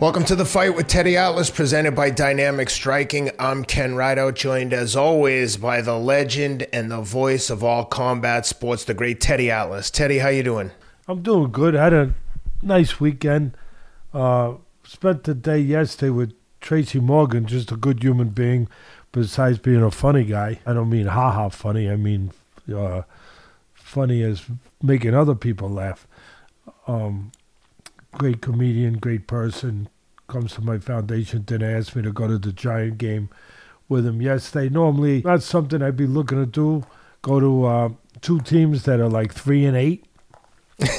[0.00, 3.32] Welcome to the fight with Teddy Atlas, presented by Dynamic Striking.
[3.38, 8.46] I'm Ken Rideout, joined as always by the legend and the voice of all combat
[8.46, 9.90] sports, the great Teddy Atlas.
[9.90, 10.70] Teddy, how you doing?
[11.06, 11.76] I'm doing good.
[11.76, 12.14] I had a
[12.62, 13.54] nice weekend.
[14.14, 14.54] Uh,
[14.84, 18.70] spent the day yesterday with Tracy Morgan, just a good human being,
[19.12, 20.60] besides being a funny guy.
[20.64, 21.90] I don't mean ha ha funny.
[21.90, 22.32] I mean
[22.74, 23.02] uh,
[23.74, 24.46] funny as
[24.82, 26.08] making other people laugh.
[26.86, 27.32] Um,
[28.12, 29.88] great comedian, great person.
[30.28, 33.30] Comes to my foundation dinner, asked me to go to the Giant game
[33.88, 34.68] with him yesterday.
[34.68, 36.84] Normally, that's something I'd be looking to do.
[37.22, 37.88] Go to uh,
[38.20, 40.06] two teams that are like three and eight.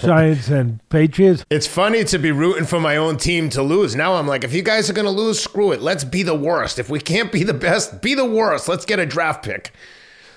[0.00, 1.44] Giants and Patriots.
[1.50, 3.94] It's funny to be rooting for my own team to lose.
[3.94, 5.82] Now I'm like, if you guys are going to lose, screw it.
[5.82, 6.78] Let's be the worst.
[6.78, 8.66] If we can't be the best, be the worst.
[8.66, 9.72] Let's get a draft pick.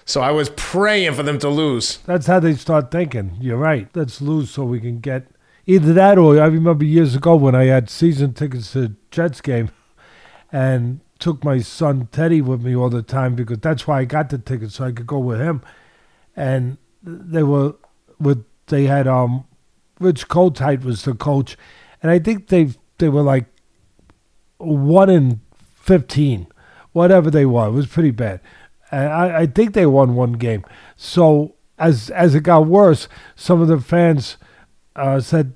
[0.04, 1.98] So I was praying for them to lose.
[2.05, 3.38] That's how they start thinking.
[3.40, 3.88] You're right.
[3.94, 5.27] Let's lose so we can get
[5.67, 9.70] either that or I remember years ago when I had season tickets to Jets game
[10.51, 14.29] and took my son Teddy with me all the time because that's why I got
[14.29, 15.62] the tickets so I could go with him.
[16.35, 17.76] And they were
[18.20, 19.46] with they had um
[19.99, 21.57] Rich Kotite was the coach
[22.02, 23.46] and I think they they were like
[24.57, 25.41] one in
[25.76, 26.48] fifteen,
[26.93, 27.68] whatever they were.
[27.68, 28.40] It was pretty bad.
[28.90, 30.63] And I, I think they won one game.
[30.96, 34.37] So as as it got worse, some of the fans
[34.98, 35.54] uh, said,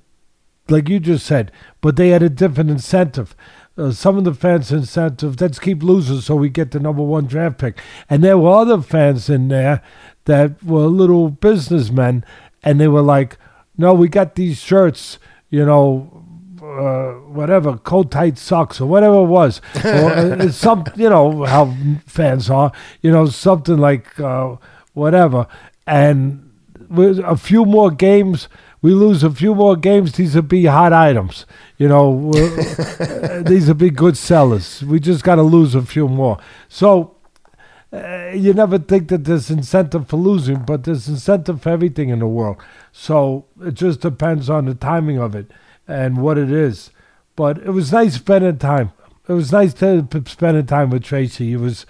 [0.72, 3.36] like you just said, but they had a different incentive.
[3.78, 7.26] Uh, some of the fans' incentive, let's keep losing so we get the number one
[7.26, 7.80] draft pick.
[8.10, 9.82] And there were other fans in there
[10.26, 12.26] that were little businessmen,
[12.64, 13.38] and they were like,
[13.78, 16.26] no, we got these shirts, you know,
[16.62, 19.62] uh, whatever, Kotite socks or whatever it was.
[19.86, 24.56] or uh, some, you know, how fans are, you know, something like uh,
[24.94, 25.48] whatever.
[25.88, 26.52] And
[26.90, 28.48] with a few more games,
[28.82, 31.46] we lose a few more games, these would be hot items.
[31.78, 34.84] You know, uh, these would be good sellers.
[34.84, 36.40] We just got to lose a few more.
[36.68, 37.16] So
[37.94, 42.20] uh, you never think that there's incentive for losing, but there's incentive for everything in
[42.20, 42.58] the world.
[42.92, 45.52] So it just depends on the timing of it
[45.88, 46.90] and what it is.
[47.36, 48.94] But it was nice spending time.
[49.28, 51.54] It was nice to spending time with Tracy.
[51.54, 51.86] It was,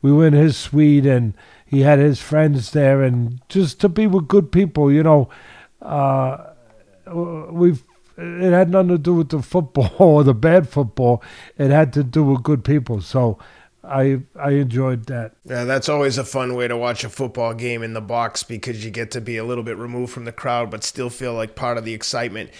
[0.00, 1.34] we were in his suite and
[1.66, 4.90] he had his friends there, and just to be with good people.
[4.92, 5.28] You know,
[5.86, 6.52] uh,
[7.50, 7.84] we've
[8.18, 11.22] it had nothing to do with the football or the bad football.
[11.58, 13.00] It had to do with good people.
[13.00, 13.38] So
[13.84, 15.32] I I enjoyed that.
[15.44, 18.84] Yeah, that's always a fun way to watch a football game in the box because
[18.84, 21.54] you get to be a little bit removed from the crowd, but still feel like
[21.54, 22.50] part of the excitement.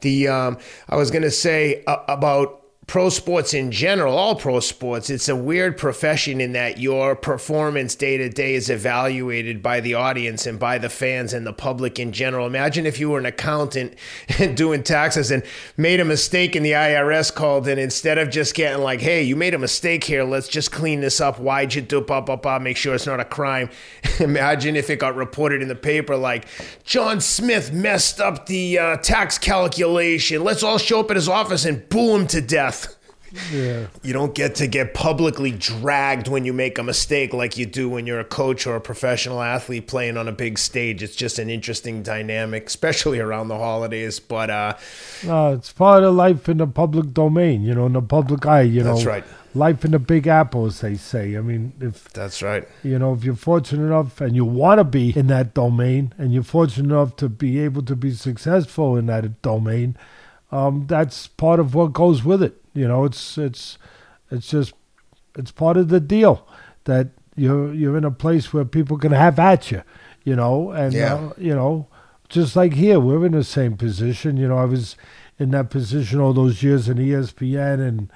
[0.00, 0.58] The um,
[0.88, 2.59] I was gonna say uh, about
[2.90, 7.94] pro sports in general, all pro sports, it's a weird profession in that your performance
[7.94, 12.00] day to day is evaluated by the audience and by the fans and the public
[12.00, 12.48] in general.
[12.48, 13.94] Imagine if you were an accountant
[14.56, 15.44] doing taxes and
[15.76, 19.36] made a mistake and the IRS called and instead of just getting like, hey, you
[19.36, 21.38] made a mistake here, let's just clean this up.
[21.38, 23.70] Why'd you do blah, blah, blah, make sure it's not a crime.
[24.18, 26.48] Imagine if it got reported in the paper like,
[26.82, 30.42] John Smith messed up the uh, tax calculation.
[30.42, 32.79] Let's all show up at his office and boo him to death.
[33.52, 33.86] Yeah.
[34.02, 37.88] You don't get to get publicly dragged when you make a mistake like you do
[37.88, 41.02] when you're a coach or a professional athlete playing on a big stage.
[41.02, 44.20] It's just an interesting dynamic, especially around the holidays.
[44.20, 44.76] But uh,
[45.22, 48.82] it's part of life in the public domain, you know, in the public eye, you
[48.82, 48.94] that's know.
[48.94, 49.24] That's right.
[49.52, 51.36] Life in the big apple, as they say.
[51.36, 54.84] I mean, if that's right, you know, if you're fortunate enough and you want to
[54.84, 59.06] be in that domain, and you're fortunate enough to be able to be successful in
[59.06, 59.96] that domain,
[60.52, 62.60] um, that's part of what goes with it.
[62.74, 63.78] You know, it's it's
[64.30, 64.74] it's just
[65.36, 66.46] it's part of the deal
[66.84, 69.82] that you're you're in a place where people can have at you.
[70.24, 71.14] You know, and yeah.
[71.14, 71.88] uh, you know,
[72.28, 74.36] just like here, we're in the same position.
[74.36, 74.96] You know, I was
[75.38, 78.12] in that position all those years in ESPN and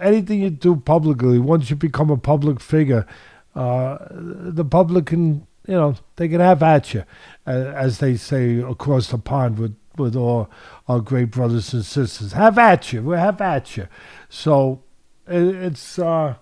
[0.00, 1.38] anything you do publicly.
[1.38, 3.06] Once you become a public figure,
[3.54, 7.04] uh, the public can you know they can have at you,
[7.46, 10.50] uh, as they say across the pond with with all
[10.88, 12.32] our great brothers and sisters.
[12.32, 13.02] Have at you.
[13.02, 13.88] We'll have at you.
[14.28, 14.82] So
[15.26, 16.36] it's, uh,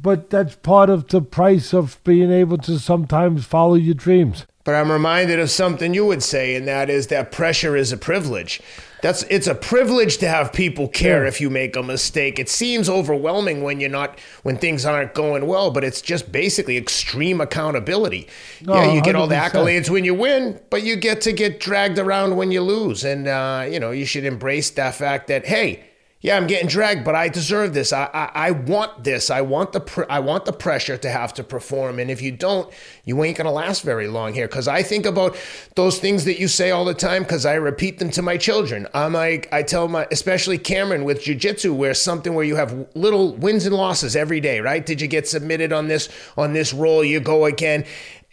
[0.00, 4.46] but that's part of the price of being able to sometimes follow your dreams.
[4.64, 7.98] But I'm reminded of something you would say, and that is that pressure is a
[7.98, 8.62] privilege.
[9.04, 11.28] That's it's a privilege to have people care yeah.
[11.28, 12.38] if you make a mistake.
[12.38, 16.78] It seems overwhelming when you're not when things aren't going well, but it's just basically
[16.78, 18.28] extreme accountability.
[18.62, 19.18] No, yeah, you get 100%.
[19.18, 22.62] all the accolades when you win, but you get to get dragged around when you
[22.62, 25.84] lose, and uh, you know you should embrace that fact that hey
[26.24, 27.92] yeah, I'm getting dragged, but I deserve this.
[27.92, 29.28] I, I, I want this.
[29.28, 31.98] I want the pr- I want the pressure to have to perform.
[31.98, 32.72] And if you don't,
[33.04, 34.48] you ain't gonna last very long here.
[34.48, 35.36] Because I think about
[35.74, 37.24] those things that you say all the time.
[37.24, 38.88] Because I repeat them to my children.
[38.94, 43.34] I'm like I tell my, especially Cameron with jujitsu, where something where you have little
[43.34, 44.60] wins and losses every day.
[44.60, 44.86] Right?
[44.86, 47.04] Did you get submitted on this on this roll?
[47.04, 47.84] You go again.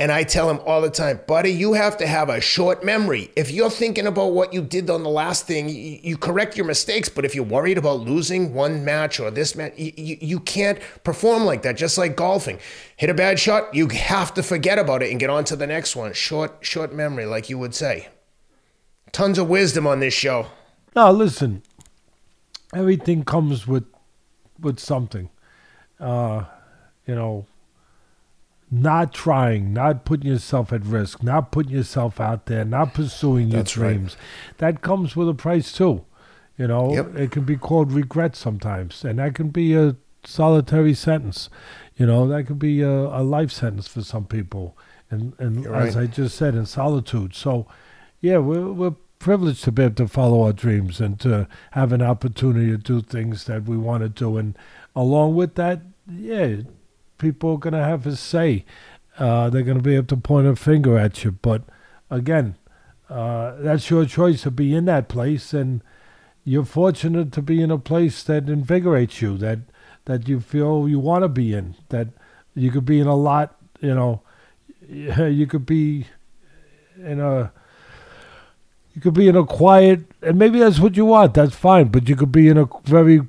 [0.02, 3.30] And I tell him all the time, buddy, you have to have a short memory.
[3.36, 6.66] If you're thinking about what you did on the last thing, you, you correct your
[6.66, 7.08] mistakes.
[7.08, 10.80] But if you're worried about losing one match or this match, you, you, you can't
[11.04, 11.78] perform like that.
[11.78, 12.58] Just like golfing,
[12.98, 15.68] hit a bad shot, you have to forget about it and get on to the
[15.68, 16.14] next one.
[16.14, 18.08] Short, short memory, like you would say.
[19.12, 20.48] Tons of wisdom on this show.
[20.96, 21.62] No, listen.
[22.74, 23.86] Everything comes with
[24.60, 25.30] with something.
[26.00, 26.46] Uh,
[27.06, 27.46] you know,
[28.74, 33.58] not trying, not putting yourself at risk, not putting yourself out there, not pursuing your
[33.58, 33.90] That's right.
[33.94, 34.16] dreams.
[34.60, 36.06] That comes with a price too.
[36.58, 37.16] You know, Yep.
[37.16, 41.50] it can be called regret sometimes, and that can be a solitary sentence.
[41.98, 44.78] You know, that could be a, a life sentence for some people.
[45.10, 46.04] And and You're as right.
[46.04, 47.36] I just said, in solitude.
[47.36, 47.68] So,
[48.22, 52.02] yeah, we're we're privileged to be able to follow our dreams and to have an
[52.02, 54.38] opportunity to do things that we want to do.
[54.38, 54.58] And
[54.96, 56.58] along with that, yeah,
[57.22, 58.66] people are going to have a say.
[59.18, 61.32] Uh, they're going to be able to point a finger at you.
[61.32, 61.62] But
[62.10, 62.56] again,
[63.10, 65.82] uh, that's your choice to be in that place, and
[66.44, 69.60] you're fortunate to be in a place that invigorates you, that
[70.06, 71.76] that you feel you want to be in.
[71.90, 72.08] That
[72.56, 74.22] you could be in a lot, you know,
[74.90, 76.08] you could be
[76.98, 77.52] in a
[78.94, 82.10] you could be in a quiet and maybe that's what you want that's fine but
[82.10, 83.22] you could be in a very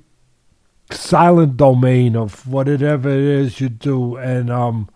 [0.93, 4.89] silent domain of whatever it is you do and um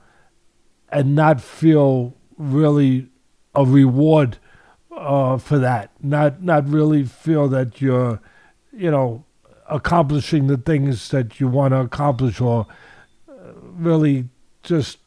[0.90, 3.08] and not feel really
[3.54, 4.38] a reward
[4.96, 5.90] uh for that.
[6.02, 8.20] Not not really feel that you're
[8.72, 9.24] you know
[9.68, 12.66] accomplishing the things that you want to accomplish or
[13.28, 13.32] uh,
[13.62, 14.28] really
[14.62, 14.98] just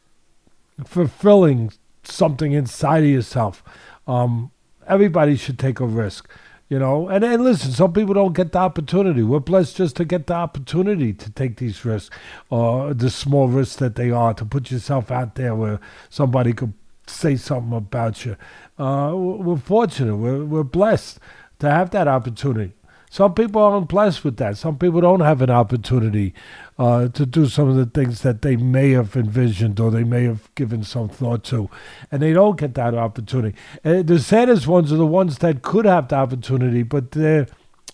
[0.84, 1.72] fulfilling
[2.02, 3.62] something inside of yourself.
[4.06, 4.50] Um
[4.86, 6.28] everybody should take a risk
[6.70, 7.08] you know?
[7.08, 9.22] And, and listen some people don't get the opportunity.
[9.22, 12.16] We're blessed just to get the opportunity to take these risks
[12.48, 16.72] or the small risks that they are to put yourself out there where somebody could
[17.06, 18.36] say something about you.
[18.78, 20.16] Uh, we're fortunate.
[20.16, 21.18] We're, we're blessed
[21.58, 22.72] to have that opportunity
[23.12, 24.56] some people aren't blessed with that.
[24.56, 26.32] Some people don't have an opportunity
[26.78, 30.22] uh, to do some of the things that they may have envisioned or they may
[30.24, 31.68] have given some thought to,
[32.12, 33.56] and they don't get that opportunity.
[33.84, 37.48] Uh, the saddest ones are the ones that could have the opportunity, but they're,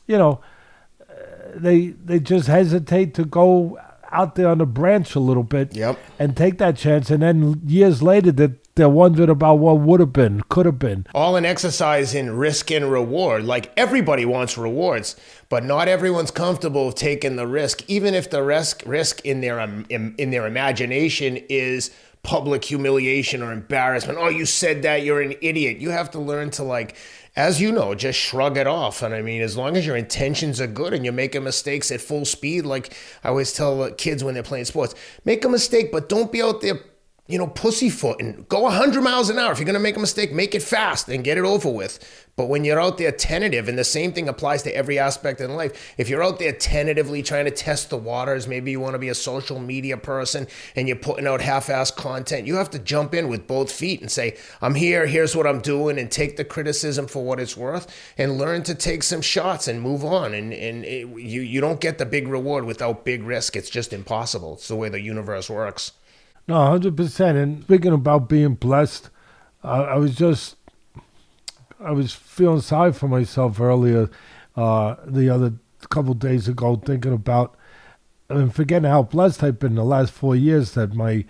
[0.06, 0.40] you know,
[1.00, 1.14] uh,
[1.54, 3.78] they they just hesitate to go
[4.12, 5.98] out there on the branch a little bit Yep.
[6.18, 10.12] and take that chance, and then years later that they're wondering about what would have
[10.12, 11.06] been, could have been.
[11.14, 13.44] all an exercise in risk and reward.
[13.44, 15.16] Like everybody wants rewards,
[15.48, 19.86] but not everyone's comfortable taking the risk, even if the risk risk in their um,
[19.88, 21.90] in, in their imagination is
[22.22, 24.18] public humiliation or embarrassment.
[24.18, 25.78] Oh, you said that, you're an idiot.
[25.78, 26.96] You have to learn to like
[27.36, 29.02] as you know, just shrug it off.
[29.02, 32.00] And I mean, as long as your intentions are good and you're making mistakes at
[32.00, 34.94] full speed, like I always tell kids when they're playing sports,
[35.24, 36.80] make a mistake, but don't be out there
[37.28, 39.50] you know, pussyfoot and Go 100 miles an hour.
[39.50, 41.98] If you're going to make a mistake, make it fast and get it over with.
[42.36, 45.56] But when you're out there tentative, and the same thing applies to every aspect in
[45.56, 48.98] life, if you're out there tentatively trying to test the waters, maybe you want to
[48.98, 50.46] be a social media person
[50.76, 54.02] and you're putting out half assed content, you have to jump in with both feet
[54.02, 57.56] and say, I'm here, here's what I'm doing, and take the criticism for what it's
[57.56, 57.86] worth
[58.18, 60.34] and learn to take some shots and move on.
[60.34, 63.56] And, and it, you, you don't get the big reward without big risk.
[63.56, 64.54] It's just impossible.
[64.54, 65.92] It's the way the universe works.
[66.48, 67.36] No, hundred percent.
[67.36, 69.10] And speaking about being blessed,
[69.64, 70.56] uh, I was just,
[71.80, 74.08] I was feeling sorry for myself earlier,
[74.56, 75.54] uh, the other
[75.90, 77.56] couple days ago, thinking about,
[78.28, 81.24] and forgetting how blessed I've been the last four years that my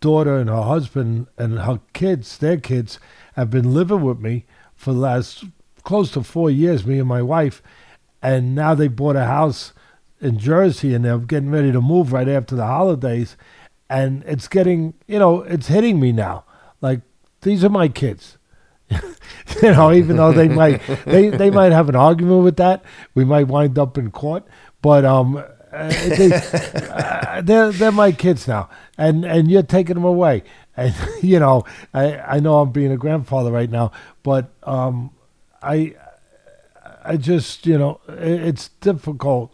[0.00, 2.98] daughter and her husband and her kids, their kids,
[3.34, 5.44] have been living with me for the last
[5.82, 6.86] close to four years.
[6.86, 7.62] Me and my wife,
[8.22, 9.72] and now they bought a house
[10.20, 13.36] in Jersey, and they're getting ready to move right after the holidays
[13.90, 16.44] and it's getting you know it's hitting me now.
[16.80, 17.02] Like
[17.42, 18.38] these are my kids.
[19.62, 23.24] You know even though they might they they might have an argument with that we
[23.24, 24.44] might wind up in court
[24.80, 30.04] but um uh, they, uh, they're they're my kids now and and you're taking them
[30.04, 30.42] away.
[30.76, 33.90] And you know i i know i'm being a grandfather right now
[34.22, 35.10] but um
[35.62, 35.94] i
[37.04, 39.52] i just you know it, it's difficult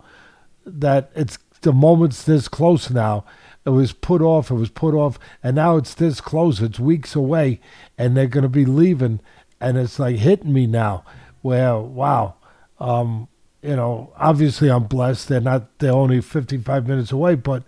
[0.66, 3.25] that it's the moment's this close now
[3.67, 7.17] it was put off, it was put off, and now it's this close, it's weeks
[7.17, 7.61] away,
[7.99, 9.21] and they're going to be leaving,
[9.61, 11.05] and it's like hitting me now,
[11.43, 12.37] where, wow,
[12.79, 13.27] um,
[13.63, 15.29] you know, obviously I'm blessed.
[15.29, 15.79] They're not.
[15.81, 17.65] They're only 55 minutes away, but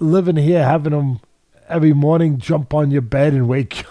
[0.00, 1.20] living here, having them
[1.72, 3.88] every morning jump on your bed and wake you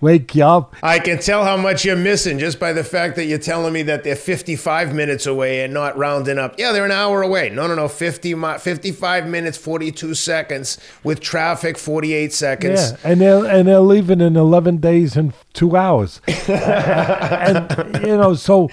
[0.00, 0.74] wake you up.
[0.82, 3.82] I can tell how much you're missing just by the fact that you're telling me
[3.82, 6.56] that they're 55 minutes away and not rounding up.
[6.58, 7.50] Yeah, they're an hour away.
[7.50, 7.88] No, no, no.
[7.88, 12.90] 50, 55 minutes, 42 seconds with traffic, 48 seconds.
[12.90, 16.20] Yeah, and they're and they're leaving in 11 days and two hours.
[16.48, 18.70] and you know, so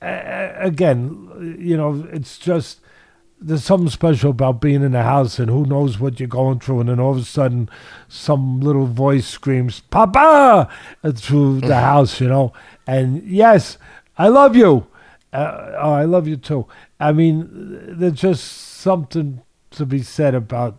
[0.00, 2.80] uh, again, you know, it's just
[3.42, 6.80] there's something special about being in a house and who knows what you're going through
[6.80, 7.68] and then all of a sudden
[8.08, 10.68] some little voice screams papa!
[11.14, 12.52] through the house you know?
[12.86, 13.78] And yes
[14.18, 14.86] i love you.
[15.32, 16.66] Uh, oh i love you too.
[17.00, 17.48] I mean
[17.98, 20.78] there's just something to be said about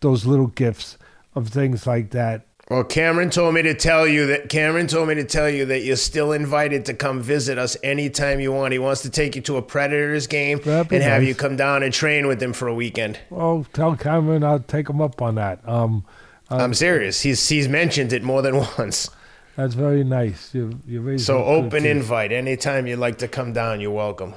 [0.00, 0.98] those little gifts
[1.34, 5.14] of things like that well, Cameron told me to tell you that Cameron told me
[5.16, 8.72] to tell you that you're still invited to come visit us anytime you want.
[8.72, 11.82] He wants to take you to a Predators game and That'd have you come down
[11.82, 13.18] and train with him for a weekend.
[13.30, 16.04] oh tell cameron i'll take him up on that um
[16.50, 17.22] I'm serious.
[17.22, 19.10] He's he's mentioned it more than once.
[19.56, 22.32] that's very nice you you So open invite.
[22.32, 24.34] Anytime you'd like to come down, you're welcome.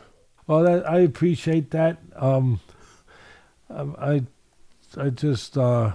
[0.48, 1.98] Well, that, I appreciate that.
[2.16, 2.60] Um,
[3.70, 4.24] um, I,
[4.96, 5.94] I just uh,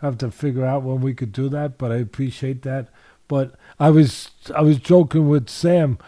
[0.00, 2.88] have to figure out when we could do that, but I appreciate that.
[3.28, 5.98] But I was I was joking with Sam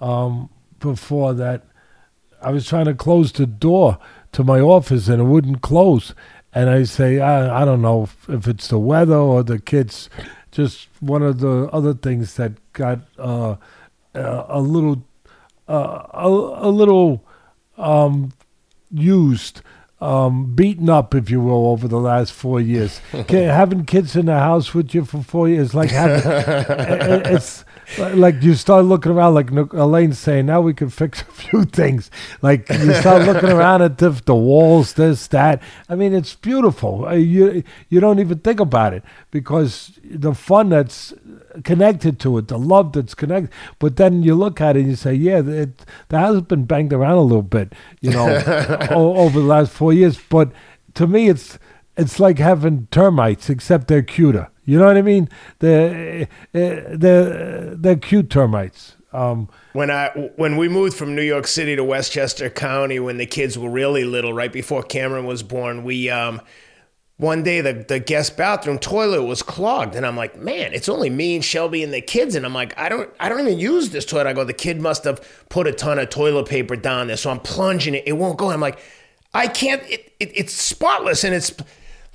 [0.00, 0.50] um,
[0.80, 1.64] before that
[2.40, 3.98] I was trying to close the door
[4.32, 6.14] to my office and it wouldn't close.
[6.54, 10.08] And I say, I, I don't know if, if it's the weather or the kids,
[10.50, 13.56] just one of the other things that got uh,
[14.14, 15.04] uh, a little,
[15.68, 17.24] uh, a, a little
[17.76, 18.32] um,
[18.90, 19.62] used,
[20.00, 22.98] um, beaten up, if you will, over the last four years.
[23.28, 26.22] Having kids in the house with you for four years, like having,
[27.34, 27.64] it's
[28.14, 32.10] like you start looking around, like Elaine's saying, now we can fix a few things.
[32.42, 35.62] Like you start looking around at the, the walls, this, that.
[35.88, 37.06] I mean, it's beautiful.
[37.06, 41.12] Uh, You you don't even think about it because the fun that's
[41.64, 43.50] connected to it, the love that's connected.
[43.78, 46.92] But then you look at it and you say, yeah, it, that has been banged
[46.92, 48.28] around a little bit, you know,
[48.90, 50.18] o- over the last four years.
[50.28, 50.50] But
[50.94, 51.58] to me, it's
[51.96, 54.48] it's like having termites, except they're cuter.
[54.64, 55.28] You know what I mean?
[55.60, 56.26] They're uh,
[56.96, 58.96] they're they're cute termites.
[59.12, 63.24] Um, When I when we moved from New York City to Westchester County when the
[63.26, 66.42] kids were really little, right before Cameron was born, we um
[67.18, 71.10] one day the, the guest bathroom toilet was clogged and I'm like, man, it's only
[71.10, 72.36] me and Shelby and the kids.
[72.36, 74.28] And I'm like, I don't I don't even use this toilet.
[74.28, 77.16] I go, the kid must have put a ton of toilet paper down there.
[77.16, 78.04] So I'm plunging it.
[78.06, 78.50] It won't go.
[78.50, 78.78] I'm like,
[79.34, 81.52] I can't it, it it's spotless and it's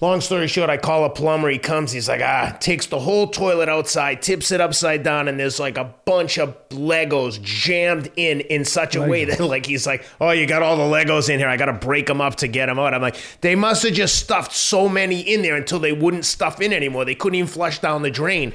[0.03, 1.47] Long story short, I call a plumber.
[1.47, 1.93] He comes.
[1.93, 5.77] He's like, ah, takes the whole toilet outside, tips it upside down, and there's like
[5.77, 10.31] a bunch of Legos jammed in in such a way that like he's like, oh,
[10.31, 11.47] you got all the Legos in here.
[11.47, 12.93] I got to break them up to get them out.
[12.93, 16.59] I'm like, they must have just stuffed so many in there until they wouldn't stuff
[16.59, 17.05] in anymore.
[17.05, 18.51] They couldn't even flush down the drain.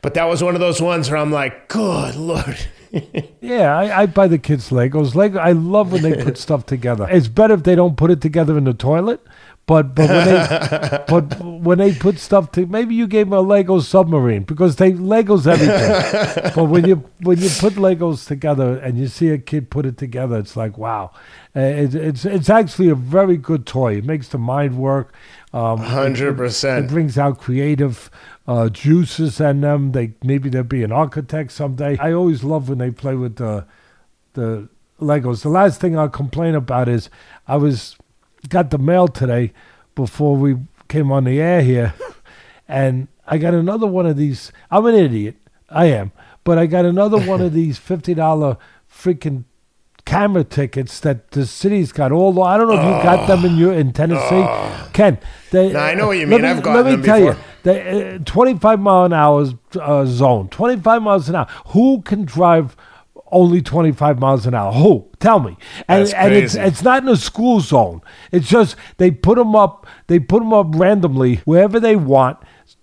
[0.00, 2.68] But that was one of those ones where I'm like, good lord.
[3.40, 5.16] yeah, I, I buy the kids Legos.
[5.16, 5.40] Lego.
[5.40, 7.08] I love when they put stuff together.
[7.10, 9.20] It's better if they don't put it together in the toilet.
[9.66, 13.40] But but when they but when they put stuff to maybe you gave them a
[13.40, 16.52] Lego submarine because they Legos everything.
[16.54, 19.96] but when you when you put Legos together and you see a kid put it
[19.96, 21.12] together, it's like wow.
[21.56, 23.96] Uh, it, it's it's actually a very good toy.
[23.96, 25.14] It makes the mind work.
[25.54, 26.88] Um, Hundred it percent.
[26.90, 28.10] brings out creative
[28.46, 29.92] uh, juices in them.
[29.92, 31.96] They maybe they'll be an architect someday.
[31.98, 33.64] I always love when they play with the
[34.34, 34.68] the
[35.00, 35.42] Legos.
[35.42, 37.08] The last thing I'll complain about is
[37.48, 37.96] I was
[38.48, 39.52] got the mail today
[39.94, 40.56] before we
[40.88, 41.94] came on the air here,
[42.68, 44.52] and I got another one of these.
[44.70, 45.36] I'm an idiot.
[45.70, 46.12] I am,
[46.44, 48.56] but I got another one of these fifty dollar
[48.90, 49.44] freaking
[50.04, 52.42] camera tickets that the city's got all.
[52.42, 54.46] I don't know if you got them in your in Tennessee,
[54.92, 55.18] Ken.
[55.50, 56.42] They, No, I know what you mean.
[56.42, 57.34] Me, I've gotten let me them tell before.
[57.34, 59.46] you, the uh, 25 mile an hour
[59.80, 61.46] uh, zone, 25 miles an hour.
[61.68, 62.76] Who can drive
[63.34, 64.72] only 25 miles an hour?
[64.72, 65.10] Who?
[65.18, 65.56] Tell me.
[65.88, 68.00] And, and it's it's not in a school zone.
[68.32, 69.86] It's just they put them up.
[70.06, 72.38] They put them up randomly wherever they want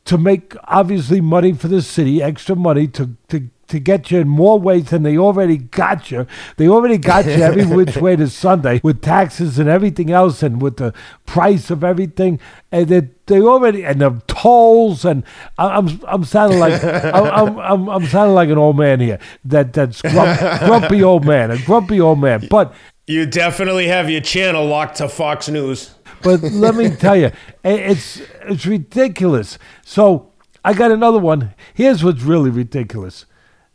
[0.05, 3.49] to make obviously money for the city, extra money to to.
[3.71, 6.27] To get you in more ways than they already got you.
[6.57, 10.61] They already got you every which way to Sunday with taxes and everything else and
[10.61, 10.93] with the
[11.25, 12.39] price of everything.
[12.71, 15.05] And they, they already, and the tolls.
[15.05, 15.23] And
[15.57, 19.19] I'm, I'm sounding like, I'm, I'm, I'm sounding like an old man here.
[19.45, 22.47] That, that's grump, grumpy old man, a grumpy old man.
[22.49, 22.73] But
[23.07, 25.95] You definitely have your channel locked to Fox News.
[26.23, 27.31] but let me tell you,
[27.63, 29.57] it's it's ridiculous.
[29.83, 30.31] So
[30.63, 31.53] I got another one.
[31.73, 33.25] Here's what's really ridiculous.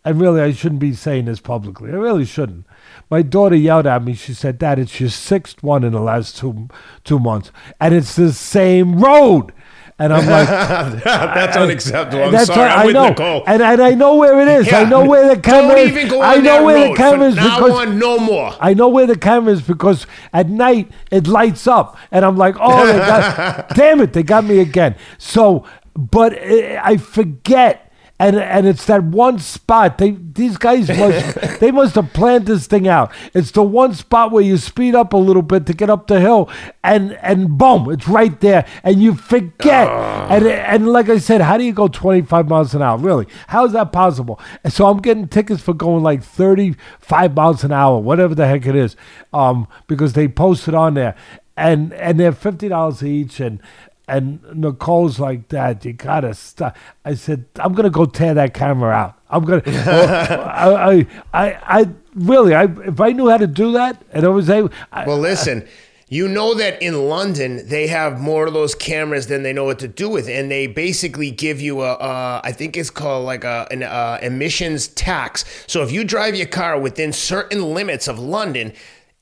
[0.06, 1.90] And really I shouldn't be saying this publicly.
[1.90, 2.64] I really shouldn't.
[3.10, 4.14] My daughter yelled at me.
[4.14, 6.68] She said, "Dad, it's your sixth one in the last two
[7.04, 9.52] two months, and it's the same road."
[9.98, 10.46] And I'm like,
[11.04, 12.24] That's unacceptable.
[12.24, 12.68] I'm That's sorry.
[12.70, 13.44] I'm I with know, Nicole.
[13.46, 14.70] and, and I know where it is.
[14.70, 15.90] I know where the camera Don't is.
[15.96, 16.92] even go on I know that where road.
[16.92, 18.54] the camera is now because on, no more.
[18.60, 22.56] I know where the camera is because at night it lights up, and I'm like,
[22.60, 24.96] oh, they got, damn it, they got me again.
[25.16, 27.85] So, but uh, I forget.
[28.18, 29.98] And, and it's that one spot.
[29.98, 33.12] They these guys must they must have planned this thing out.
[33.34, 36.18] It's the one spot where you speed up a little bit to get up the
[36.18, 36.48] hill,
[36.82, 39.88] and and boom, it's right there, and you forget.
[39.88, 42.96] And and like I said, how do you go 25 miles an hour?
[42.96, 44.40] Really, how is that possible?
[44.64, 48.64] And so I'm getting tickets for going like 35 miles an hour, whatever the heck
[48.64, 48.96] it is,
[49.34, 51.14] um, because they posted on there,
[51.56, 53.60] and and they're fifty dollars each, and
[54.08, 56.76] and Nicole's like, Dad, you gotta stop.
[57.04, 59.18] I said, I'm gonna go tear that camera out.
[59.28, 59.62] I'm gonna.
[59.66, 64.28] I, I, I, I really, I if I knew how to do that, and I
[64.28, 64.70] was able.
[64.92, 65.66] I, Well, listen,
[66.08, 69.80] you know that in London they have more of those cameras than they know what
[69.80, 73.42] to do with, and they basically give you a, uh, I think it's called like
[73.42, 75.44] a an uh, emissions tax.
[75.66, 78.72] So if you drive your car within certain limits of London,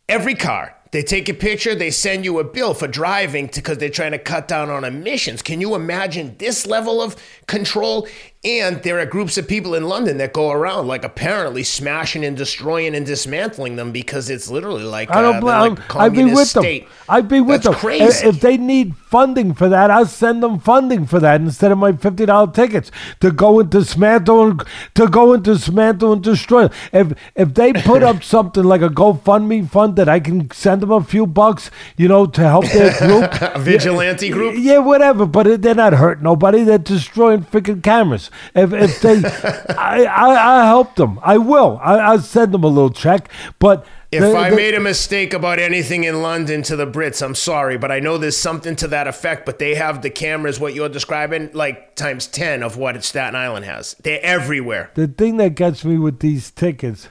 [0.09, 0.77] every car.
[0.95, 4.19] They take a picture, they send you a bill for driving because they're trying to
[4.21, 5.43] cut down on emissions.
[5.43, 7.17] Can you imagine this level of
[7.49, 8.07] control?
[8.45, 12.37] And there are groups of people in London that go around, like apparently smashing and
[12.37, 15.75] destroying and dismantling them because it's literally like I don't uh, blame.
[15.77, 16.63] like a I'd be with communist them.
[16.63, 16.89] state.
[17.09, 17.81] I'd be with That's them.
[17.81, 18.27] crazy.
[18.29, 21.93] If they need funding for that, I'll send them funding for that instead of my
[21.93, 24.63] fifty dollar tickets to go and dismantle and
[24.95, 26.69] to go and dismantle and destroy.
[26.93, 30.91] If if they put up something like a GoFundMe fund that I can send them
[30.91, 34.57] a few bucks, you know, to help their group, A vigilante group?
[34.59, 35.25] yeah, whatever.
[35.25, 36.63] But it, they're not hurting nobody.
[36.63, 38.31] They're destroying freaking cameras.
[38.55, 39.23] If if they,
[39.77, 41.19] I I I help them.
[41.23, 41.81] I will.
[41.83, 43.29] I, I'll send them a little check.
[43.59, 47.21] But If the- I the- made a mistake about anything in London to the Brits,
[47.25, 49.45] I'm sorry, but I know there's something to that effect.
[49.47, 53.65] But they have the cameras, what you're describing, like times 10 of what Staten Island
[53.65, 53.95] has.
[54.03, 54.91] They're everywhere.
[54.95, 57.09] the thing that gets me with these tickets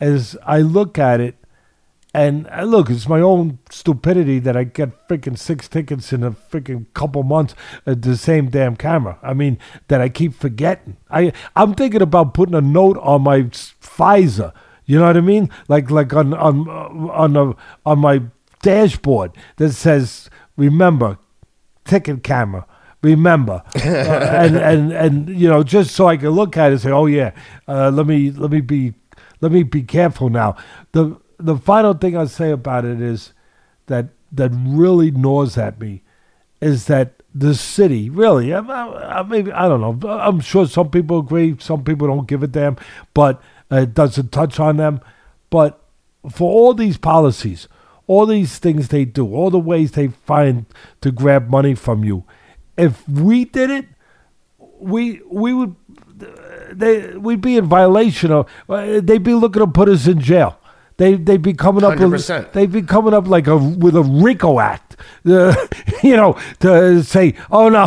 [0.00, 1.36] is I look at it
[2.12, 6.32] and uh, look, it's my own stupidity that I get freaking six tickets in a
[6.32, 7.54] freaking couple months
[7.86, 9.18] at the same damn camera.
[9.22, 10.96] I mean, that I keep forgetting.
[11.08, 13.48] I I'm thinking about putting a note on my
[13.80, 14.52] visor.
[14.86, 15.50] You know what I mean?
[15.68, 17.54] Like like on on uh, on the
[17.86, 18.22] on my
[18.62, 21.18] dashboard that says, "Remember,
[21.84, 22.66] ticket camera."
[23.02, 26.80] Remember, uh, and and and you know, just so I can look at it and
[26.80, 27.30] say, "Oh yeah,
[27.68, 28.94] uh, let me let me be
[29.40, 30.56] let me be careful now."
[30.92, 33.32] The the final thing I'll say about it is
[33.86, 36.02] that that really gnaws at me
[36.60, 38.52] is that the city really.
[38.54, 40.08] I, I, I- maybe I don't know.
[40.10, 42.76] I'm sure some people agree, some people don't give a damn,
[43.14, 45.00] but it doesn't touch on them.
[45.48, 45.80] But
[46.30, 47.66] for all these policies,
[48.06, 50.66] all these things they do, all the ways they find
[51.00, 52.24] to grab money from you,
[52.76, 53.86] if we did it,
[54.58, 55.74] we we would
[56.72, 58.48] they we'd be in violation of.
[58.68, 60.58] uh, They'd be looking to put us in jail.
[61.00, 62.52] They they'd be coming up with 100%.
[62.52, 65.54] they'd be coming up like a with a RICO act, uh,
[66.02, 67.86] you know, to say, oh no,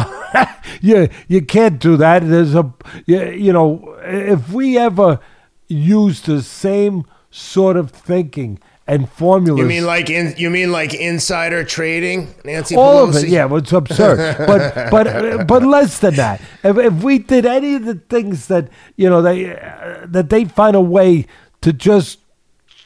[0.82, 2.28] you you can't do that.
[2.28, 2.73] There's a
[3.06, 5.19] you, you know, if we ever
[5.67, 10.95] use the same sort of thinking and formulas, You mean like in, you mean like
[10.95, 13.17] insider trading, Nancy all Pelosi?
[13.17, 14.38] of it, yeah, well, it's absurd.
[14.47, 16.41] but but but less than that.
[16.63, 20.45] If, if we did any of the things that you know they uh, that they
[20.45, 21.28] find a way
[21.62, 22.17] to just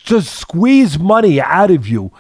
[0.08, 2.12] just squeeze money out of you,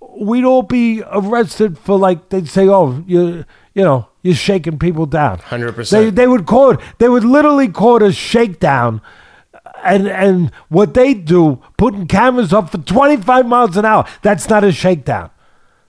[0.00, 5.06] we'd all be arrested for like they'd say, oh, you you know you're shaking people
[5.06, 5.38] down.
[5.38, 5.90] 100%.
[5.90, 6.80] They they would call it.
[6.98, 9.00] They would literally call it a shakedown.
[9.84, 14.62] And and what they do, putting cameras up for 25 miles an hour, that's not
[14.64, 15.30] a shakedown.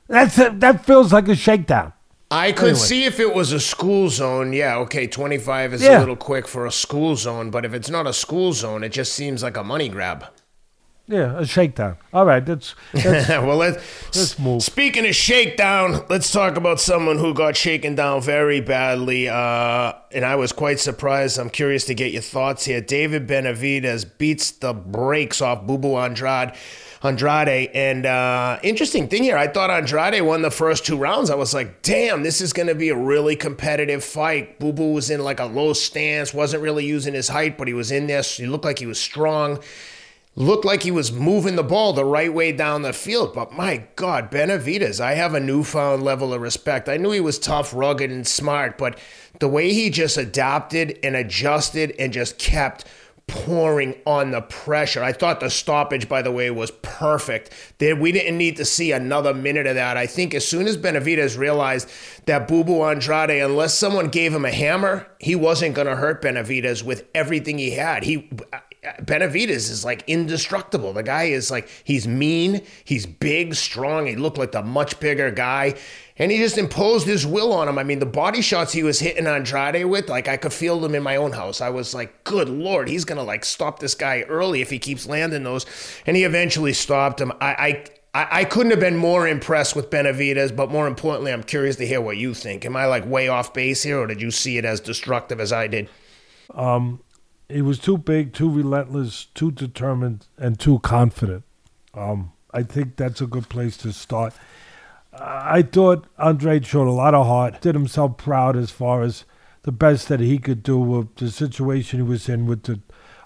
[0.07, 1.93] That's a, that feels like a shakedown.
[2.31, 2.79] I could Anyway.
[2.79, 4.53] see if it was a school zone.
[4.53, 5.97] Yeah, okay, 25 is Yeah.
[5.97, 8.89] a little quick for a school zone, but if it's not a school zone, it
[8.91, 10.25] just seems like a money grab.
[11.05, 11.97] Yeah, a shakedown.
[12.13, 13.77] All right, that's, that's well, let's,
[14.15, 14.63] Let's move.
[14.63, 20.23] Speaking of shakedown, let's talk about someone who got shaken down very badly, uh, and
[20.23, 21.37] I was quite surprised.
[21.39, 22.79] I'm curious to get your thoughts here.
[22.79, 26.53] David Benavidez beats the brakes off Bubu Andrade.
[27.03, 31.29] Andrade, and uh, interesting thing here, I thought Andrade won the first two rounds.
[31.29, 34.57] I was like, damn, this is going to be a really competitive fight.
[34.57, 37.91] Bubu was in like a low stance, wasn't really using his height, but he was
[37.91, 38.23] in there.
[38.23, 39.59] So he looked like he was strong
[40.35, 43.33] looked like he was moving the ball the right way down the field.
[43.33, 46.89] But my God, Benavidez, I have a newfound level of respect.
[46.89, 48.97] I knew he was tough, rugged, and smart, but
[49.39, 52.85] the way he just adapted and adjusted and just kept
[53.25, 55.01] pouring on the pressure.
[55.01, 57.51] I thought the stoppage, by the way, was perfect.
[57.79, 59.95] We didn't need to see another minute of that.
[59.95, 61.89] I think as soon as Benavidez realized
[62.25, 66.83] that Bubu Andrade, unless someone gave him a hammer, he wasn't going to hurt Benavidez
[66.83, 68.03] with everything he had.
[68.03, 68.29] He
[69.01, 70.93] Benavidez is like indestructible.
[70.93, 74.07] The guy is like he's mean, he's big, strong.
[74.07, 75.75] He looked like the much bigger guy,
[76.17, 77.77] and he just imposed his will on him.
[77.77, 80.95] I mean, the body shots he was hitting Andrade with, like I could feel them
[80.95, 81.61] in my own house.
[81.61, 85.05] I was like, good lord, he's gonna like stop this guy early if he keeps
[85.05, 85.65] landing those,
[86.05, 87.31] and he eventually stopped him.
[87.39, 87.53] I.
[87.53, 91.87] I I, couldn't have been more impressed with Benavidez, but more importantly, I'm curious to
[91.87, 92.63] hear what you think.
[92.63, 95.51] Am I like way off base here, or did you see it as destructive as
[95.51, 95.89] I did?
[96.53, 96.99] Um,
[97.49, 101.43] he was too big, too relentless, too determined, and too confident.
[101.93, 104.33] Um, I think that's a good place to start.
[105.13, 109.25] I thought Andre showed a lot of heart, did himself proud as far as
[109.63, 112.81] the best that he could do with the situation he was in with the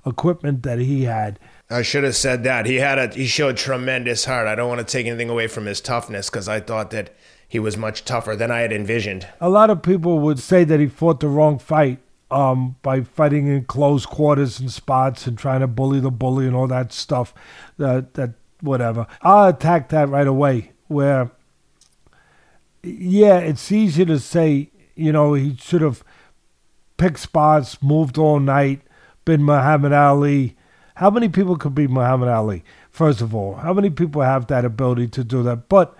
[0.06, 1.39] equipment that he had.
[1.69, 2.65] I should have said that.
[2.65, 4.47] He had a he showed tremendous heart.
[4.47, 7.13] I don't want to take anything away from his toughness because I thought that
[7.47, 9.27] he was much tougher than I had envisioned.
[9.41, 11.99] A lot of people would say that he fought the wrong fight
[12.30, 16.56] um, by fighting in close quarters and spots and trying to bully the bully and
[16.56, 17.34] all that stuff.
[17.78, 19.08] That that whatever.
[19.22, 20.72] I'll attack that right away.
[20.88, 21.32] Where,
[22.84, 26.04] yeah, it's easy to say, you know, he should have
[26.98, 28.82] picked spots, moved all night,
[29.26, 30.56] been Muhammad Ali.
[30.96, 32.63] How many people could be Muhammad Ali?
[32.90, 35.70] First of all, how many people have that ability to do that?
[35.70, 35.96] But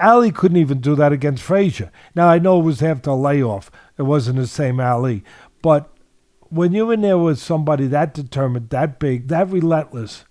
[0.00, 1.90] Ali couldn't even do that against Frazier.
[2.14, 5.24] Now I know it was after a layoff, it wasn't the same Ali.
[5.60, 5.90] But
[6.48, 10.24] when you're in there with somebody that determined, that big, that relentless,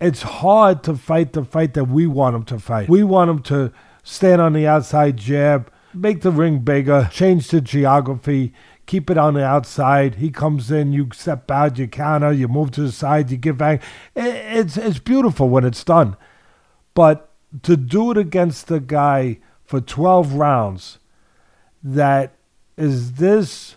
[0.00, 2.88] it's hard to fight the fight that we want them to fight.
[2.88, 7.60] We want them to stand on the outside jab, make the ring bigger, change the
[7.60, 8.52] geography,
[8.86, 10.16] keep it on the outside.
[10.16, 13.58] He comes in, you step out, you counter, you move to the side, you give
[13.58, 13.82] back.
[14.14, 16.16] It's it's beautiful when it's done,
[16.94, 17.30] but
[17.62, 20.98] to do it against a guy for 12 rounds
[21.82, 22.34] that
[22.76, 23.76] is this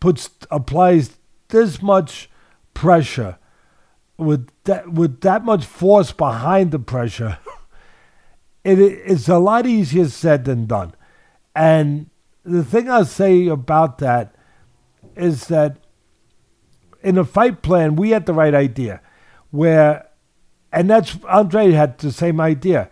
[0.00, 1.16] puts applies
[1.48, 2.28] this much
[2.74, 3.38] pressure
[4.16, 7.38] with that with that much force behind the pressure
[8.64, 10.94] it, it's a lot easier said than done.
[11.54, 12.10] And
[12.44, 14.34] the thing i'll say about that
[15.16, 15.78] is that
[17.02, 19.00] in the fight plan we had the right idea
[19.50, 20.06] where
[20.72, 22.90] and that's andre had the same idea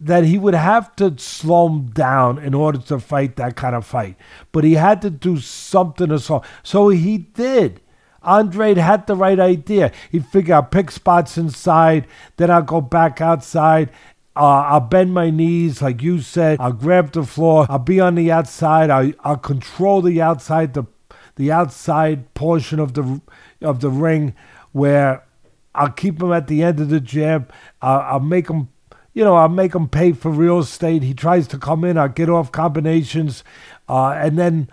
[0.00, 3.86] that he would have to slow him down in order to fight that kind of
[3.86, 4.16] fight.
[4.50, 6.42] But he had to do something to slow.
[6.62, 7.80] So he did.
[8.22, 9.92] Andre had the right idea.
[10.10, 13.90] He figured I'll pick spots inside, then I'll go back outside.
[14.36, 16.60] Uh, I'll bend my knees, like you said.
[16.60, 17.66] I'll grab the floor.
[17.68, 18.88] I'll be on the outside.
[18.90, 20.84] I'll, I'll control the outside, the
[21.36, 23.20] the outside portion of the
[23.62, 24.34] of the ring,
[24.72, 25.24] where
[25.74, 27.52] I'll keep him at the end of the jab.
[27.82, 28.68] Uh, I'll make him
[29.12, 31.02] you know, I'll make him pay for real estate.
[31.02, 33.44] He tries to come in, I'll get off combinations,
[33.88, 34.68] uh, and then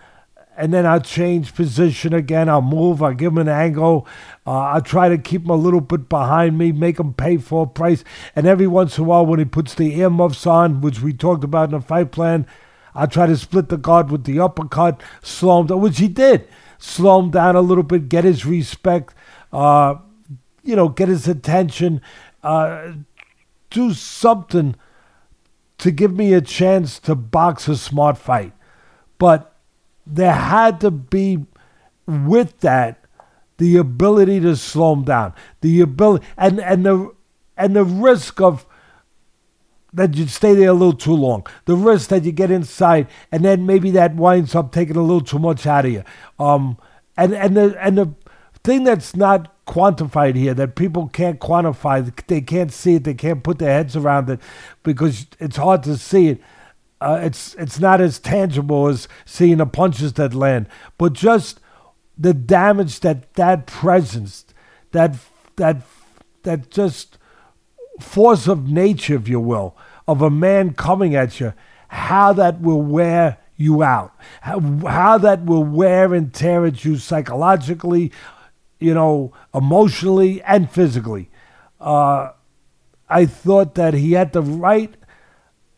[0.58, 2.48] and then I'll change position again.
[2.48, 3.00] I'll move.
[3.00, 4.08] I'll give him an angle.
[4.44, 7.62] Uh, I'll try to keep him a little bit behind me, make him pay for
[7.62, 8.02] a price.
[8.34, 11.44] And every once in a while, when he puts the earmuffs on, which we talked
[11.44, 12.44] about in the fight plan,
[12.92, 16.48] I'll try to split the guard with the uppercut, slow him down, which he did.
[16.78, 19.14] Slow him down a little bit, get his respect,
[19.52, 19.94] uh,
[20.64, 22.02] you know, get his attention.
[22.42, 22.94] Uh,
[23.70, 24.74] do something
[25.78, 28.52] to give me a chance to box a smart fight.
[29.18, 29.54] But
[30.06, 31.46] there had to be,
[32.06, 33.04] with that,
[33.58, 37.12] the ability to slow him down, the ability, and and the
[37.56, 38.64] and the risk of
[39.92, 43.44] that you stay there a little too long, the risk that you get inside, and
[43.44, 46.04] then maybe that winds up taking a little too much out of you.
[46.38, 46.78] Um,
[47.16, 48.14] and and the and the
[48.64, 52.14] thing that's not quantified here that people can't quantify.
[52.26, 53.04] They can't see it.
[53.04, 54.40] They can't put their heads around it
[54.82, 56.40] because it's hard to see it.
[57.00, 60.66] Uh, it's it's not as tangible as seeing the punches that land,
[60.96, 61.60] but just
[62.16, 64.44] the damage that that presence,
[64.90, 65.14] that
[65.56, 65.82] that
[66.42, 67.18] that just
[68.00, 69.76] force of nature, if you will,
[70.08, 71.52] of a man coming at you,
[71.88, 76.96] how that will wear you out, how, how that will wear and tear at you
[76.96, 78.12] psychologically,
[78.78, 81.30] you know, emotionally and physically.
[81.80, 82.30] Uh,
[83.08, 84.94] I thought that he had the right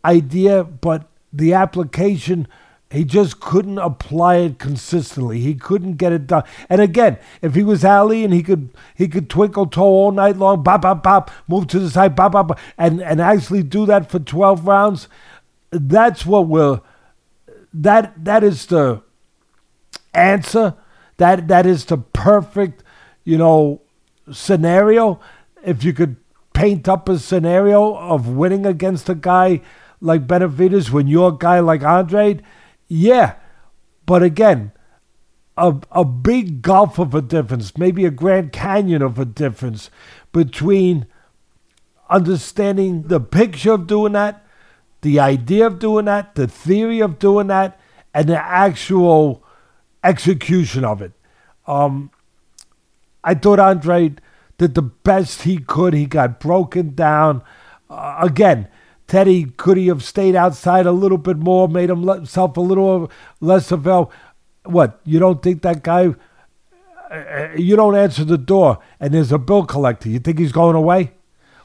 [0.04, 2.48] idea, but the application,
[2.90, 5.38] he just couldn't apply it consistently.
[5.40, 6.42] He couldn't get it done.
[6.68, 10.36] And again, if he was Ali and he could he could twinkle toe all night
[10.36, 14.10] long, bop bop bop, move to the side, bop bop, and and actually do that
[14.10, 15.06] for twelve rounds,
[15.70, 16.84] that's what will
[17.72, 19.02] that that is the
[20.12, 20.74] answer.
[21.18, 22.82] That that is the perfect
[23.24, 23.82] you know,
[24.32, 25.20] scenario,
[25.64, 26.16] if you could
[26.52, 29.60] paint up a scenario of winning against a guy
[30.00, 32.40] like Benavidez when you're a guy like Andre,
[32.88, 33.36] yeah.
[34.06, 34.72] But again,
[35.56, 39.90] a, a big gulf of a difference, maybe a Grand Canyon of a difference
[40.32, 41.06] between
[42.08, 44.44] understanding the picture of doing that,
[45.02, 47.78] the idea of doing that, the theory of doing that,
[48.12, 49.44] and the actual
[50.02, 51.12] execution of it.
[51.66, 52.10] Um,
[53.22, 54.14] I thought Andre
[54.58, 55.94] did the best he could.
[55.94, 57.42] He got broken down.
[57.88, 58.68] Uh, again,
[59.06, 63.72] Teddy could he have stayed outside a little bit more, made himself a little less
[63.72, 64.12] available?
[64.64, 66.14] What you don't think that guy?
[67.10, 70.08] Uh, uh, you don't answer the door, and there's a bill collector.
[70.08, 71.12] You think he's going away?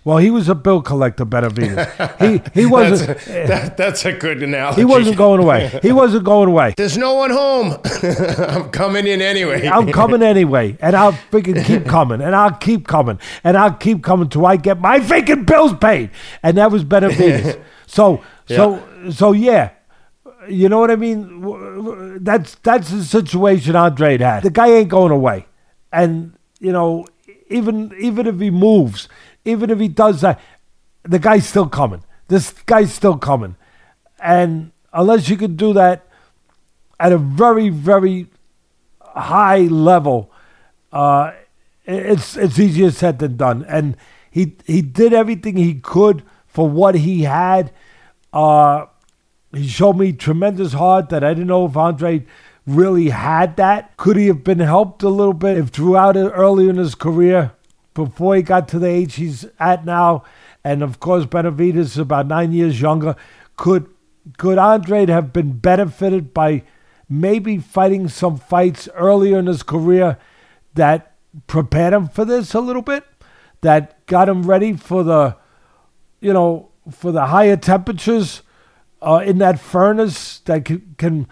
[0.06, 2.20] Well, he was a bill collector, Benavidez.
[2.54, 3.08] he he wasn't.
[3.08, 4.82] that's, a, that, that's a good analogy.
[4.82, 5.80] He wasn't going away.
[5.82, 6.76] He wasn't going away.
[6.78, 7.78] There's no one home.
[8.38, 9.68] I'm coming in anyway.
[9.68, 14.04] I'm coming anyway, and I'll freaking keep coming, and I'll keep coming, and I'll keep
[14.04, 16.12] coming till I get my freaking bills paid.
[16.44, 17.60] And that was Benavidez.
[17.88, 18.58] so yeah.
[18.58, 19.72] so so yeah.
[20.48, 22.24] You know what I mean?
[22.24, 24.44] That's that's the situation Andre had.
[24.44, 25.48] The guy ain't going away,
[25.92, 27.08] and you know
[27.50, 29.08] even even if he moves,
[29.46, 30.42] even if he does that,
[31.04, 32.04] the guy's still coming.
[32.28, 33.56] This guy's still coming.
[34.20, 36.08] And unless you can do that
[37.00, 38.28] at a very, very
[39.02, 40.32] high level,
[40.92, 41.34] uh,
[41.86, 43.66] it's it's easier said than done.
[43.68, 43.96] And
[44.32, 47.72] he he did everything he could for what he had.
[48.34, 48.88] Uh,
[49.54, 52.26] he showed me tremendous heart that I didn't know if Andre
[52.66, 53.96] really had that.
[53.98, 57.55] Could he have been helped a little bit if throughout it early in his career
[57.96, 60.24] before he got to the age he's at now,
[60.64, 63.16] and of course Benavidez is about nine years younger.
[63.58, 63.90] Could
[64.38, 66.64] could Andre have been benefited by
[67.10, 70.18] maybe fighting some fights earlier in his career
[70.74, 71.14] that
[71.48, 73.04] prepared him for this a little bit,
[73.62, 75.36] that got him ready for the,
[76.20, 78.42] you know, for the higher temperatures
[79.02, 81.28] uh, in that furnace that can, can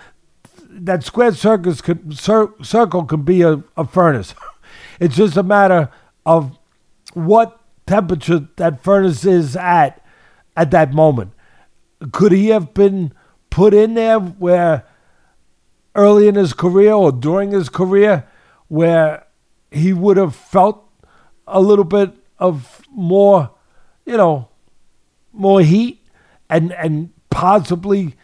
[0.70, 4.34] that square can, cir- circle can be a, a furnace.
[5.00, 5.90] It's just a matter
[6.26, 6.58] of
[7.14, 10.04] what temperature that furnace is at
[10.56, 11.32] at that moment.
[12.12, 13.14] Could he have been
[13.50, 14.86] put in there where
[15.96, 18.28] early in his career or during his career
[18.68, 19.26] where
[19.72, 20.84] he would have felt
[21.48, 23.52] a little bit of more,
[24.06, 24.50] you know,
[25.32, 26.02] more heat
[26.50, 28.16] and and possibly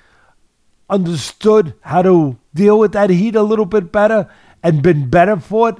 [0.89, 4.29] understood how to deal with that heat a little bit better
[4.63, 5.75] and been better for it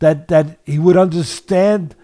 [0.00, 1.94] that that he would understand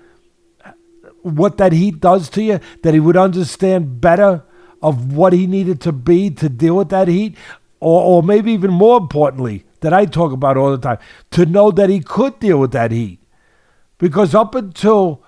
[1.22, 4.44] what that heat does to you, that he would understand better
[4.80, 7.36] of what he needed to be to deal with that heat,
[7.80, 10.98] or, or maybe even more importantly, that I talk about all the time,
[11.32, 13.18] to know that he could deal with that heat.
[13.98, 15.24] Because up until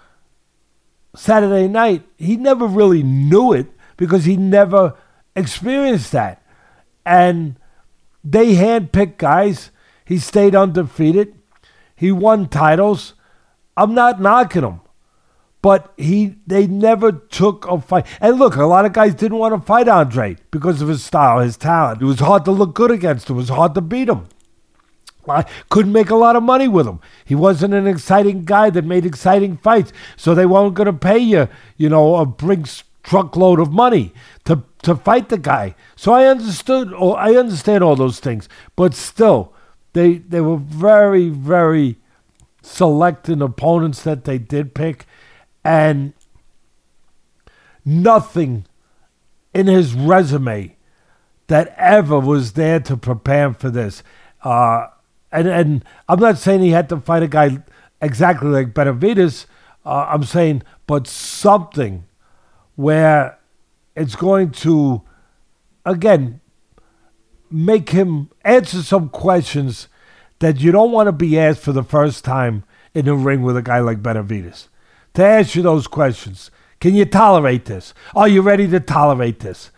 [1.16, 4.94] Saturday night, he never really knew it because he never
[5.34, 6.42] experienced that.
[7.04, 7.56] And
[8.22, 9.70] they handpicked guys.
[10.04, 11.37] He stayed undefeated.
[11.98, 13.14] He won titles.
[13.76, 14.80] I'm not knocking him.
[15.60, 18.06] But he they never took a fight.
[18.20, 21.40] And look, a lot of guys didn't want to fight Andre because of his style,
[21.40, 22.00] his talent.
[22.00, 23.34] It was hard to look good against him.
[23.34, 24.28] It was hard to beat him.
[25.28, 27.00] I couldn't make a lot of money with him.
[27.24, 29.92] He wasn't an exciting guy that made exciting fights.
[30.16, 32.68] So they weren't going to pay you, you know, a big
[33.02, 35.74] truckload of money to, to fight the guy.
[35.96, 38.48] So I understood, I understand all those things.
[38.76, 39.52] But still,
[39.92, 41.96] they they were very very
[42.62, 45.06] select in opponents that they did pick,
[45.64, 46.12] and
[47.84, 48.66] nothing
[49.54, 50.76] in his resume
[51.46, 54.02] that ever was there to prepare him for this.
[54.42, 54.86] Uh,
[55.32, 57.62] and and I'm not saying he had to fight a guy
[58.00, 59.46] exactly like Benavidez.
[59.84, 62.04] Uh, I'm saying, but something
[62.76, 63.38] where
[63.96, 65.02] it's going to,
[65.84, 66.40] again,
[67.50, 69.88] make him answer some questions
[70.38, 73.56] that you don't want to be asked for the first time in the ring with
[73.56, 74.68] a guy like Benavidez.
[75.14, 76.50] To ask you those questions.
[76.80, 77.92] Can you tolerate this?
[78.14, 79.70] Are you ready to tolerate this?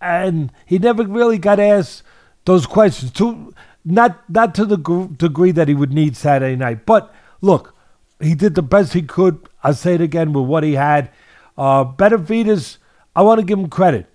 [0.00, 2.02] And he never really got asked
[2.44, 3.10] those questions.
[3.12, 3.52] To
[3.84, 4.76] not not to the
[5.16, 6.86] degree that he would need Saturday night.
[6.86, 7.74] But look,
[8.20, 9.48] he did the best he could.
[9.62, 11.10] I'll say it again with what he had.
[11.56, 12.78] Uh, Benavidez,
[13.16, 14.06] I want to give him credit.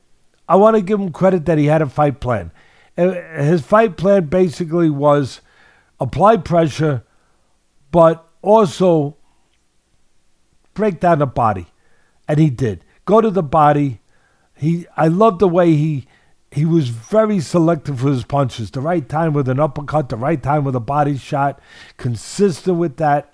[0.48, 2.52] I want to give him credit that he had a fight plan.
[3.00, 5.42] His fight plan basically was
[6.00, 7.04] apply pressure,
[7.92, 9.18] but also
[10.74, 11.68] break down the body.
[12.28, 12.84] And he did.
[13.06, 14.02] Go to the body.
[14.56, 16.08] He I love the way he
[16.52, 18.72] he was very selective with his punches.
[18.72, 21.62] The right time with an uppercut, the right time with a body shot,
[21.98, 23.34] consistent with that.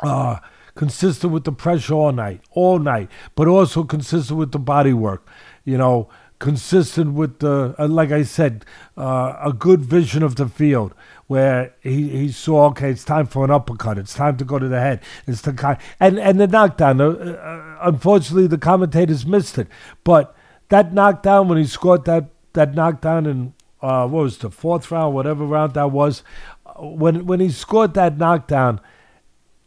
[0.00, 0.38] uh,
[0.74, 5.26] consistent with the pressure all night, all night, but also consistent with the body work.
[5.64, 6.08] You know,
[6.40, 8.64] consistent with the, uh, like I said,
[8.96, 10.94] uh, a good vision of the field
[11.28, 13.98] where he, he saw, okay, it's time for an uppercut.
[13.98, 15.00] It's time to go to the head.
[15.28, 17.00] It's the kind, and, and the knockdown.
[17.00, 19.68] Uh, uh, unfortunately, the commentators missed it.
[20.02, 20.34] But
[20.70, 25.14] that knockdown, when he scored that, that knockdown in, uh, what was the fourth round,
[25.14, 26.24] whatever round that was,
[26.66, 28.80] uh, when, when he scored that knockdown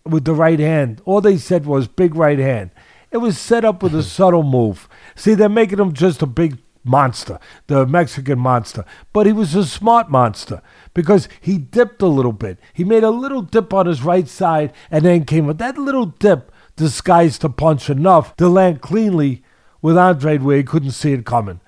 [0.05, 2.71] with the right hand, all they said was big right hand.
[3.11, 4.89] It was set up with a subtle move.
[5.15, 8.85] See, they're making him just a big monster, the Mexican monster.
[9.11, 10.61] But he was a smart monster
[10.93, 12.57] because he dipped a little bit.
[12.73, 16.07] He made a little dip on his right side and then came with that little
[16.07, 19.43] dip disguised the punch enough to land cleanly
[19.81, 21.59] with Andre where he couldn't see it coming.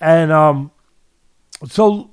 [0.00, 0.70] And um,
[1.68, 2.10] so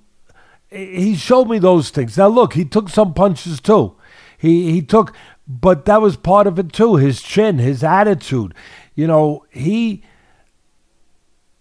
[0.69, 2.17] he showed me those things.
[2.17, 3.95] Now look, he took some punches too.
[4.37, 5.13] He he took
[5.47, 6.95] but that was part of it too.
[6.95, 8.53] His chin, his attitude.
[8.95, 10.03] You know, he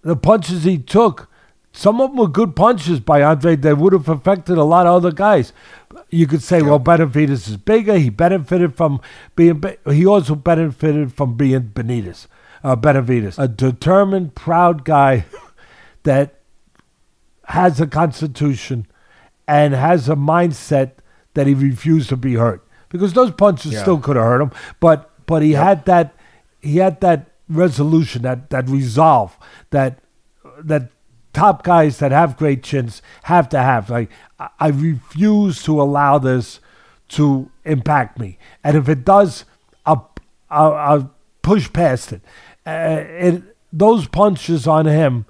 [0.02, 1.28] the punches he took,
[1.72, 4.94] some of them were good punches by Andre that would have affected a lot of
[4.94, 5.52] other guys.
[6.10, 7.96] You could say, well, Benavidez is bigger.
[7.98, 9.00] He benefited from
[9.36, 9.62] being.
[9.86, 12.26] He also benefited from being Benitez,
[12.64, 15.24] uh, Benavidez, a determined, proud guy
[16.02, 16.40] that
[17.44, 18.86] has a constitution
[19.46, 20.92] and has a mindset
[21.34, 23.82] that he refused to be hurt because those punches yeah.
[23.82, 24.52] still could have hurt him.
[24.80, 25.62] But but he yep.
[25.62, 26.14] had that
[26.60, 29.36] he had that resolution, that that resolve,
[29.70, 29.98] that
[30.62, 30.90] that
[31.32, 33.90] top guys that have great chins have to have.
[33.90, 34.10] Like
[34.58, 36.60] I refuse to allow this
[37.08, 39.44] to impact me, and if it does,
[39.84, 40.10] I'll
[40.48, 42.22] I'll, I'll push past it.
[42.66, 43.42] Uh, it.
[43.72, 45.26] Those punches on him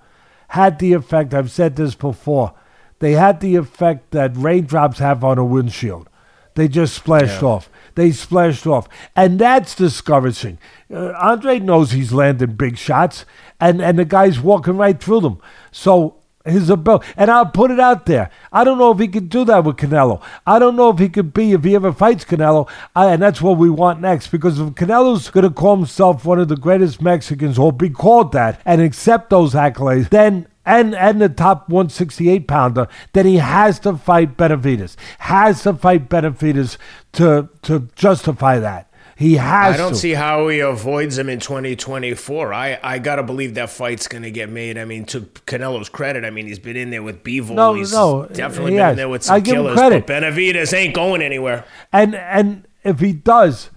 [0.48, 1.34] had the effect.
[1.34, 2.54] I've said this before.
[3.00, 6.08] They had the effect that raindrops have on a windshield.
[6.54, 7.48] They just splashed yeah.
[7.48, 7.69] off.
[7.94, 8.88] They splashed off.
[9.14, 10.58] And that's discouraging.
[10.92, 13.24] Uh, Andre knows he's landing big shots,
[13.60, 15.40] and, and the guy's walking right through them.
[15.70, 18.30] So his ability, and I'll put it out there.
[18.52, 20.22] I don't know if he can do that with Canelo.
[20.46, 23.42] I don't know if he could be if he ever fights Canelo, I, and that's
[23.42, 24.28] what we want next.
[24.28, 28.32] Because if Canelo's going to call himself one of the greatest Mexicans, or be called
[28.32, 33.80] that, and accept those accolades, then and and the top 168 pounder, then he has
[33.80, 34.96] to fight Benavidez.
[35.18, 36.76] Has to fight Benavidez
[37.12, 38.86] to to justify that.
[39.16, 39.74] He has.
[39.74, 39.98] I don't to.
[39.98, 42.54] see how he avoids him in 2024.
[42.54, 44.78] I, I gotta believe that fight's gonna get made.
[44.78, 47.50] I mean, to Canelo's credit, I mean he's been in there with Bivol.
[47.50, 49.76] No, he's no, definitely been in there with some I killers.
[49.76, 51.64] But Benavidez ain't going anywhere.
[51.92, 53.70] And and if he does,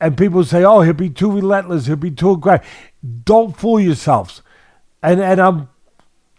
[0.00, 1.86] and people say, "Oh, he'll be too relentless.
[1.86, 2.66] He'll be too aggressive."
[3.24, 4.42] Don't fool yourselves.
[5.02, 5.68] And and I'm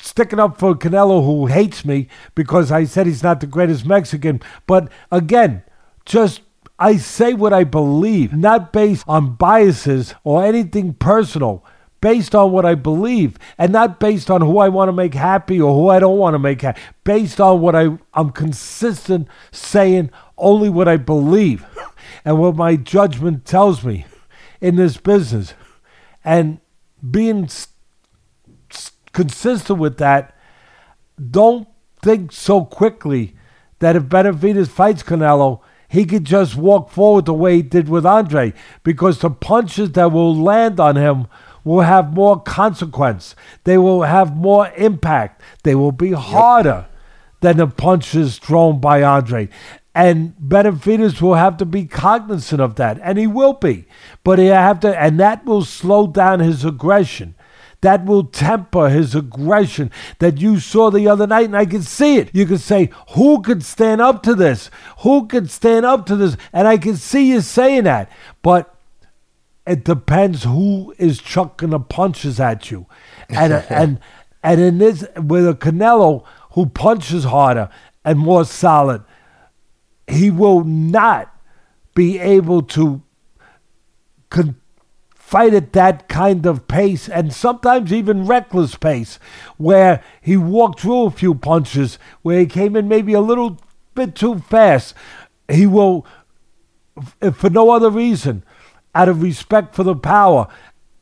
[0.02, 4.42] sticking up for Canelo, who hates me because I said he's not the greatest Mexican.
[4.68, 5.64] But again,
[6.06, 6.42] just
[6.80, 11.64] I say what I believe, not based on biases or anything personal,
[12.02, 15.62] based on what I believe, and not based on who I want to make happy
[15.62, 16.82] or who I don't want to make happy.
[17.04, 21.66] Based on what I, I'm consistent saying only what I believe
[22.26, 24.06] and what my judgment tells me
[24.60, 25.54] in this business.
[26.24, 26.60] And
[27.10, 27.48] being
[29.14, 30.36] consistent with that,
[31.30, 31.68] don't
[32.02, 33.36] think so quickly
[33.80, 38.06] that if Benavidez fights Canelo, he could just walk forward the way he did with
[38.06, 41.28] Andre because the punches that will land on him
[41.64, 43.36] will have more consequence.
[43.66, 45.42] They will have more impact.
[45.64, 46.88] They will be harder
[47.42, 49.50] than the punches thrown by Andre.
[49.94, 53.86] And Benavidez will have to be cognizant of that, and he will be.
[54.24, 57.36] But he have to, and that will slow down his aggression
[57.82, 62.18] that will temper his aggression that you saw the other night, and I can see
[62.18, 62.30] it.
[62.34, 64.70] You can say, Who could stand up to this?
[65.00, 66.38] Who could stand up to this?
[66.54, 68.10] And I can see you saying that.
[68.42, 68.74] But
[69.66, 72.86] it depends who is chucking the punches at you.
[73.30, 74.00] And and
[74.44, 77.70] and in this with a Canelo who punches harder
[78.06, 79.04] and more solid,
[80.08, 81.36] he will not
[81.94, 83.02] be able to
[84.30, 84.61] con-
[85.32, 89.18] fight at that kind of pace and sometimes even reckless pace
[89.56, 93.58] where he walked through a few punches where he came in maybe a little
[93.96, 94.94] bit too fast.
[95.50, 96.06] He will
[97.22, 98.44] if for no other reason
[98.94, 100.50] out of respect for the power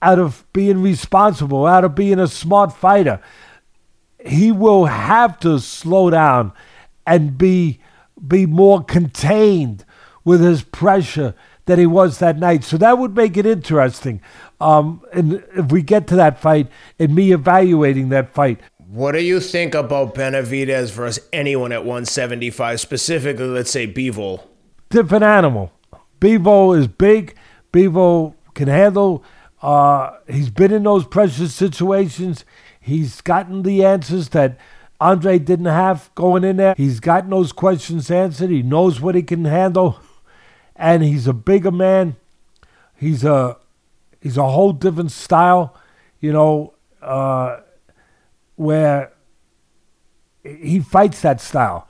[0.04, 3.20] out of being responsible out of being a smart fighter
[4.24, 6.54] he will have to slow down
[7.08, 7.80] and be
[8.28, 9.84] be more contained
[10.24, 11.34] with his pressure
[11.70, 12.64] than he was that night.
[12.64, 14.22] So that would make it interesting.
[14.60, 16.68] Um, and if we get to that fight
[16.98, 18.60] and me evaluating that fight.
[18.88, 24.44] What do you think about Benavidez versus anyone at 175, specifically, let's say Bivol?
[24.90, 25.72] Different animal.
[26.20, 27.36] Bivol is big.
[27.72, 29.24] Bivol can handle.
[29.62, 32.46] Uh, he's been in those pressure situations.
[32.82, 34.58] He's gotten the answers that
[35.00, 36.74] Andre didn't have going in there.
[36.76, 38.50] He's gotten those questions answered.
[38.50, 40.00] He knows what he can handle,
[40.80, 42.16] and he's a bigger man.
[42.96, 43.58] He's a
[44.20, 45.76] he's a whole different style,
[46.20, 47.60] you know, uh,
[48.56, 49.12] where
[50.44, 51.88] he fights that style.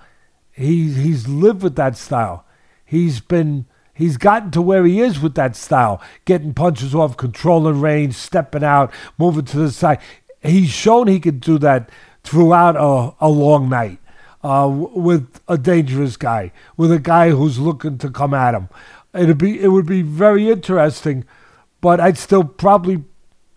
[0.52, 2.46] He's he's lived with that style.
[2.84, 7.80] He's been he's gotten to where he is with that style, getting punches off, controlling
[7.80, 10.00] range, stepping out, moving to the side.
[10.42, 11.92] He's shown he can do that
[12.24, 14.00] throughout a, a long night
[14.44, 18.70] uh, with a dangerous guy, with a guy who's looking to come at him.
[19.14, 21.26] It'd be it would be very interesting,
[21.82, 23.04] but I'd still probably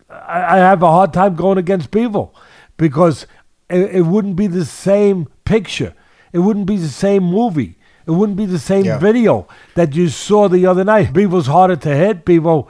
[0.09, 2.31] I, I have a hard time going against Bivol
[2.77, 3.27] because
[3.69, 5.93] it, it wouldn't be the same picture.
[6.31, 7.77] It wouldn't be the same movie.
[8.05, 8.97] It wouldn't be the same Yeah.
[8.97, 11.13] video that you saw the other night.
[11.13, 12.25] Bivol's harder to hit.
[12.25, 12.63] Beaver,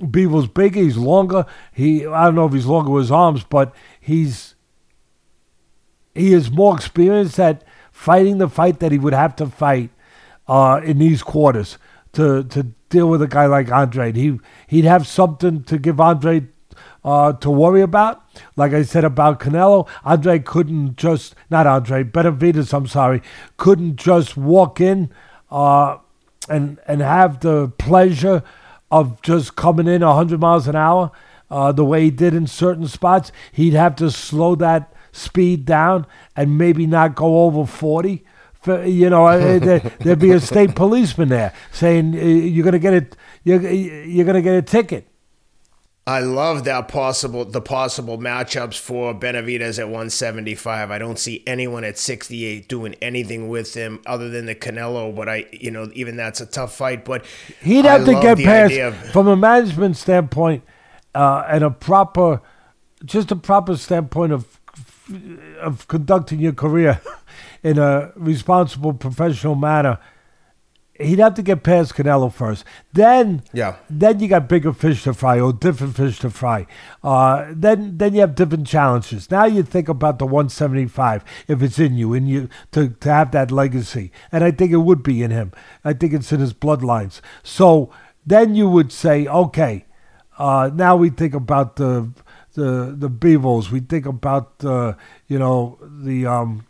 [0.00, 0.80] Bivol's bigger.
[0.80, 1.46] He's longer.
[1.72, 4.53] He I don't know if he's longer with his arms, but he's
[6.14, 9.90] he is more experienced at fighting the fight that he would have to fight
[10.48, 11.78] uh, in these quarters
[12.12, 14.12] to to deal with a guy like Andre.
[14.12, 16.46] He he'd have something to give Andre
[17.04, 18.22] uh, to worry about.
[18.56, 22.72] Like I said about Canelo, Andre couldn't just not Andre Benavidez.
[22.72, 23.22] I'm sorry,
[23.56, 25.10] couldn't just walk in
[25.50, 25.98] uh,
[26.48, 28.42] and and have the pleasure
[28.90, 31.10] of just coming in 100 miles an hour
[31.50, 33.32] uh, the way he did in certain spots.
[33.52, 36.06] He'd have to slow that speed down
[36.36, 38.24] and maybe not go over 40.
[38.60, 43.16] For, you know, there, there'd be a state policeman there saying you're gonna get it.
[43.44, 45.06] You're, you're gonna get a ticket.
[46.06, 50.90] I love that possible the possible matchups for Benavidez at 175.
[50.90, 55.28] I don't see anyone at 68 doing anything with him other than the Canelo, but
[55.30, 57.04] I you know even that's a tough fight.
[57.06, 57.24] But
[57.62, 60.62] He'd I have to get past of- from a management standpoint
[61.14, 62.42] uh, and a proper,
[63.04, 64.53] just a proper standpoint of
[65.60, 67.00] of conducting your career
[67.62, 69.98] in a responsible, professional manner.
[71.00, 72.64] He'd have to get past Canelo first.
[72.92, 73.76] Then, Yeah.
[73.90, 76.68] then you got bigger fish to fry or different fish to fry.
[77.02, 79.28] Uh, then, then you have different challenges.
[79.28, 83.32] Now you think about the 175 if it's in you, in you to to have
[83.32, 85.50] that legacy, and I think it would be in him.
[85.84, 87.20] I think it's in his bloodlines.
[87.42, 87.90] So
[88.24, 89.86] then you would say, okay,
[90.38, 92.12] uh, now we think about the
[92.54, 93.70] the the Beavos.
[93.70, 94.94] We think about uh,
[95.28, 96.66] you know the um,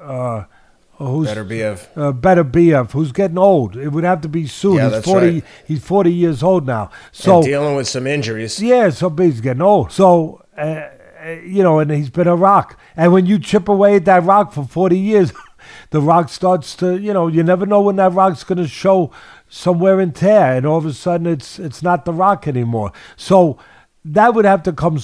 [0.00, 0.44] uh,
[0.92, 3.76] who's better be of uh, Beterbiev, who's getting old.
[3.76, 4.76] It would have to be soon.
[4.76, 5.32] Yeah, he's that's forty.
[5.34, 5.44] right.
[5.66, 6.90] He's forty years old now.
[7.12, 8.60] So and dealing with some injuries.
[8.62, 9.92] yeah, somebody's getting old.
[9.92, 10.88] So uh,
[11.24, 12.78] uh, you know, and he's been a rock.
[12.96, 15.32] And when you chip away at that rock for forty years,
[15.90, 16.98] the rock starts to.
[16.98, 19.10] You know, you never know when that rock's going to show
[19.48, 22.92] somewhere in tear, and all of a sudden it's it's not the rock anymore.
[23.16, 23.58] So
[24.04, 24.98] that would have to come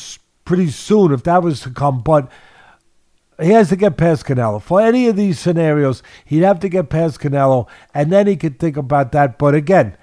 [0.51, 2.29] pretty soon if that was to come, but
[3.41, 4.61] he has to get past Canelo.
[4.61, 8.59] For any of these scenarios, he'd have to get past Canelo, and then he could
[8.59, 9.39] think about that.
[9.39, 9.97] But again,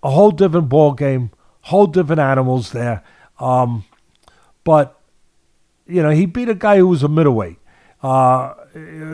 [0.00, 1.32] a whole different ball game,
[1.62, 3.02] whole different animals there.
[3.40, 3.84] Um,
[4.62, 5.00] but
[5.88, 7.58] you know, he beat a guy who was a middleweight.
[8.00, 8.54] Uh,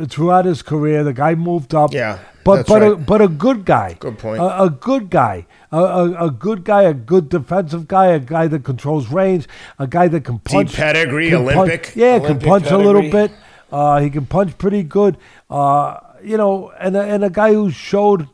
[0.09, 1.93] throughout his career, the guy moved up.
[1.93, 3.07] Yeah, but that's but a, right.
[3.07, 3.97] but a good guy.
[3.99, 4.41] Good point.
[4.41, 8.47] A, a good guy, a, a, a good guy, a good defensive guy, a guy
[8.47, 9.49] that controls range,
[9.79, 10.75] a guy that can punch.
[10.75, 13.31] pedigree, can punch- Olympic- yeah, can Olympic punch a little bit.
[13.73, 15.17] Uh, he can punch pretty good.
[15.51, 18.29] Uh, you know, and a, and a guy who showed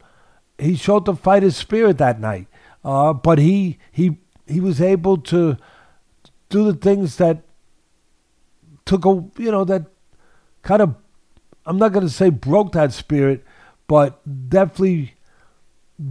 [0.58, 2.46] he showed the fight his spirit that night.
[2.84, 5.56] Uh, but he he he was able to
[6.48, 7.42] do the things that
[8.84, 9.84] took a you know that
[10.62, 10.94] kind of
[11.66, 13.44] I'm not going to say broke that spirit,
[13.86, 15.14] but definitely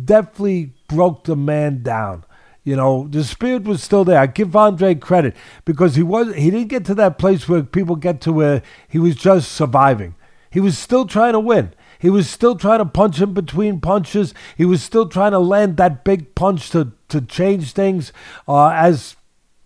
[0.05, 2.23] definitely broke the man down.
[2.63, 4.19] You know, the spirit was still there.
[4.19, 5.35] I give Andre credit
[5.65, 8.99] because he was he didn't get to that place where people get to where he
[8.99, 10.15] was just surviving.
[10.51, 11.73] He was still trying to win.
[11.99, 14.33] He was still trying to punch in between punches.
[14.55, 18.13] He was still trying to land that big punch to to change things.
[18.47, 19.15] Uh, as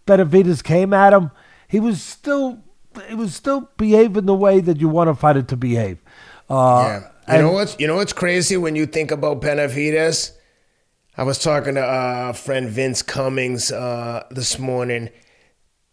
[0.08, 1.32] Benavidez came at him,
[1.68, 2.63] he was still
[3.08, 5.98] he was still behaving the way that you want a fighter to behave.
[6.50, 7.00] Uh, Yeah.
[7.00, 10.32] You and- know what's you know what's crazy when you think about Benavidez?
[11.16, 15.10] I was talking to uh, friend Vince Cummings uh, this morning.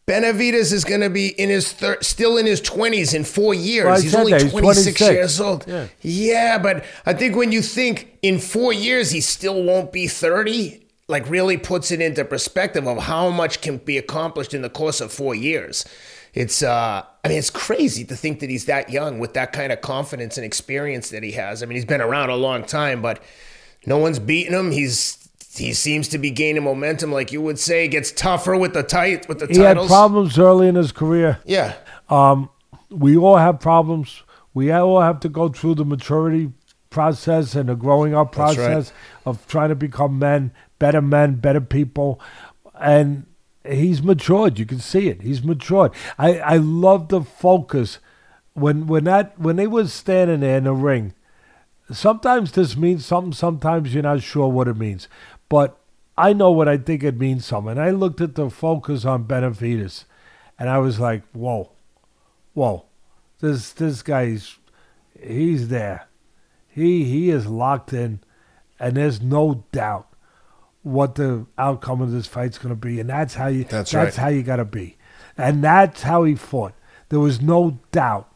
[0.07, 3.85] Benavidez is going to be in his thir- still in his 20s in 4 years.
[3.87, 4.33] Well, he's only.
[4.33, 5.01] He's 26, 26.
[5.13, 5.65] years old.
[5.69, 5.87] Yeah.
[6.01, 10.83] yeah, but I think when you think in 4 years he still won't be 30,
[11.07, 15.01] like really puts it into perspective of how much can be accomplished in the course
[15.01, 15.85] of 4 years.
[16.35, 19.73] It's uh I mean it's crazy to think that he's that young with that kind
[19.73, 21.63] of confidence and experience that he has.
[21.63, 23.21] I mean he's been around a long time, but
[23.87, 24.71] No one's beating him.
[24.73, 25.17] He's
[25.57, 27.89] he seems to be gaining momentum, like you would say.
[27.89, 31.41] Gets tougher with the tight with the He had problems early in his career.
[31.45, 31.75] yeah,
[32.09, 32.51] Um,
[32.89, 34.23] we all have problems.
[34.55, 36.53] We all have to go through the maturity
[36.91, 38.67] process and the growing up That's right.
[38.73, 38.93] process
[39.25, 42.21] of trying to become men, better men, better people.
[42.81, 43.27] And
[43.65, 44.59] he's matured.
[44.59, 45.23] You can see it.
[45.23, 45.93] He's matured.
[46.19, 47.99] I, I love the focus
[48.55, 51.15] when when that when they was standing there in the ring.
[51.93, 53.33] Sometimes this means something.
[53.33, 55.09] Sometimes you're not sure what it means.
[55.49, 55.77] But
[56.17, 57.73] I know what I think it means something.
[57.73, 60.05] And I looked at the focus on Benavidez,
[60.59, 61.71] and I was like, whoa
[62.55, 62.85] whoa,
[63.41, 64.59] this this guy's
[65.21, 66.09] he's there.
[66.69, 68.21] He he is locked in,
[68.79, 70.10] and there's no doubt
[70.83, 74.17] what the outcome of this fight's going to be, and that's how you That's that's
[74.17, 74.23] right.
[74.25, 74.97] how you got to be,
[75.37, 76.75] and that's how he fought.
[77.11, 78.29] There was no doubt.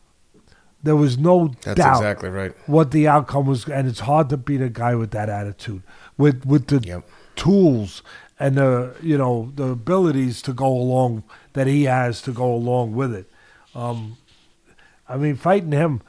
[0.82, 2.52] There was no that's doubt exactly right.
[2.66, 5.82] what the outcome was, and it's hard to beat a guy with that attitude,
[6.18, 7.08] with with the Yep.
[7.36, 8.02] tools
[8.38, 11.22] and the you know the abilities to go along
[11.54, 13.30] that he has to go along with it.
[13.74, 14.18] Um,
[15.08, 16.02] I mean, fighting him,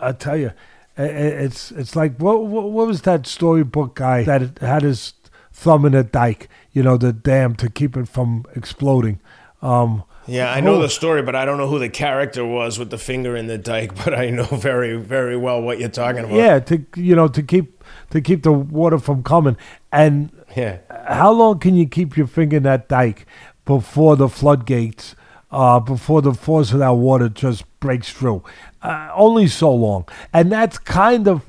[0.00, 0.52] I tell you,
[0.96, 5.12] it's it's like what, what was that storybook guy that had his
[5.58, 9.18] thumb in a dike, you know, the dam to keep it from exploding.
[9.60, 12.78] Um, Yeah, I know who- the story, but I don't know who the character was
[12.78, 13.92] with the finger in the dike.
[14.04, 16.36] But I know very, very well what you're talking about.
[16.36, 19.56] yeah, to you know to keep to keep the water from coming.
[19.90, 20.78] And yeah.
[21.08, 23.26] how long can you keep your finger in that dike
[23.64, 25.16] before the floodgates,
[25.50, 28.42] uh, before the force of that water just breaks through?
[28.82, 30.04] Uh, only so long.
[30.32, 31.42] And that's kind of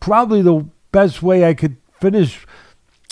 [0.00, 2.45] probably the best way I could finish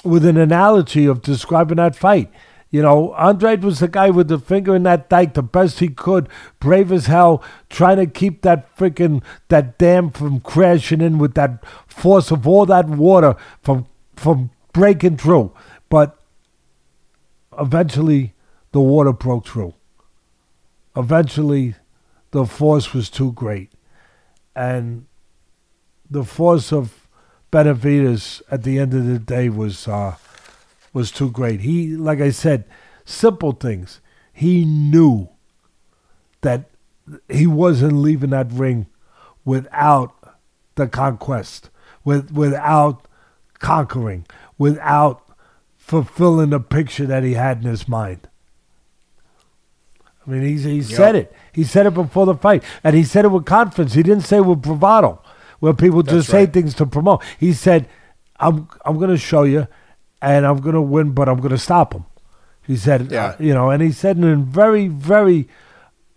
[0.05, 2.31] with an analogy of describing that fight.
[2.71, 5.89] You know, Andrade was the guy with the finger in that dike the best he
[5.89, 6.29] could,
[6.59, 7.41] brave as hell,
[7.71, 12.67] trying to keep that freaking that dam from crashing in with that force of all
[12.67, 13.87] that water from
[14.17, 15.53] from breaking through.
[15.89, 16.19] But
[17.57, 18.35] eventually
[18.73, 19.75] the water broke through.
[20.97, 21.77] Eventually
[22.33, 23.71] the force was too great.
[24.57, 25.07] And
[26.11, 27.04] the force of
[27.55, 30.17] Benavidez at the end of the day was uh,
[30.93, 31.61] was too great.
[31.61, 32.65] He, like I said,
[33.05, 34.01] simple things.
[34.33, 35.29] He knew
[36.41, 36.69] that
[37.29, 38.87] he wasn't leaving that ring
[39.45, 40.35] without
[40.75, 41.71] the conquest,
[42.03, 43.07] with without
[43.61, 44.27] conquering,
[44.59, 45.23] without
[45.77, 48.29] fulfilling the picture that he had in his mind.
[50.27, 51.33] I mean, he's, he said it.
[51.53, 53.95] He said it before the fight, and he said it with confidence.
[53.95, 55.23] He didn't say it with bravado,
[55.65, 57.25] where people just That's say things to promote.
[57.41, 57.89] He said,
[58.39, 59.67] "I'm I'm going to show you,
[60.21, 62.05] and I'm going to win, but I'm going to stop him."
[62.67, 63.25] He said, Yeah.
[63.27, 65.49] uh, you know, and he said it in very very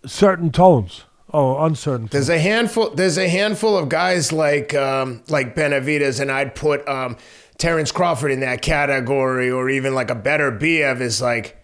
[0.06, 1.04] certain tones.
[1.32, 2.08] Oh, uncertain.
[2.10, 2.90] There's a handful.
[2.90, 7.16] There's a handful of guys like um, like Benavidez, and I'd put um,
[7.58, 11.57] Terrence Crawford in that category, or even like a Beterbiev is like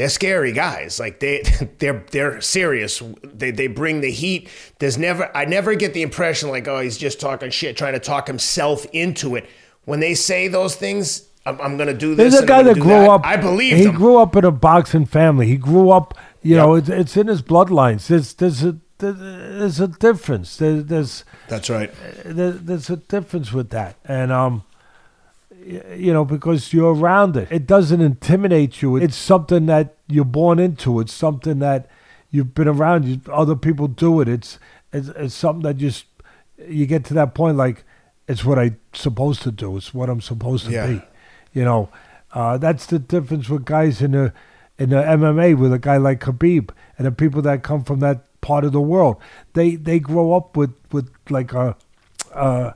[0.00, 0.98] they're scary guys.
[0.98, 1.42] Like they
[1.78, 3.02] they're they're serious.
[3.22, 4.48] They they bring the heat.
[4.78, 8.00] There's never I never get the impression like oh he's just talking shit, trying to
[8.00, 9.46] talk himself into it.
[9.84, 12.32] When they say those things, I'm, I'm gonna do this.
[12.32, 13.10] There's a guy that grew that.
[13.10, 13.26] up.
[13.26, 13.94] I believe he them.
[13.94, 15.46] grew up in a boxing family.
[15.46, 16.14] He grew up.
[16.42, 16.64] You Yep.
[16.64, 18.06] know, it's, it's in his bloodlines.
[18.06, 20.56] There's there's a there's a difference.
[20.56, 21.90] There, there's That's right.
[22.24, 24.62] there, there's a difference with that, and um,
[25.96, 27.48] you know, because you're around it.
[27.50, 28.96] It doesn't intimidate you.
[28.96, 31.00] It's something that you're born into.
[31.00, 31.88] It's something that
[32.30, 33.04] you've been around.
[33.04, 34.28] You, other people do it.
[34.28, 34.58] It's
[34.92, 36.06] it's, it's something that just
[36.68, 37.84] you get to that point like
[38.28, 39.76] it's what I'm supposed to do.
[39.76, 40.86] It's what I'm supposed to Yeah.
[40.86, 41.02] be.
[41.52, 41.88] You know,
[42.32, 44.32] uh, that's the difference with guys in the
[44.78, 48.24] in the MMA with a guy like Khabib and the people that come from that
[48.40, 49.16] part of the world.
[49.54, 51.76] They they grow up with with like a
[52.34, 52.74] a,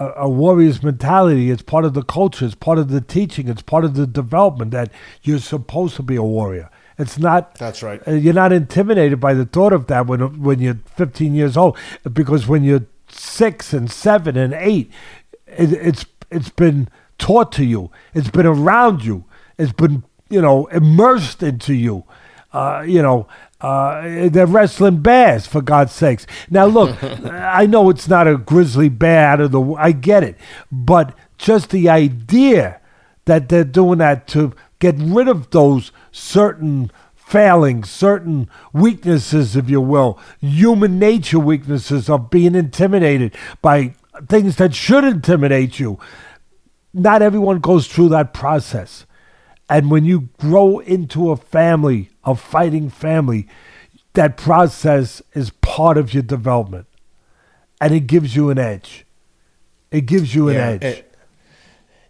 [0.00, 1.50] a a warrior's mentality.
[1.50, 2.46] It's part of the culture.
[2.46, 3.48] It's part of the teaching.
[3.48, 4.90] It's part of the development that
[5.22, 6.70] you're supposed to be a warrior.
[6.98, 7.54] It's not.
[7.54, 8.06] That's right.
[8.06, 11.78] Uh, you're not intimidated by the thought of that when when you're 15 years old,
[12.12, 14.90] because when you're six and seven and eight,
[15.46, 16.88] it, it's it's been
[17.18, 17.90] taught to you.
[18.14, 19.24] It's been around you.
[19.58, 22.04] It's been you know immersed into you.
[22.52, 23.28] Uh, you know.
[23.60, 26.26] Uh, they're wrestling bears for God's sakes.
[26.48, 29.60] Now look, I know it's not a grizzly bear out of the.
[29.74, 30.36] I get it,
[30.72, 32.80] but just the idea
[33.26, 39.80] that they're doing that to get rid of those certain failings, certain weaknesses, if you
[39.80, 43.94] will, human nature weaknesses of being intimidated by
[44.28, 45.98] things that should intimidate you.
[46.92, 49.06] Not everyone goes through that process.
[49.70, 53.46] And when you grow into a family, a fighting family,
[54.14, 56.86] that process is part of your development.
[57.80, 59.06] And it gives you an edge.
[59.92, 60.82] It gives you an Yeah, edge.
[60.82, 61.14] it-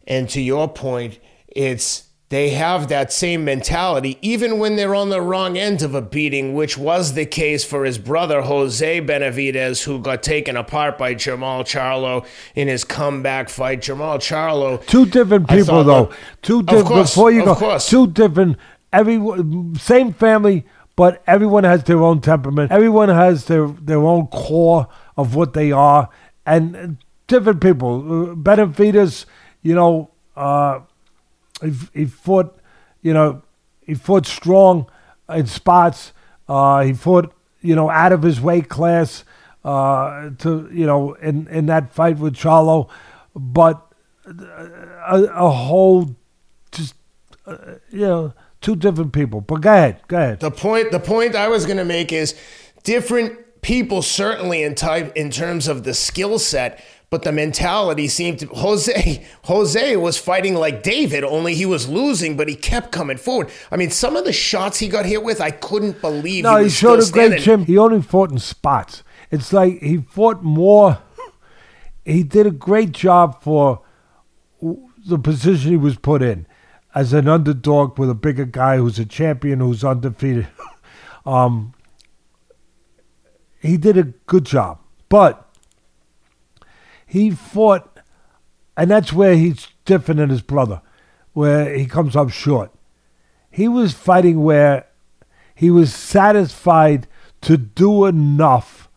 [0.06, 5.20] And to your point, it's they have that same mentality even when they're on the
[5.20, 9.98] wrong end of a beating, which was the case for his brother Jose Benavidez, who
[9.98, 12.24] got taken apart by Jermall Charlo
[12.54, 13.80] in his comeback fight.
[13.80, 14.84] Jermall Charlo.
[14.86, 16.12] Two different people, though.
[16.40, 16.86] Two different.
[16.86, 17.88] course, before you of go, course.
[17.88, 18.56] two different.
[18.92, 19.20] Every
[19.78, 20.64] same family,
[20.94, 22.70] but everyone has their own temperament.
[22.70, 26.08] Everyone has their their own core of what they are,
[26.46, 28.36] and different people.
[28.36, 29.24] Benavidez,
[29.62, 30.10] you know.
[30.36, 30.80] Uh,
[31.62, 32.58] he, he fought,
[33.02, 33.42] you know,
[33.80, 34.86] he fought strong
[35.28, 36.12] in spots.
[36.48, 39.24] Uh, he fought, you know, out of his weight class
[39.64, 42.88] uh, to, you know, in, in that fight with Charlo.
[43.34, 43.80] But
[44.26, 46.16] a, a whole,
[46.72, 46.94] just,
[47.46, 47.56] uh,
[47.90, 49.40] you know, two different people.
[49.40, 50.40] But go ahead, go ahead.
[50.40, 52.34] The point the point I was going to make is
[52.82, 58.38] different people certainly in type in terms of the skill set, but the mentality seemed
[58.38, 63.16] to Jose Jose was fighting like David, only he was losing, but he kept coming
[63.16, 63.50] forward.
[63.70, 66.44] I mean, some of the shots he got hit with, I couldn't believe.
[66.44, 67.64] No, he, he, showed a great gym.
[67.64, 69.02] He only fought in spots.
[69.30, 70.98] It's like he fought more.
[72.04, 73.82] He did a great job for
[74.60, 76.46] the position he was put in
[76.94, 80.48] as an underdog with a bigger guy who's a champion who's undefeated.
[81.26, 81.74] um,
[83.60, 85.49] he did a good job, but
[87.10, 87.98] he fought,
[88.76, 90.80] and that's where he's different than his brother,
[91.32, 92.70] where he comes up short.
[93.50, 94.86] He was fighting where
[95.52, 97.08] he was satisfied
[97.40, 98.88] to do enough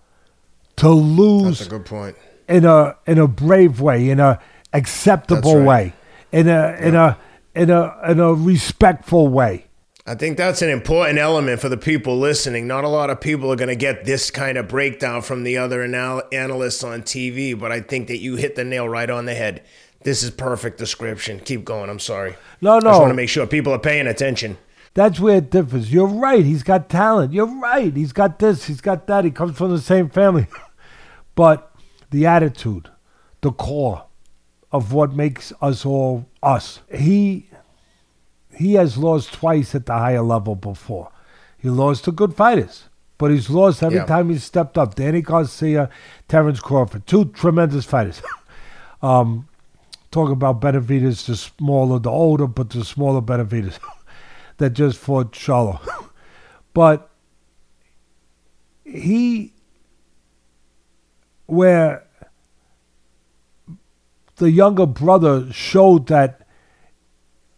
[0.76, 2.16] to lose That's a good point.
[2.48, 4.40] in a in a brave way, in a
[4.74, 5.66] acceptable right.
[5.66, 5.94] way,
[6.32, 7.18] in a in a
[7.56, 9.66] in a in a respectful way.
[10.06, 12.68] I think that's an important element for the people listening.
[12.68, 15.58] Not a lot of people are going to get this kind of breakdown from the
[15.58, 19.26] other anal- analysts on TV, but I think that you hit the nail right on
[19.26, 19.64] the head.
[20.04, 21.40] This is perfect description.
[21.40, 21.90] Keep going.
[21.90, 22.36] I'm sorry.
[22.60, 22.90] No, no.
[22.90, 24.58] I just want to make sure people are paying attention.
[24.94, 25.94] that's where it differs.
[25.94, 26.44] You're right.
[26.44, 27.32] He's got talent.
[27.32, 27.96] You're right.
[27.96, 28.66] He's got this.
[28.66, 29.24] He's got that.
[29.24, 30.48] He comes from the same family,
[31.36, 31.74] but
[32.12, 32.90] the attitude,
[33.40, 34.06] the core
[34.70, 36.82] of what makes us all us.
[36.94, 37.48] He
[38.56, 41.10] he has lost twice at the higher level before.
[41.58, 42.86] He lost to good fighters,
[43.18, 44.06] but he's lost every Yeah.
[44.06, 44.96] time he's stepped up.
[44.96, 45.90] Danny Garcia,
[46.28, 48.22] Terrence Crawford, two tremendous fighters.
[49.02, 49.48] um,
[50.12, 53.80] talk about Benavidez, the smaller, the older, but the smaller Benavidez
[54.58, 55.80] that just fought Charlo.
[56.74, 57.10] but
[58.84, 59.54] he,
[61.46, 62.04] where
[64.38, 66.43] the younger brother showed that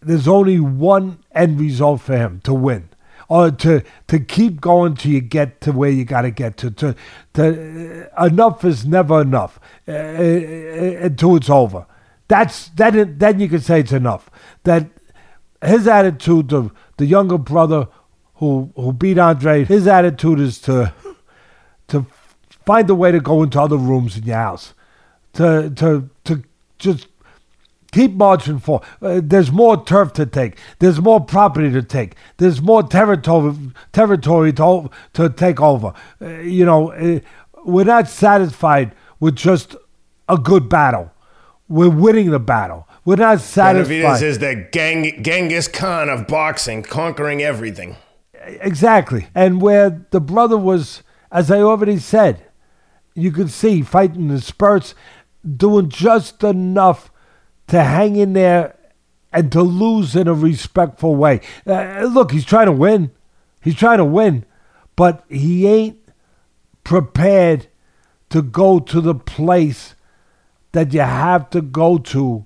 [0.06, 2.89] there's only one end result for him to win.
[3.28, 6.70] Or to to keep going till you get to where you got to get to
[6.72, 6.95] to
[7.34, 11.88] to uh, enough is never enough uh, uh, until it's over.
[12.28, 14.30] That's then then you can say it's enough.
[14.64, 14.89] That
[15.64, 17.88] his attitude the the younger brother
[18.36, 20.93] who who beat Andre his attitude is to
[21.88, 22.06] to
[22.64, 24.76] find a way to go into other rooms in your house.
[25.34, 26.43] To to to
[26.78, 27.08] just
[27.96, 28.82] keep marching for.
[29.02, 30.58] Uh, there's more turf to take.
[30.80, 32.16] There's more property to take.
[32.38, 33.56] There's more territory
[33.93, 35.93] territory to to take over.
[36.22, 36.28] Uh,
[36.58, 37.20] you know, uh,
[37.66, 39.76] we're not satisfied with just
[40.28, 41.12] a good battle.
[41.68, 42.88] We're winning the battle.
[43.06, 44.22] We're not satisfied.
[44.22, 47.96] is the gang- Genghis Khan of boxing, conquering everything.
[48.62, 49.28] Exactly.
[49.34, 52.43] And where the brother was, as I already said,
[53.16, 54.93] you could see fighting the spurts,
[55.58, 57.10] doing just enough
[57.68, 58.76] to hang in there
[59.32, 61.41] and to lose in a respectful way.
[61.66, 63.11] Uh, look, he's trying to win.
[63.61, 64.45] He's trying to win,
[64.95, 65.97] but he ain't
[66.84, 67.68] prepared
[68.30, 69.95] to go to the place
[70.72, 72.45] that you have to go to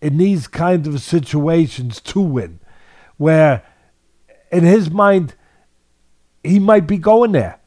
[0.00, 2.60] in these kinds of situations to win,
[3.16, 3.62] where
[4.52, 5.34] in his mind,
[6.42, 7.58] he might be going there.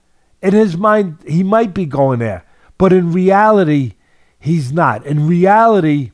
[0.41, 2.45] In his mind, he might be going there.
[2.77, 3.95] But in reality,
[4.39, 5.05] he's not.
[5.05, 6.11] In reality,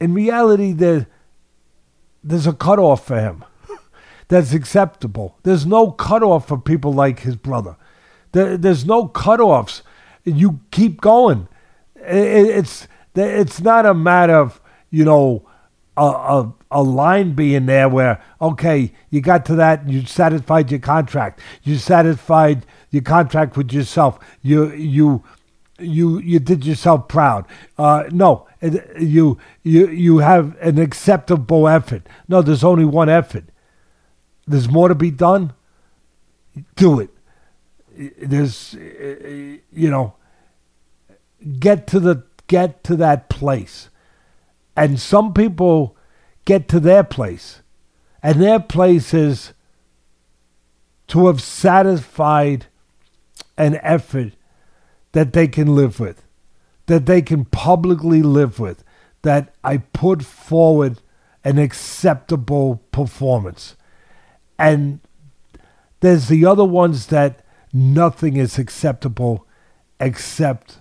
[0.00, 1.06] in reality, there,
[2.22, 3.44] there's a cutoff for him
[4.28, 5.38] that's acceptable.
[5.42, 7.76] There's no cutoff for people like his brother.
[8.32, 9.82] There, there's no cutoffs.
[10.24, 11.48] You keep going.
[11.96, 15.48] I- I- It's it's not a matter of you know
[15.96, 20.80] a, a, a line being there where okay you got to that you satisfied your
[20.80, 25.24] contract you satisfied your contract with yourself you you
[25.78, 27.46] you you did yourself proud
[27.78, 32.08] uh, no it- you you you have an acceptable effort.
[32.28, 33.44] No there's only one effort.
[34.46, 35.52] There's more to be done?
[36.76, 37.10] Do it.
[38.18, 40.14] There's you know
[41.58, 43.90] get to the get to that place.
[44.76, 45.96] And some people
[46.44, 47.62] get to their place.
[48.22, 49.52] And their place is
[51.08, 52.66] to have satisfied
[53.56, 54.32] an effort
[55.12, 56.22] that they can live with,
[56.86, 58.84] that they can publicly live with,
[59.22, 61.00] that I put forward
[61.44, 63.76] an acceptable performance.
[64.58, 65.00] And
[66.00, 69.46] there's the other ones that nothing is acceptable
[70.00, 70.80] except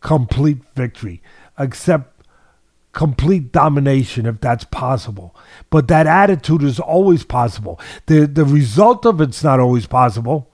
[0.00, 1.22] complete victory,
[1.58, 2.16] except
[2.92, 5.36] complete domination if that's possible.
[5.68, 7.78] But that attitude is always possible.
[8.06, 10.50] The the result of it's not always possible,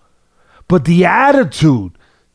[0.68, 1.92] but the attitude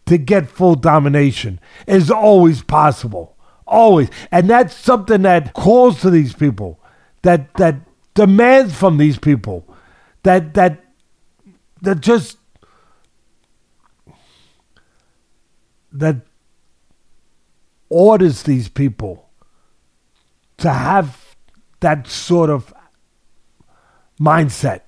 [0.07, 3.35] to get full domination is always possible.
[3.65, 4.09] Always.
[4.31, 6.79] And that's something that calls to these people,
[7.21, 7.75] that that
[8.13, 9.67] demands from these people,
[10.23, 10.83] that that
[11.81, 12.37] that just
[15.91, 16.17] that
[17.89, 19.29] orders these people
[20.57, 21.35] to have
[21.81, 22.73] that sort of
[24.19, 24.81] mindset.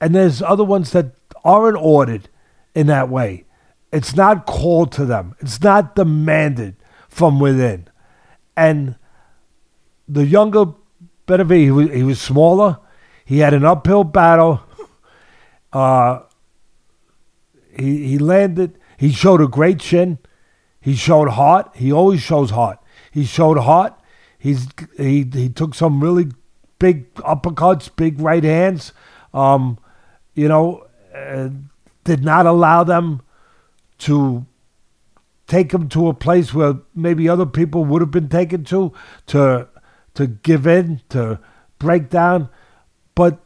[0.00, 1.12] And there's other ones that
[1.44, 2.28] aren't ordered
[2.74, 3.44] in that way.
[3.92, 6.76] It's not called to them, it's not demanded
[7.08, 7.88] from within.
[8.56, 8.96] And
[10.08, 10.66] the younger
[11.26, 12.78] Benavidez, he was, he was smaller,
[13.24, 14.62] he had an uphill battle.
[15.72, 16.22] Uh,
[17.78, 20.18] he, he landed, he showed a great chin.
[20.80, 21.70] He showed heart.
[21.74, 22.78] He always shows heart.
[23.12, 23.94] He showed heart.
[24.38, 24.66] He's
[24.96, 26.32] he he took some really
[26.78, 28.92] big uppercuts, big right hands.
[29.32, 29.78] Um,
[30.34, 31.50] you know, uh,
[32.04, 33.22] did not allow them
[34.00, 34.46] to
[35.46, 38.92] take him to a place where maybe other people would have been taken to
[39.26, 39.68] to
[40.14, 41.40] to give in, to
[41.78, 42.48] break down.
[43.14, 43.40] But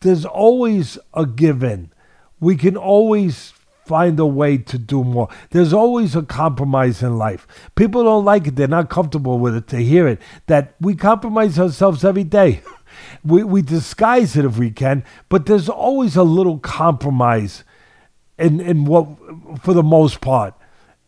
[0.00, 1.92] there's always a give in.
[2.38, 3.52] We can always
[3.84, 5.28] find a way to do more.
[5.50, 7.46] There's always a compromise in life.
[7.74, 10.20] People don't like it, they're not comfortable with it to hear it.
[10.46, 12.62] That we compromise ourselves every day.
[13.24, 17.64] we, we disguise it if we can, but there's always a little compromise
[18.40, 19.06] in, in what,
[19.62, 20.54] for the most part,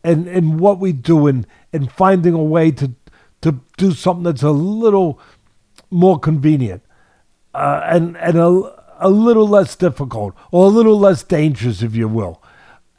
[0.05, 2.93] and in what we do and in finding a way to,
[3.41, 5.19] to do something that's a little
[5.91, 6.83] more convenient
[7.55, 12.07] uh, and, and a, a little less difficult or a little less dangerous, if you
[12.09, 12.43] will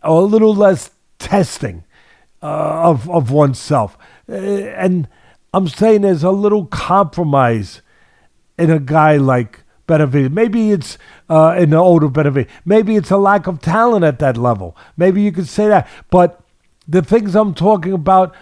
[0.04, 1.84] or a little less testing
[2.42, 3.98] uh, of of oneself,
[4.30, 5.08] uh, and
[5.54, 7.82] I'm saying there's a little compromise
[8.58, 10.32] in a guy like Benavidez.
[10.32, 10.98] Maybe it's
[11.30, 12.50] uh, the older Benavidez.
[12.66, 14.76] Maybe it's a lack of talent at that level.
[14.98, 15.88] Maybe you could say that.
[16.10, 16.42] But
[16.88, 18.36] the things I'm talking about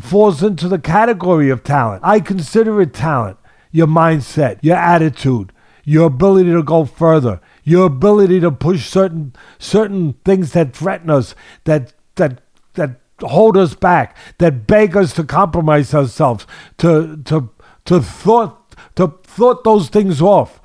[0.00, 2.02] falls into the category of talent.
[2.04, 3.38] I consider it talent.
[3.70, 5.52] Your mindset, your attitude,
[5.84, 11.34] your ability to go further, your ability to push certain certain things that threaten us,
[11.64, 12.40] that that
[12.74, 16.46] that hold us back, that beg us to compromise ourselves,
[16.78, 17.50] to to
[17.84, 20.60] to thought to thought those things off.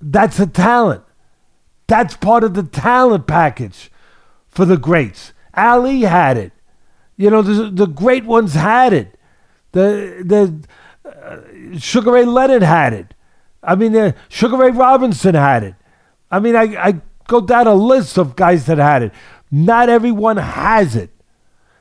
[0.00, 1.02] That's a talent.
[1.86, 3.90] That's part of the talent package
[4.48, 5.32] for the greats.
[5.54, 6.52] Ali had it.
[7.16, 9.18] You know, the, the great ones had it.
[9.72, 13.14] The the uh, Sugar Ray Leonard had it.
[13.62, 15.74] I mean, uh, Sugar Ray Robinson had it.
[16.30, 19.12] I mean, I, I go down a list of guys that had it.
[19.50, 21.10] Not everyone has it.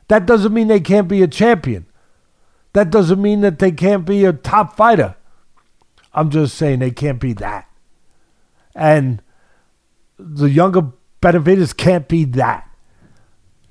[0.09, 1.85] That doesn't mean they can't be a champion.
[2.73, 5.15] That doesn't mean that they can't be a top fighter.
[6.13, 7.68] I'm just saying they can't be that.
[8.75, 9.21] And
[10.17, 10.91] the younger
[11.21, 12.65] Benavidez can't be that.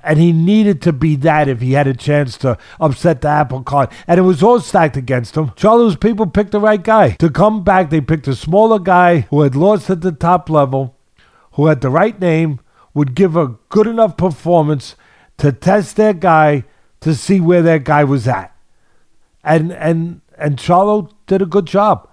[0.02, 3.62] And he needed to be that if he had a chance to upset the apple
[3.62, 3.92] cart.
[4.06, 5.50] And it was all stacked against him.
[5.50, 7.10] Charlo's people picked the right guy.
[7.16, 10.96] To come back, they picked a smaller guy who had lost at the top level,
[11.52, 12.60] who had the right name,
[12.94, 14.94] would give a good enough performance
[15.38, 16.64] to test their guy
[17.00, 18.54] to see where their guy was at.
[19.44, 22.07] And and and Charlo did a good job.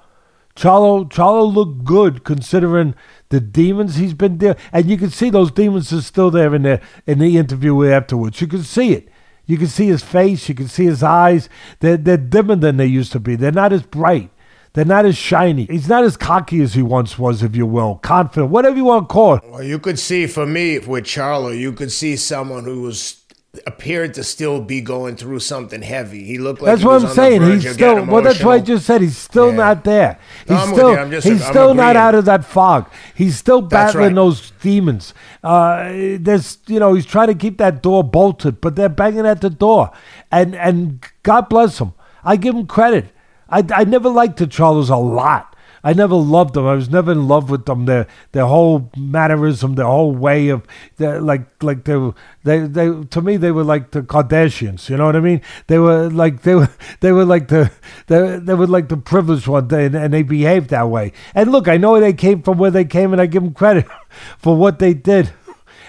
[0.55, 2.95] Charlo Charlo looked good considering
[3.29, 6.63] the demons he's been there, and you can see those demons are still there in
[6.63, 8.39] the in the interview afterwards.
[8.39, 9.09] You can see it.
[9.45, 10.47] You can see his face.
[10.47, 11.49] You can see his eyes.
[11.81, 13.35] They're they're dimmer than they used to be.
[13.35, 14.31] They're not as bright.
[14.73, 15.65] They're not as shiny.
[15.65, 19.07] He's not as cocky as he once was, if you will, confident, whatever you want
[19.07, 19.43] to call it.
[19.49, 23.23] Well, you could see for me with Charlo, you could see someone who was
[23.67, 26.23] appeared to still be going through something heavy.
[26.23, 27.41] He looked like that's what I'm saying.
[27.41, 28.21] He's still well.
[28.21, 29.01] That's what I just said.
[29.01, 29.55] He's still Yeah.
[29.55, 30.19] not there.
[30.47, 32.87] He's No, still just- he's I'm still not out of that fog.
[33.13, 34.15] He's still battling right.
[34.15, 35.13] those demons.
[35.43, 35.89] Uh,
[36.19, 39.49] there's you know he's trying to keep that door bolted, but they're banging at the
[39.49, 39.91] door,
[40.31, 41.93] and and God bless him.
[42.23, 43.05] I give him credit.
[43.49, 45.54] I I never liked the Charlos a lot.
[45.85, 46.65] I never loved them.
[46.65, 47.85] I was never in love with them.
[47.85, 50.65] Their their whole mannerism, their whole way of
[50.97, 52.11] like like they
[52.43, 54.89] they they to me they were like the Kardashians.
[54.89, 55.41] You know what I mean?
[55.67, 56.69] They were like they were
[57.01, 57.71] they were like the
[58.07, 61.13] they, they were like the privileged one, and, and they behaved that way.
[61.35, 63.85] And look, I know they came from where they came, and I give them credit
[64.39, 65.33] for what they did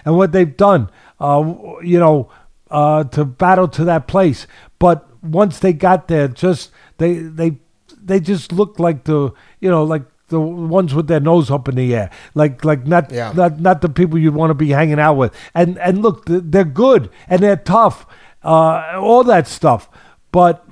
[0.05, 0.91] and what they've done.
[1.19, 2.31] Uh, you know,
[2.71, 4.47] uh, to battle to that place,
[4.79, 7.61] but once they got there, just they they
[8.07, 11.77] they just looked like the you know like the ones with their nose up in
[11.77, 13.33] the air, like like not yeah.
[13.35, 15.35] not not the people you'd want to be hanging out with.
[15.55, 18.07] And and look, they're good and they're tough,
[18.43, 19.89] uh, all that stuff.
[20.33, 20.67] But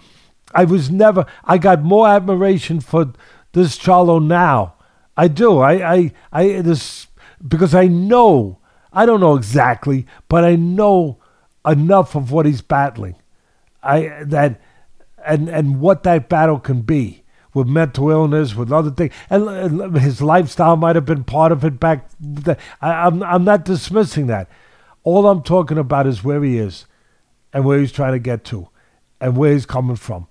[0.53, 1.27] I was never.
[1.45, 3.13] I got more admiration for
[3.53, 4.75] this Charlo now.
[5.17, 5.59] I do.
[5.59, 7.07] I I I this
[7.47, 8.59] because I know.
[8.93, 11.19] I don't know exactly, but I know
[11.67, 13.17] enough of what he's battling.
[13.83, 14.61] I that
[15.25, 17.24] and and what that battle can be
[17.55, 21.81] with mental illness, with other things, and his lifestyle might have been part of it
[21.81, 22.11] back.
[22.21, 22.57] Then.
[22.83, 24.49] I, I'm I'm not dismissing that.
[25.05, 26.87] All I'm talking about is where he is,
[27.53, 28.69] and where he's trying to get to,
[29.21, 30.27] and where he's coming from,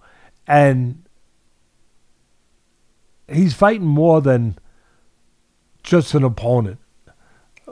[0.46, 1.04] and
[3.28, 4.58] he's fighting more than
[5.84, 6.80] just an opponent.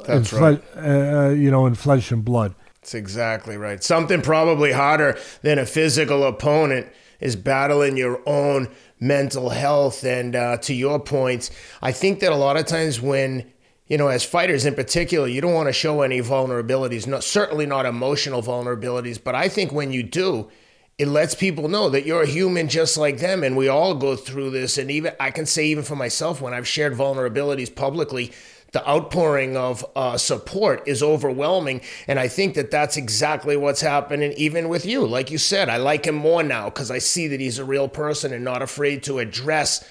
[0.06, 0.62] That's right.
[0.76, 2.56] uh, you know, in flesh and blood.
[2.82, 3.84] That's exactly right.
[3.84, 6.88] Something probably harder than a physical opponent
[7.20, 8.70] is battling your own
[9.02, 10.06] mental health.
[10.06, 11.49] And uh, to your point,
[11.82, 13.52] I think that a lot of times when
[13.91, 17.66] you know, as fighters in particular, you don't want to show any vulnerabilities, not, certainly
[17.66, 19.22] not emotional vulnerabilities.
[19.22, 20.49] But I think when you do,
[20.97, 23.43] it lets people know that you're a human just like them.
[23.43, 24.78] And we all go through this.
[24.78, 28.32] And even I can say, even for myself, when I've shared vulnerabilities publicly,
[28.72, 31.82] the outpouring of uh, support is overwhelming.
[32.07, 35.05] And I think that that's exactly what's happening even with you.
[35.05, 37.89] Like you said, I like him more now because I see that he's a real
[37.89, 39.88] person and not afraid to address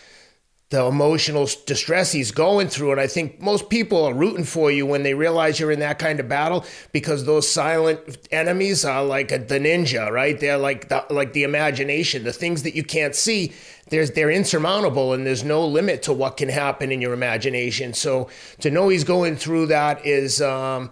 [0.70, 2.92] the emotional distress he's going through.
[2.92, 5.98] And I think most people are rooting for you when they realize you're in that
[5.98, 10.38] kind of battle because those silent enemies are like a, the ninja, right?
[10.38, 13.52] They're like the, like the imagination, the things that you can't see.
[13.88, 17.92] There's they're insurmountable, and there's no limit to what can happen in your imagination.
[17.92, 18.28] So
[18.60, 20.40] to know he's going through that is.
[20.40, 20.90] Um,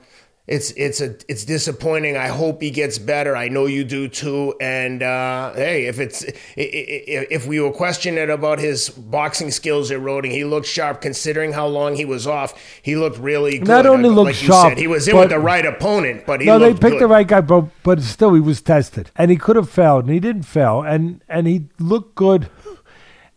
[0.49, 2.17] it's it's a it's disappointing.
[2.17, 3.37] I hope he gets better.
[3.37, 4.55] I know you do too.
[4.61, 6.25] And uh, hey, if it's
[6.57, 11.97] if we were questioning about his boxing skills eroding, he looked sharp considering how long
[11.97, 12.59] he was off.
[12.81, 13.69] He looked really good.
[13.69, 16.47] Not only looked like sharp, said, he was in with the right opponent, but he
[16.47, 17.03] no, they picked good.
[17.03, 20.15] the right guy, but but still he was tested, and he could have failed, and
[20.15, 22.49] he didn't fail, and and he looked good,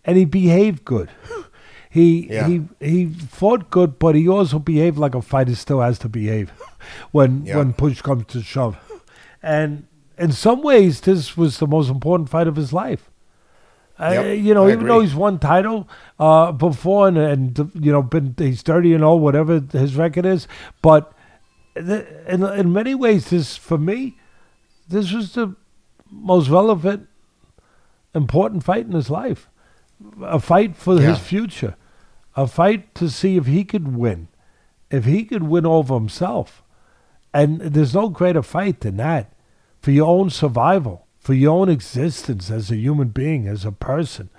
[0.05, 1.09] and he behaved good.
[1.89, 2.47] He yeah.
[2.47, 6.53] he he fought good, but he also behaved like a fighter still has to behave
[7.11, 7.57] when yeah.
[7.57, 8.77] when push comes to shove.
[9.43, 13.09] And in some ways, this was the most important fight of his life.
[13.99, 14.87] Yep, uh, you know, I even agree.
[14.89, 15.87] though he's won title
[16.19, 20.47] uh, before and, and you know been he's thirty and all whatever his record is,
[20.81, 21.13] but
[21.75, 24.17] the, in in many ways, this for me,
[24.87, 25.55] this was the
[26.09, 27.07] most relevant,
[28.15, 29.49] important fight in his life,
[30.21, 31.09] a fight for yeah.
[31.09, 31.75] his future
[32.35, 34.27] a fight to see if he could win,
[34.89, 36.60] if he could win over himself.
[37.33, 39.33] And there's no greater fight than that
[39.81, 44.29] for your own survival, for your own existence as a human being, as a person.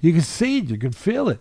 [0.00, 1.40] You can see it, you can feel it.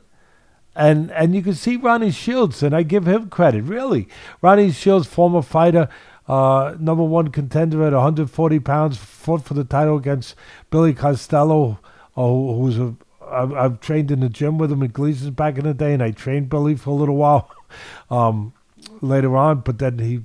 [0.76, 4.08] And and you can see Ronnie Shields, and I give him credit, really.
[4.42, 5.90] Ronnie Shields, former fighter,
[6.28, 10.36] uh, number one contender at 140 pounds, fought for the title against
[10.70, 11.80] Billy Costello,
[12.16, 12.96] uh, who's a
[13.30, 16.04] I've, I've, trained in the gym with him at Gleason's back in the day, and
[16.04, 17.52] I trained Billy for a little while
[18.10, 18.54] um,
[19.02, 19.62] later on.
[19.62, 20.24] But then he,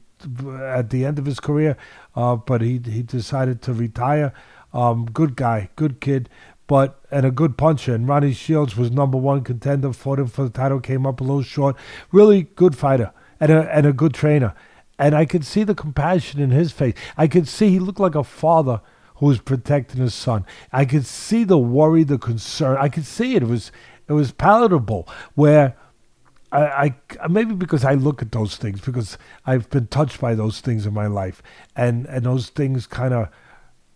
[0.60, 1.76] at the end of his career,
[2.14, 4.32] uh, but he he decided to retire.
[4.72, 6.30] Um, good guy, good kid,
[6.66, 7.94] but and a good puncher.
[7.94, 11.24] And Ronnie Shields was number one contender, fought him for the title, came up a
[11.24, 11.76] little short.
[12.10, 14.54] Really good fighter and a and a good trainer.
[14.98, 16.94] And I could see the compassion in his face.
[17.16, 18.80] I could see he looked like a father
[19.16, 20.46] who was protecting his son.
[20.72, 22.76] I could see the worry, the concern.
[22.78, 23.42] I could see it.
[23.42, 23.72] It was
[24.08, 25.08] it was palatable.
[25.34, 25.76] Where
[26.52, 30.60] I, I maybe because I look at those things because I've been touched by those
[30.60, 31.42] things in my life,
[31.74, 33.28] and and those things kind of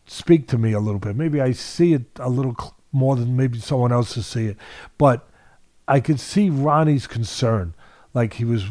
[0.07, 1.17] speak to me a little bit.
[1.17, 2.57] Maybe I see it a little
[2.93, 4.57] more than maybe someone else to see it,
[4.97, 5.29] but
[5.87, 7.75] I could see Ronnie's concern,
[8.15, 8.71] like he was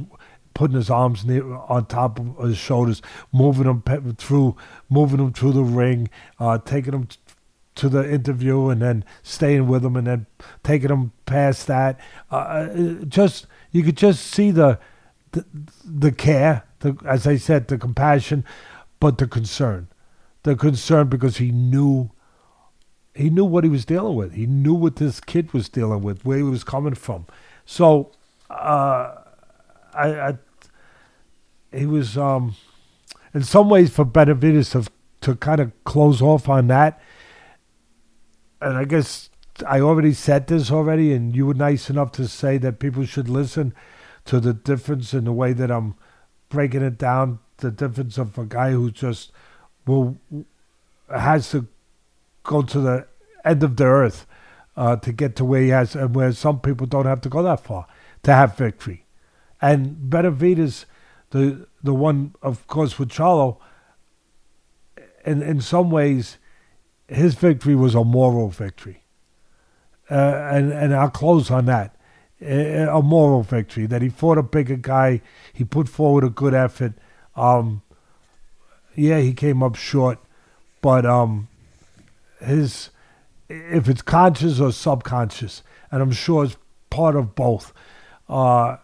[0.54, 3.84] putting his arms near, on top of his shoulders, moving him
[4.16, 4.56] through,
[4.90, 6.10] moving him through the ring,
[6.40, 7.18] uh, taking him t-
[7.76, 10.26] to the interview, and then staying with him, and then
[10.64, 12.00] taking him past that.
[12.32, 14.80] Uh, uh, just you could just see the
[15.34, 15.46] the,
[15.84, 18.46] the care, the, as I said, the compassion,
[19.02, 19.90] but the concern,
[20.44, 22.12] the concern because he knew.
[23.14, 24.34] He knew what he was dealing with.
[24.34, 27.26] He knew what this kid was dealing with, where he was coming from.
[27.66, 28.12] So,
[28.50, 29.16] uh,
[29.94, 30.38] I, I,
[31.72, 32.56] he was um,
[33.34, 37.02] in some ways for Benavidez to to kind of close off on that.
[38.62, 39.30] And I guess
[39.64, 43.30] I already said this already, and you were nice enough to say that people should
[43.30, 43.74] listen
[44.26, 45.96] to the difference in the way that I'm
[46.50, 47.40] breaking it down.
[47.58, 49.32] The difference of a guy who just
[49.86, 50.18] will
[51.10, 51.68] has to
[52.44, 53.08] go to the
[53.46, 54.26] end of the earth
[54.76, 57.42] uh, to get to where he has, and where some people don't have to go
[57.44, 57.88] that far
[58.24, 59.06] to have victory.
[59.62, 60.86] And Benavidez,
[61.30, 63.58] the the one, of course, with Charlo,
[65.24, 66.38] in in some ways,
[67.08, 69.05] his victory was a moral victory.
[70.10, 71.96] Uh, and and I'll close on that.
[72.42, 75.22] A, moral victory that he fought a bigger guy.
[75.54, 76.94] He put forward a good effort.
[77.36, 77.82] Um,
[78.94, 80.20] yeah, he came up short,
[80.82, 81.48] but um,
[82.40, 82.92] his
[83.50, 86.58] if it's conscious or subconscious, and I'm sure it's
[86.90, 87.74] part of both.
[88.28, 88.78] Uh,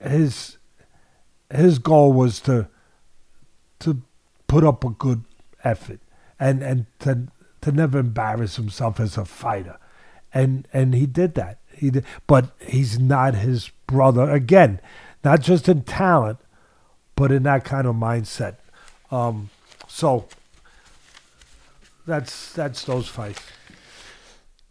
[0.00, 0.58] his
[1.52, 2.68] his goal was to
[3.80, 4.02] to
[4.46, 5.24] put up a good
[5.64, 6.00] effort
[6.38, 7.28] and and to
[7.60, 9.78] to never embarrass himself as a fighter,
[10.36, 11.58] and and he did that.
[11.72, 14.80] He did, but he's not his brother again,
[15.24, 16.38] not just in talent,
[17.14, 18.56] but in that kind of mindset.
[19.10, 19.50] Um,
[19.88, 20.26] so
[22.06, 23.42] that's that's those fights.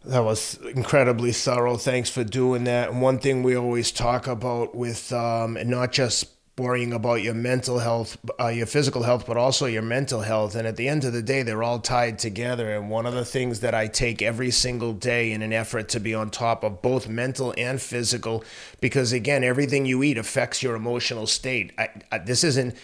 [0.04, 1.76] That was incredibly thorough.
[1.76, 2.90] Thanks for doing that.
[2.90, 6.28] And one thing we always talk about with, um, and not just
[6.58, 10.54] worrying about your mental health, uh, your physical health, but also your mental health.
[10.54, 12.74] And at the end of the day, they're all tied together.
[12.74, 16.00] And one of the things that I take every single day in an effort to
[16.00, 18.42] be on top of both mental and physical,
[18.80, 21.72] because again, everything you eat affects your emotional state.
[21.76, 22.74] I, I, this isn't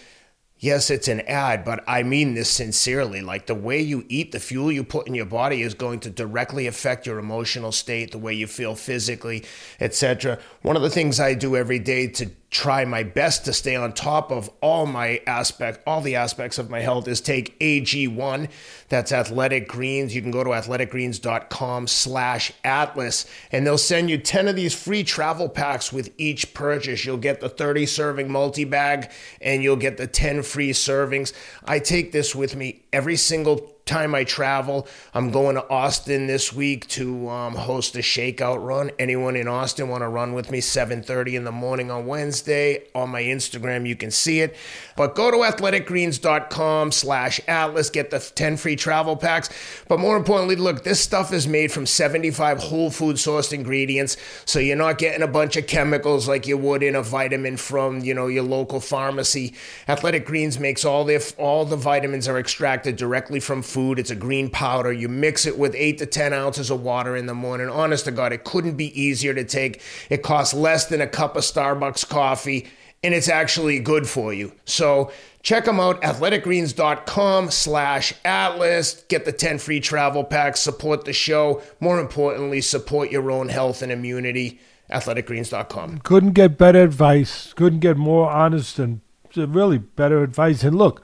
[0.63, 3.21] yes, it's an ad, but I mean this sincerely.
[3.21, 6.09] Like the way you eat, the fuel you put in your body is going to
[6.09, 9.43] directly affect your emotional state, the way you feel physically,
[9.81, 10.39] etc.
[10.61, 13.91] One of the things I do every day to try my best to stay on
[13.91, 18.47] top of all my aspect all the aspects of my health is take ag1
[18.93, 20.13] that's athletic greens.
[20.13, 25.03] You can go to athleticgreens.com slash atlas and they'll send you 10 of these free
[25.03, 27.03] travel packs with each purchase.
[27.03, 29.09] You'll get the 30 serving multi-bag
[29.41, 31.33] and you'll get the 10 free servings.
[31.65, 34.87] I take this with me every single time I travel.
[35.13, 38.91] I'm going to Austin this week to um, host a shakeout run.
[38.97, 40.59] Anyone in Austin want to run with me?
[40.59, 42.83] 7:30 in the morning on Wednesday.
[42.95, 44.55] On my Instagram, you can see it.
[44.95, 47.89] But go to athleticgreens.com/atlas.
[47.89, 49.49] Get the 10 free travel packs.
[49.87, 54.15] But more importantly, look, this stuff is made from 75 whole food sourced ingredients,
[54.45, 57.99] so you're not getting a bunch of chemicals like you would in a vitamin from
[57.99, 59.53] you know your local pharmacy.
[59.87, 63.97] Athletic Greens makes all their all the vitamins are extracted directly from food.
[63.97, 64.93] It's a green powder.
[64.93, 67.67] You mix it with eight to 10 ounces of water in the morning.
[67.69, 69.81] Honest to God, it couldn't be easier to take.
[70.09, 72.67] It costs less than a cup of Starbucks coffee,
[73.03, 74.53] and it's actually good for you.
[74.65, 75.11] So
[75.41, 79.03] check them out, athleticgreens.com slash atlas.
[79.09, 81.61] Get the 10 free travel packs, support the show.
[81.79, 84.59] More importantly, support your own health and immunity.
[84.91, 85.99] athleticgreens.com.
[85.99, 87.53] Couldn't get better advice.
[87.53, 89.01] Couldn't get more honest and
[89.35, 90.63] really better advice.
[90.63, 91.03] And look,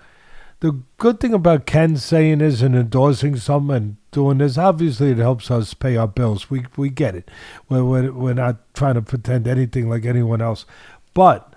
[0.62, 5.18] the good thing about Ken saying this and endorsing something and doing this, obviously it
[5.18, 6.50] helps us pay our bills.
[6.50, 7.30] We we get it.
[7.70, 10.66] We're, we're, we're not trying to pretend anything like anyone else.
[11.14, 11.54] But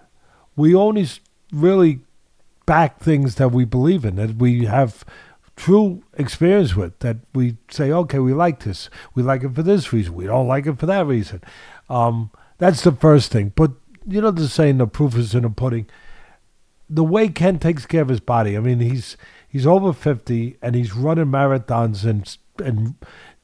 [0.55, 1.09] we only
[1.53, 2.00] really
[2.64, 5.05] back things that we believe in, that we have
[5.57, 8.88] true experience with, that we say, okay, we like this.
[9.14, 10.14] We like it for this reason.
[10.14, 11.42] We don't like it for that reason.
[11.88, 13.53] Um, that's the first thing.
[13.55, 13.72] But
[14.07, 15.86] you know the saying, the proof is in the pudding
[16.95, 18.57] the way Ken takes care of his body.
[18.57, 19.16] I mean, he's
[19.49, 22.95] he's over fifty and he's running marathons and and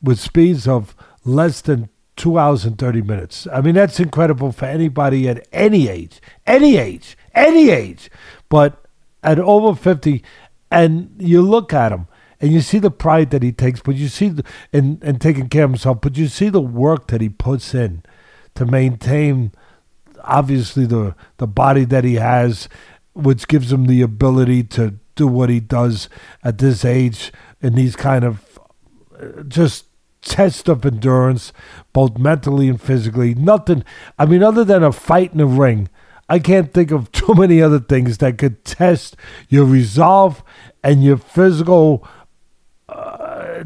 [0.02, 0.94] with speeds of
[1.24, 3.46] less than two hours and thirty minutes.
[3.52, 8.10] I mean, that's incredible for anybody at any age, any age, any age.
[8.48, 8.84] But
[9.22, 10.22] at over fifty,
[10.70, 12.06] and you look at him
[12.40, 15.48] and you see the pride that he takes, but you see the, in and taking
[15.48, 18.02] care of himself, but you see the work that he puts in
[18.54, 19.52] to maintain
[20.24, 22.68] obviously the the body that he has
[23.18, 26.08] which gives him the ability to do what he does
[26.44, 28.60] at this age in these kind of
[29.20, 29.86] uh, just
[30.22, 31.52] test of endurance,
[31.92, 33.34] both mentally and physically.
[33.34, 33.82] Nothing,
[34.18, 35.88] I mean, other than a fight in the ring,
[36.28, 39.16] I can't think of too many other things that could test
[39.48, 40.42] your resolve
[40.84, 42.06] and your physical
[42.88, 43.64] uh,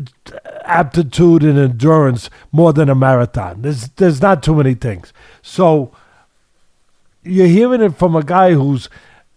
[0.65, 3.61] aptitude and endurance more than a marathon.
[3.61, 5.13] There's there's not too many things.
[5.43, 5.93] So
[7.23, 8.89] you're hearing it from a guy who's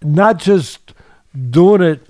[0.02, 0.93] not just
[1.50, 2.08] doing it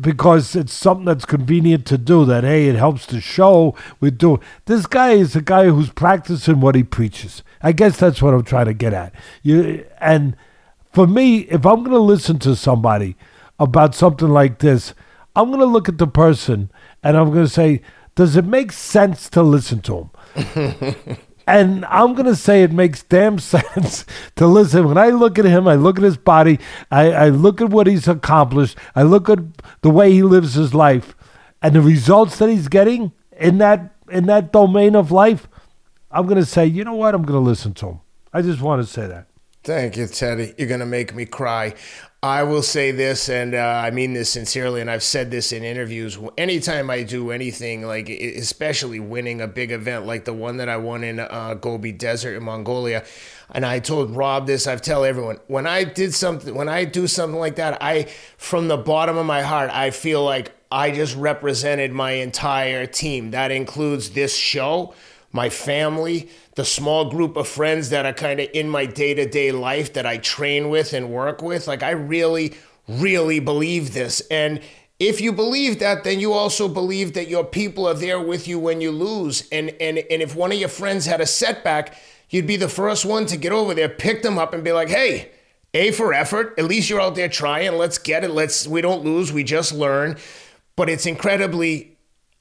[0.00, 4.38] because it's something that's convenient to do that hey it helps the show we do
[4.66, 8.44] this guy is a guy who's practicing what he preaches I guess that's what I'm
[8.44, 9.14] trying to get at.
[9.42, 10.36] You and
[10.92, 13.16] for me, if I'm going to listen to somebody
[13.58, 14.94] about something like this,
[15.36, 16.70] I'm going to look at the person
[17.02, 17.82] and I'm going to say,
[18.14, 21.16] does it make sense to listen to him?
[21.50, 24.04] and I'm going to say it makes damn sense
[24.36, 24.86] to listen.
[24.86, 26.58] When I look at him, I look at his body,
[26.90, 29.38] I, I look at what he's accomplished, I look at
[29.82, 31.16] the way he lives his life,
[31.60, 35.48] and the results that he's getting in that in that domain of life.
[36.10, 37.14] I'm going to say, you know what?
[37.14, 38.00] I'm going to listen to him.
[38.32, 39.29] I just want to say that.
[39.62, 40.54] Thank you, Teddy.
[40.56, 41.74] You're going to make me cry.
[42.22, 45.64] I will say this, and uh, I mean this sincerely, and I've said this in
[45.64, 46.18] interviews.
[46.38, 50.78] Anytime I do anything, like especially winning a big event like the one that I
[50.78, 53.04] won in uh, Gobi Desert in Mongolia,
[53.50, 57.06] and I told Rob this, I've tell everyone when I did something, when I do
[57.06, 58.04] something like that, I
[58.38, 63.30] from the bottom of my heart, I feel like I just represented my entire team.
[63.30, 64.94] That includes this show
[65.32, 66.28] my family,
[66.60, 69.94] the small group of friends that are kind of in my day to day life
[69.94, 71.66] that I train with and work with.
[71.66, 72.52] Like, I really,
[72.86, 74.20] really believe this.
[74.30, 74.60] And
[74.98, 78.58] if you believe that, then you also believe that your people are there with you
[78.58, 79.48] when you lose.
[79.50, 81.96] And, and, and if one of your friends had a setback,
[82.28, 84.90] you'd be the first one to get over there, pick them up, and be like,
[84.90, 85.30] hey,
[85.72, 86.52] A for effort.
[86.58, 87.72] At least you're out there trying.
[87.78, 88.32] Let's get it.
[88.32, 90.18] Let's, we don't lose, we just learn.
[90.76, 91.96] But it's incredibly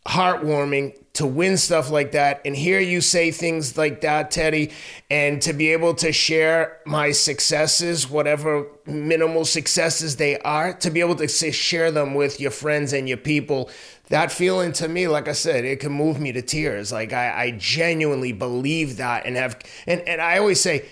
[0.06, 4.72] heartwarming to win stuff like that and hear you say things like that, Teddy,
[5.10, 11.02] and to be able to share my successes, whatever minimal successes they are, to be
[11.02, 13.70] able to share them with your friends and your people.
[14.08, 16.91] That feeling to me, like I said, it can move me to tears.
[16.91, 20.86] Like I, I genuinely believe that and have and, and I always say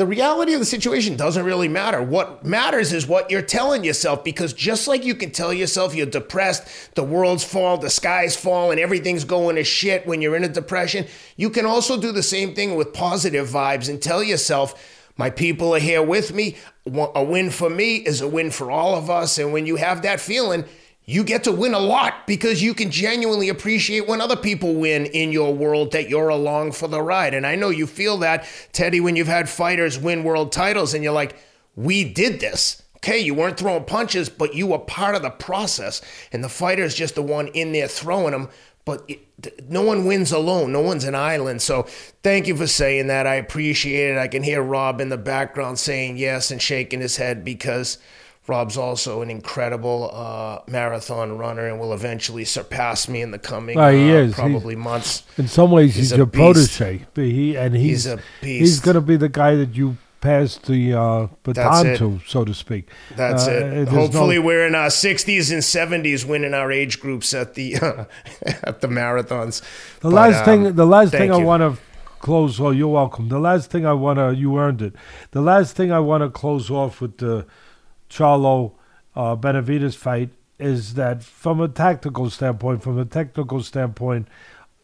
[0.00, 2.02] the reality of the situation doesn't really matter.
[2.02, 6.06] What matters is what you're telling yourself because just like you can tell yourself you're
[6.06, 10.42] depressed, the world's fall, the sky's fall, and everything's going to shit when you're in
[10.42, 15.12] a depression, you can also do the same thing with positive vibes and tell yourself,
[15.18, 16.56] my people are here with me.
[16.86, 19.36] A win for me is a win for all of us.
[19.36, 20.64] And when you have that feeling,
[21.10, 25.06] you get to win a lot because you can genuinely appreciate when other people win
[25.06, 27.34] in your world that you're along for the ride.
[27.34, 31.02] And I know you feel that, Teddy, when you've had fighters win world titles and
[31.02, 31.34] you're like,
[31.74, 32.84] we did this.
[32.98, 36.00] Okay, you weren't throwing punches, but you were part of the process.
[36.30, 38.48] And the fighter's just the one in there throwing them.
[38.84, 40.70] But it, no one wins alone.
[40.70, 41.60] No one's an island.
[41.60, 41.88] So
[42.22, 43.26] thank you for saying that.
[43.26, 44.18] I appreciate it.
[44.18, 47.98] I can hear Rob in the background saying yes and shaking his head because
[48.50, 53.78] Rob's also an incredible uh, marathon runner and will eventually surpass me in the coming
[53.78, 54.34] oh, he uh, is.
[54.34, 55.22] probably he's, months.
[55.36, 58.18] In some ways, he's, he's a, a protege, but he and he's, he's.
[58.40, 62.52] He's going to be the guy that you pass the uh, baton to, so to
[62.52, 62.88] speak.
[63.14, 63.88] That's uh, it.
[63.88, 64.42] Hopefully, no...
[64.42, 67.76] we're in our 60s and 70s, winning our age groups at the
[68.64, 69.60] at the marathons.
[70.00, 71.34] The but, last um, thing, the last thing you.
[71.34, 71.80] I want to
[72.18, 72.58] close.
[72.58, 73.28] Well, you're welcome.
[73.28, 74.94] The last thing I want to, you earned it.
[75.30, 77.46] The last thing I want to close off with the
[78.10, 78.74] Charlo
[79.14, 84.28] uh, Benavidez fight is that from a tactical standpoint, from a technical standpoint,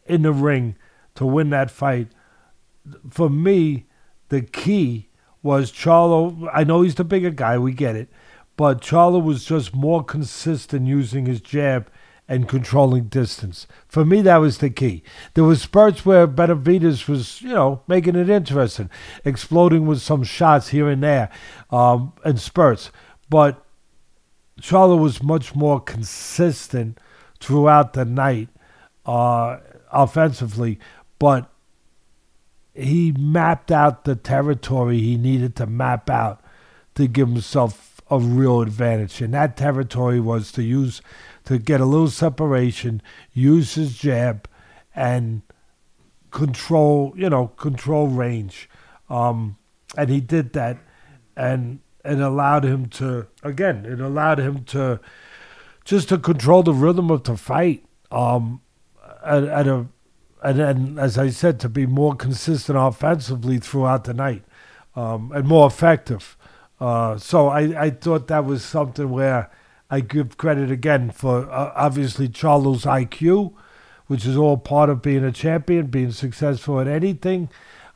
[0.07, 0.75] in the ring
[1.15, 2.07] to win that fight,
[3.09, 3.85] for me,
[4.29, 5.09] the key
[5.43, 6.49] was Charlo.
[6.53, 8.09] I know he's the bigger guy, we get it,
[8.55, 11.91] but Charlo was just more consistent using his jab
[12.29, 13.67] and controlling distance.
[13.87, 15.03] For me, that was the key.
[15.33, 18.89] There was spurts where Benavidez was, you know, making it interesting,
[19.23, 21.29] exploding with some shots here and there,
[21.71, 22.91] um, and spurts.
[23.29, 23.63] But
[24.61, 26.99] Charlo was much more consistent
[27.39, 28.49] throughout the night
[29.05, 29.57] uh,
[29.91, 30.79] offensively,
[31.19, 31.49] but
[32.73, 36.41] he mapped out the territory he needed to map out
[36.95, 39.21] to give himself a real advantage.
[39.21, 41.01] And that territory was to use
[41.45, 43.01] to get a little separation,
[43.33, 44.49] use his jab,
[44.95, 45.41] and
[46.31, 48.69] control, you know, control range.
[49.09, 49.57] Um,
[49.97, 50.77] and he did that.
[51.35, 54.99] And it allowed him to again it allowed him to
[55.85, 58.61] just to control the rhythm of the fight um
[59.23, 59.87] at, at a
[60.43, 64.43] and, and as I said to be more consistent offensively throughout the night
[64.95, 66.37] um, and more effective.
[66.79, 69.49] Uh, so I, I thought that was something where
[69.89, 73.53] I give credit again for uh, obviously Charlo's IQ
[74.05, 77.49] which is all part of being a champion being successful at anything.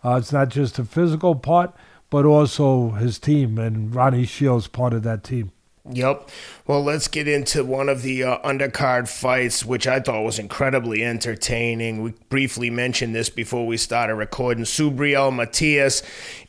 [0.03, 1.73] Uh, it's not just a physical part
[2.11, 5.51] but also his team, and Ronnie Shields part of that team.
[5.89, 6.29] Yep.
[6.67, 11.03] Well, let's get into one of the uh, undercard fights, which I thought was incredibly
[11.03, 12.03] entertaining.
[12.03, 14.65] We briefly mentioned this before we started recording.
[14.65, 16.03] Subriel Matias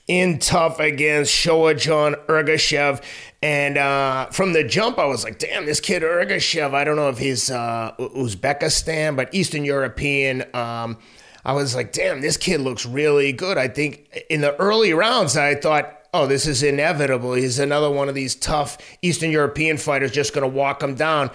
[0.06, 3.02] in tough against Shohjahon Ergashev.
[3.42, 7.08] And uh, from the jump, I was like, damn, this kid Ergashev, I don't know
[7.08, 10.44] if he's uh, Uzbekistan, but Eastern European.
[10.54, 10.98] Um,
[11.44, 13.58] I was like, damn, this kid looks really good.
[13.58, 17.34] I think in the early rounds, I thought, oh, this is inevitable.
[17.34, 21.30] He's another one of these tough Eastern European fighters just going to walk him down.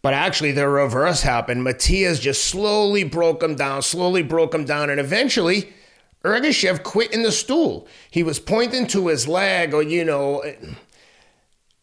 [0.00, 1.64] But actually, the reverse happened.
[1.64, 5.72] Matias just slowly broke him down, slowly broke him down, and eventually,
[6.24, 7.88] Ergashev quit in the stool.
[8.10, 10.44] He was pointing to his leg, or you know,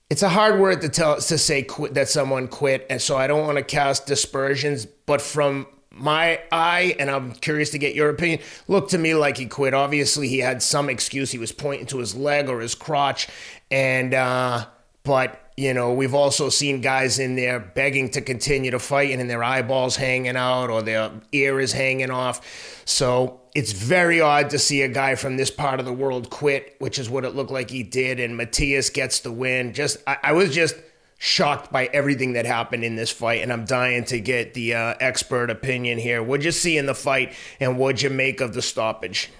[0.09, 3.27] it's a hard word to tell to say quit, that someone quit, and so I
[3.27, 4.85] don't want to cast dispersions.
[4.85, 9.37] But from my eye, and I'm curious to get your opinion, looked to me like
[9.37, 9.73] he quit.
[9.73, 11.31] Obviously, he had some excuse.
[11.31, 13.27] He was pointing to his leg or his crotch,
[13.71, 14.65] and uh,
[15.03, 19.21] but you know, we've also seen guys in there begging to continue to fight and
[19.21, 22.83] in their eyeballs hanging out or their ear is hanging off.
[22.83, 26.75] So it's very odd to see a guy from this part of the world quit,
[26.79, 28.19] which is what it looked like he did.
[28.19, 29.73] And Matias gets the win.
[29.73, 30.75] Just, I, I was just
[31.17, 34.93] shocked by everything that happened in this fight, and I'm dying to get the uh,
[34.99, 36.21] expert opinion here.
[36.21, 39.31] What'd you see in the fight, and what'd you make of the stoppage?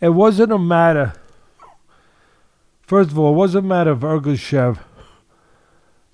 [0.00, 1.14] It wasn't a matter.
[2.82, 4.78] First of all, it wasn't a matter of Ergashev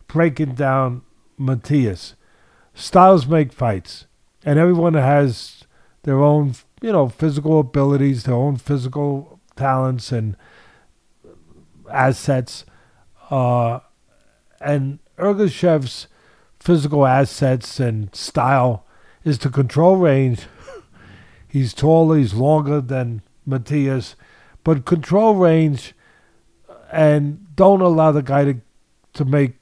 [0.08, 1.02] breaking down
[1.36, 2.14] Matias.
[2.74, 4.06] Styles make fights,
[4.44, 5.64] and everyone has
[6.02, 10.36] their own, you know, physical abilities, their own physical talents and
[11.90, 12.64] assets.
[13.30, 13.80] Uh,
[14.60, 16.08] and Ergashev's
[16.60, 18.84] physical assets and style
[19.24, 20.46] is to control range.
[21.48, 24.16] he's taller, he's longer than Matias,
[24.64, 25.94] but control range
[26.68, 28.60] uh, and don't allow the guy to
[29.14, 29.54] to make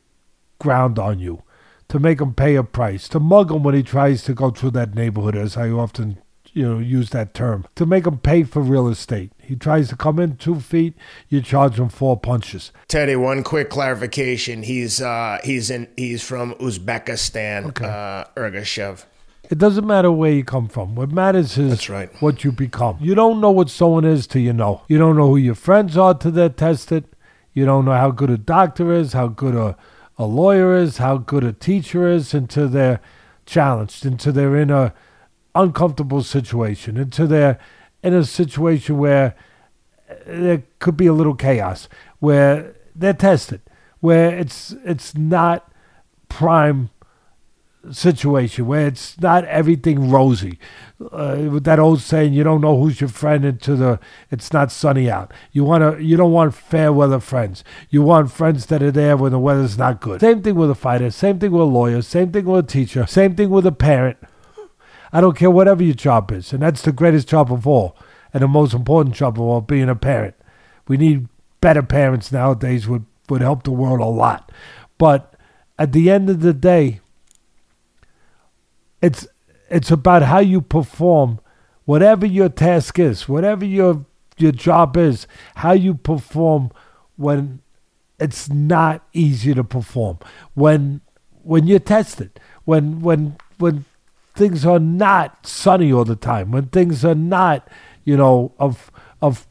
[0.59, 1.43] ground on you,
[1.89, 4.73] to make him pay a price, to mug him when he tries to go through
[4.73, 6.19] that neighborhood, as I often
[6.55, 9.33] you know use that term, to make him pay for real estate.
[9.39, 10.95] He tries to come in two feet,
[11.29, 12.73] you charge him four punches.
[12.89, 17.85] Teddy, one quick clarification: he's uh, he's in he's from Uzbekistan, okay.
[17.85, 19.05] uh, Ergashev.
[19.51, 20.95] It doesn't matter where you come from.
[20.95, 22.23] What matters is That's right.
[22.23, 22.97] what you become.
[23.01, 24.83] You don't know what someone is till you know.
[24.89, 27.05] You don't know who your friends are till they're tested.
[27.53, 29.77] You don't know how good a doctor is, how good a
[30.17, 33.01] a lawyer is, how good a teacher is, until they're
[33.47, 34.95] challenged, until they're in a
[35.55, 37.59] uncomfortable situation, until they're
[38.03, 39.35] in a situation where
[40.27, 43.61] there could be a little chaos, where they're tested,
[44.01, 45.71] where it's it's not
[46.29, 46.91] prime
[47.93, 50.59] situation where it's not everything rosy.
[51.13, 54.01] Uh, with that old saying, you don't know who's your friend until the
[54.31, 55.33] it's not sunny out.
[55.53, 57.65] You want to, you don't want fair weather friends.
[57.91, 60.21] You want friends that are there when the weather's not good.
[60.21, 61.11] Same thing with a fighter.
[61.11, 62.03] Same thing with a lawyer.
[62.03, 63.07] Same thing with a teacher.
[63.07, 64.17] Same thing with a parent.
[65.15, 67.97] I don't care whatever your job is, and that's the greatest job of all,
[68.35, 70.35] and the most important job of all, being a parent.
[70.89, 71.29] We need
[71.63, 72.87] better parents nowadays.
[72.89, 74.53] Would would help the world a lot,
[74.99, 75.35] but
[75.79, 77.01] at the end of the day
[79.01, 79.27] it's
[79.71, 81.39] it's about how you perform,
[81.85, 85.27] whatever your task is, whatever your your job is,
[85.57, 86.71] how you perform
[87.17, 87.61] when
[88.19, 90.19] it's not easy to perform.
[90.55, 91.03] When
[91.43, 93.85] when you're tested, when when when
[94.35, 97.69] things are not sunny all the time, when things are not,
[98.05, 98.91] you know, of
[99.23, 99.47] of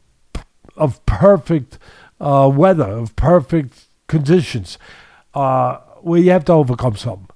[0.76, 1.78] of perfect
[2.20, 4.78] uh, weather, of perfect conditions,
[5.34, 7.28] uh, where you have to overcome something.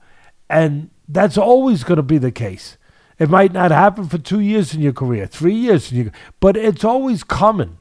[0.50, 2.76] And that's always going to be the case.
[3.18, 6.56] It might not happen for two years in your career, three years in your, but
[6.56, 7.77] it's always coming,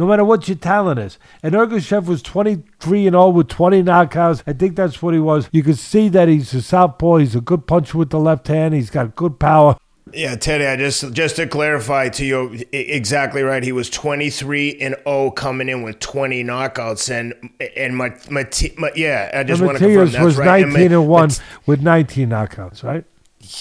[0.00, 1.18] no matter what your talent is.
[1.42, 4.42] And Ergashev was 23 and 0 with 20 knockouts.
[4.46, 5.50] I think that's what he was.
[5.52, 7.16] You can see that he's a southpaw.
[7.16, 8.72] He's a good puncher with the left hand.
[8.72, 9.76] He's got good power.
[10.14, 13.62] Yeah, Teddy, I just just to clarify to you exactly right.
[13.62, 17.34] He was 23 and 0 coming in with 20 knockouts and
[17.76, 18.48] and my, my,
[18.78, 20.62] my yeah, I just want to confirm that's was right.
[20.66, 21.30] 19 and, and 1
[21.66, 23.04] with 19 knockouts, right?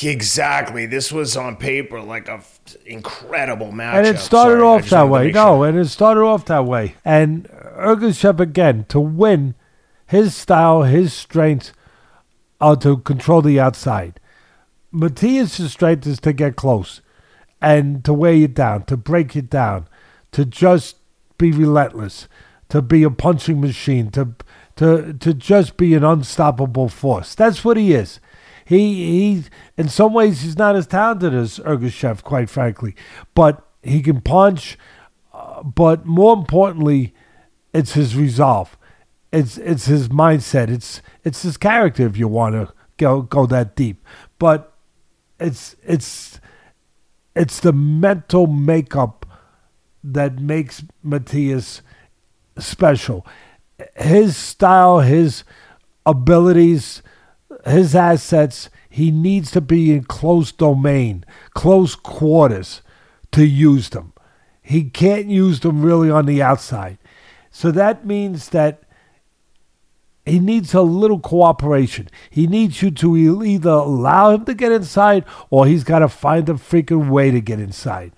[0.02, 0.86] Exactly.
[0.86, 2.42] This was on paper like a
[2.86, 3.96] incredible match.
[3.96, 5.32] And it started Sorry, off that way.
[5.32, 6.96] No, and it started off that way.
[7.04, 7.46] And
[7.78, 9.56] Ergashev again to win
[10.06, 11.74] his style, his strength,
[12.62, 14.20] uh, to control the outside.
[14.92, 17.02] Matias' strength is to get close
[17.62, 19.88] and to wear you down, to break you down,
[20.32, 20.98] to just
[21.38, 22.28] be relentless,
[22.70, 24.36] to be a punching machine, to
[24.76, 27.36] to to just be an unstoppable force.
[27.36, 28.20] That's what he is.
[28.70, 29.44] He he
[29.78, 32.96] in some ways he's not as talented as Ergashev, quite frankly,
[33.34, 34.78] but he can punch.
[35.34, 37.16] Uh, but more importantly,
[37.74, 38.78] it's his resolve.
[39.32, 40.70] It's it's his mindset.
[40.70, 44.06] It's it's his character if you want to go go that deep.
[44.38, 44.72] But
[45.40, 46.40] it's it's
[47.36, 49.26] it's the mental makeup
[50.04, 51.82] that makes Matias
[52.60, 53.26] special.
[53.96, 55.44] His style, his
[56.06, 57.02] abilities,
[57.66, 62.82] his assets, he needs to be in close domain, close quarters.
[63.32, 64.14] to use them.
[64.62, 66.98] He can't use them really on the outside.
[67.52, 68.84] So that means that
[70.26, 72.08] he needs a little cooperation.
[72.30, 76.48] He needs you to either allow him to get inside or he's got to find
[76.50, 78.14] a freaking way to get inside.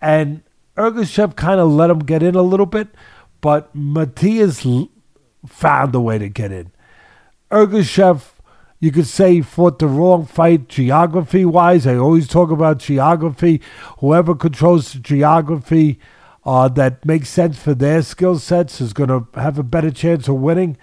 [0.00, 0.42] And
[0.76, 2.88] Ergashev kind of let him get in a little bit,
[3.40, 4.64] but Matias
[5.46, 6.70] found a way to get in.
[7.50, 8.22] Ergashev,
[8.80, 11.86] you could say, he fought the wrong fight geography wise.
[11.86, 13.60] I always talk about geography.
[13.98, 15.98] Whoever controls the geography
[16.44, 20.28] uh, that makes sense for their skill sets is going to have a better chance
[20.28, 20.76] of winning.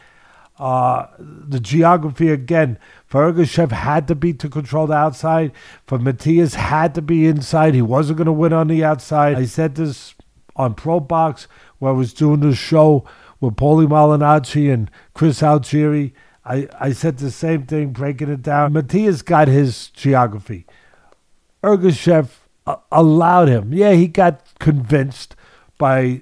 [0.57, 3.31] Uh, the geography again for
[3.71, 5.51] had to be to control the outside.
[5.87, 7.73] For Matias had to be inside.
[7.73, 9.37] He wasn't going to win on the outside.
[9.37, 10.15] I said this
[10.55, 11.47] on Pro Box
[11.79, 13.05] where I was doing the show
[13.39, 16.13] with Paulie Malignaggi and Chris Algieri.
[16.45, 18.73] I, I said the same thing, breaking it down.
[18.73, 20.65] Matias got his geography.
[21.63, 22.29] Ergashev
[22.67, 23.73] uh, allowed him.
[23.73, 25.35] Yeah, he got convinced
[25.77, 26.21] by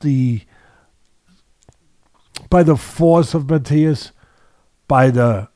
[0.00, 0.42] the
[2.50, 4.12] by the force of Matias,
[4.86, 5.48] by the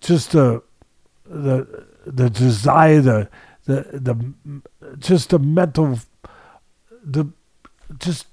[0.00, 0.62] just the
[1.26, 3.28] the the desire, the
[3.64, 4.62] the the
[4.98, 5.98] just the mental
[7.04, 7.28] the
[7.98, 8.26] just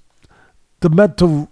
[0.80, 1.50] the mental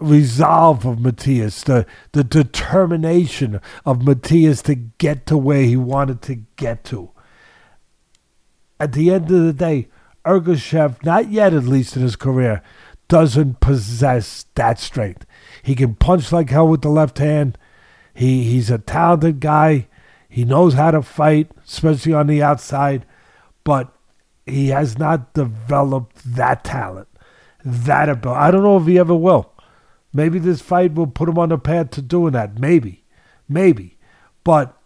[0.00, 6.36] resolve of Matias, the the determination of Matias to get to where he wanted to
[6.56, 7.10] get to.
[8.78, 9.88] At the end of the day,
[10.24, 12.62] Ergashev, not yet at least in his career,
[13.08, 15.26] doesn't possess that strength.
[15.62, 17.58] He can punch like hell with the left hand.
[18.14, 19.88] He he's a talented guy.
[20.28, 23.04] He knows how to fight, especially on the outside,
[23.64, 23.92] but
[24.46, 27.08] he has not developed that talent,
[27.64, 28.38] that ability.
[28.38, 29.49] I don't know if he ever will.
[30.12, 32.58] Maybe this fight will put him on the path to doing that.
[32.58, 33.04] Maybe,
[33.48, 33.98] maybe,
[34.44, 34.76] but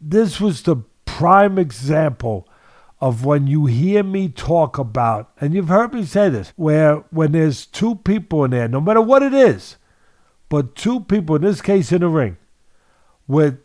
[0.00, 2.48] this was the prime example
[3.00, 7.32] of when you hear me talk about, and you've heard me say this, where when
[7.32, 9.76] there's two people in there, no matter what it is,
[10.48, 12.36] but two people, in this case in the ring,
[13.26, 13.58] with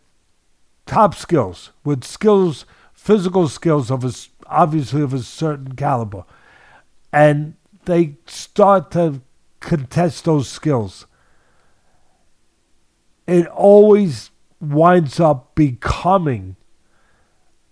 [0.88, 4.12] top skills, with skills, physical skills of a,
[4.48, 6.24] obviously of a certain caliber,
[7.14, 7.56] and
[7.86, 9.22] they start to
[9.60, 11.06] contest those skills,
[13.26, 16.56] it always winds up becoming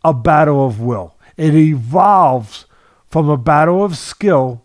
[0.04, 2.66] a battle of will it evolves
[3.08, 4.64] from a battle of skill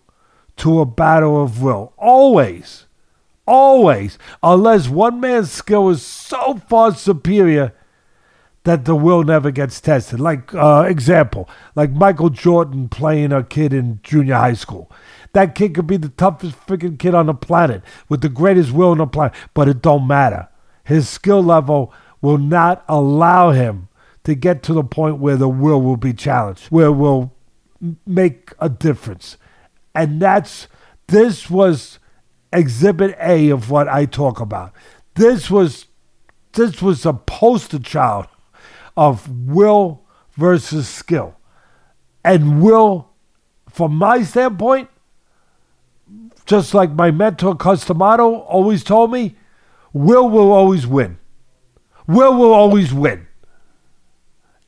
[0.56, 1.92] to a battle of will.
[1.96, 2.86] Always.
[3.46, 4.18] Always.
[4.42, 7.72] Unless one man's skill is so far superior
[8.64, 10.20] that the will never gets tested.
[10.20, 14.90] Like, uh, example, like Michael Jordan playing a kid in junior high school.
[15.32, 18.90] That kid could be the toughest freaking kid on the planet with the greatest will
[18.90, 20.48] on the planet, but it don't matter.
[20.84, 23.88] His skill level will not allow him
[24.24, 27.32] to get to the point where the will will be challenged, where will
[28.06, 29.36] make a difference.
[29.94, 30.68] And that's
[31.06, 31.98] this was
[32.52, 34.72] exhibit A of what I talk about.
[35.14, 35.86] This was
[36.52, 38.26] this was a poster child
[38.96, 40.02] of will
[40.32, 41.36] versus skill.
[42.24, 43.10] And will,
[43.68, 44.90] from my standpoint,
[46.50, 49.36] just like my mentor Cus D'Amato always told me,
[49.92, 51.18] will will always win.
[52.06, 53.26] Will will always win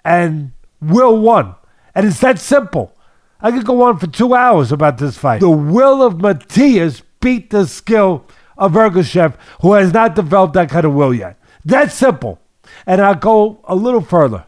[0.04, 0.52] and
[0.82, 1.54] Will won.
[1.94, 2.96] And it's that simple.
[3.40, 5.40] I could go on for two hours about this fight.
[5.40, 8.26] The will of Matias beat the skill
[8.58, 11.38] of Ergashev, who has not developed that kind of will yet.
[11.64, 12.40] That simple.
[12.84, 14.44] And I'll go a little further.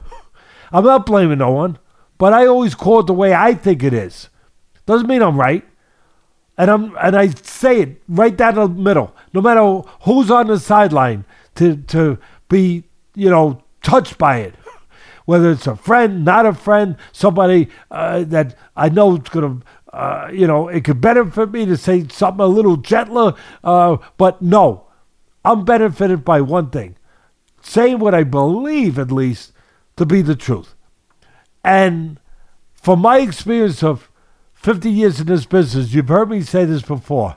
[0.72, 1.78] I'm not blaming no one,
[2.18, 4.28] but I always call it the way I think it is.
[4.86, 5.64] Doesn't mean I'm right.
[6.56, 9.14] And I'm and I say it right down the middle.
[9.32, 11.24] No matter who's on the sideline
[11.56, 12.18] to to
[12.48, 14.54] be, you know, touched by it
[15.24, 19.62] whether it's a friend, not a friend, somebody uh, that I know is to,
[19.92, 23.34] uh, you know, it could benefit me to say something a little gentler.
[23.62, 24.86] Uh, but no,
[25.44, 26.96] I'm benefited by one thing
[27.62, 29.52] saying what I believe, at least,
[29.96, 30.74] to be the truth.
[31.64, 32.20] And
[32.74, 34.10] from my experience of
[34.64, 37.36] 50 years in this business, you've heard me say this before.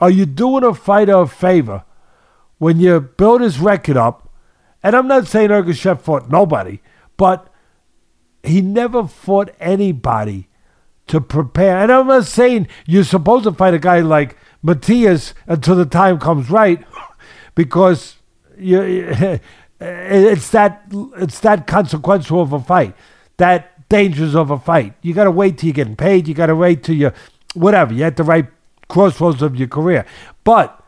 [0.00, 1.84] Are you doing a fighter a favor
[2.56, 4.32] when you build his record up
[4.82, 6.80] and I'm not saying Ergashev fought nobody,
[7.18, 7.52] but
[8.42, 10.48] he never fought anybody
[11.08, 11.76] to prepare.
[11.76, 16.18] And I'm not saying you're supposed to fight a guy like Matias until the time
[16.18, 16.82] comes right,
[17.54, 18.16] because
[18.56, 18.80] you,
[19.78, 20.86] it's that
[21.18, 22.96] it's that consequential of a fight,
[23.36, 24.94] that dangerous of a fight.
[25.02, 26.28] You got to wait till you're getting paid.
[26.28, 27.12] You got to wait till you
[27.54, 27.94] whatever.
[27.94, 28.46] You're at the right
[28.88, 30.06] crossroads of your career,
[30.44, 30.82] but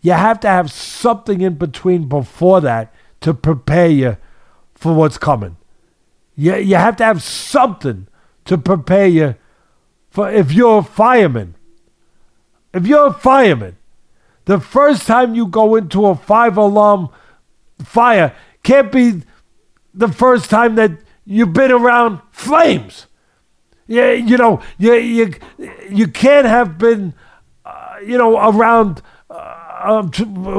[0.00, 4.16] you have to have something in between before that to prepare you
[4.74, 5.56] for what's coming.
[6.34, 8.08] You, you have to have something
[8.46, 9.36] to prepare you
[10.10, 11.54] for if you're a fireman.
[12.74, 13.76] If you're a fireman,
[14.46, 17.10] the first time you go into a five alarm
[17.84, 19.22] fire can't be
[19.94, 20.92] the first time that
[21.24, 23.06] you've been around flames.
[23.86, 25.34] Yeah, you know, you you
[25.90, 27.14] you can't have been,
[27.64, 30.10] uh, you know, around uh, um,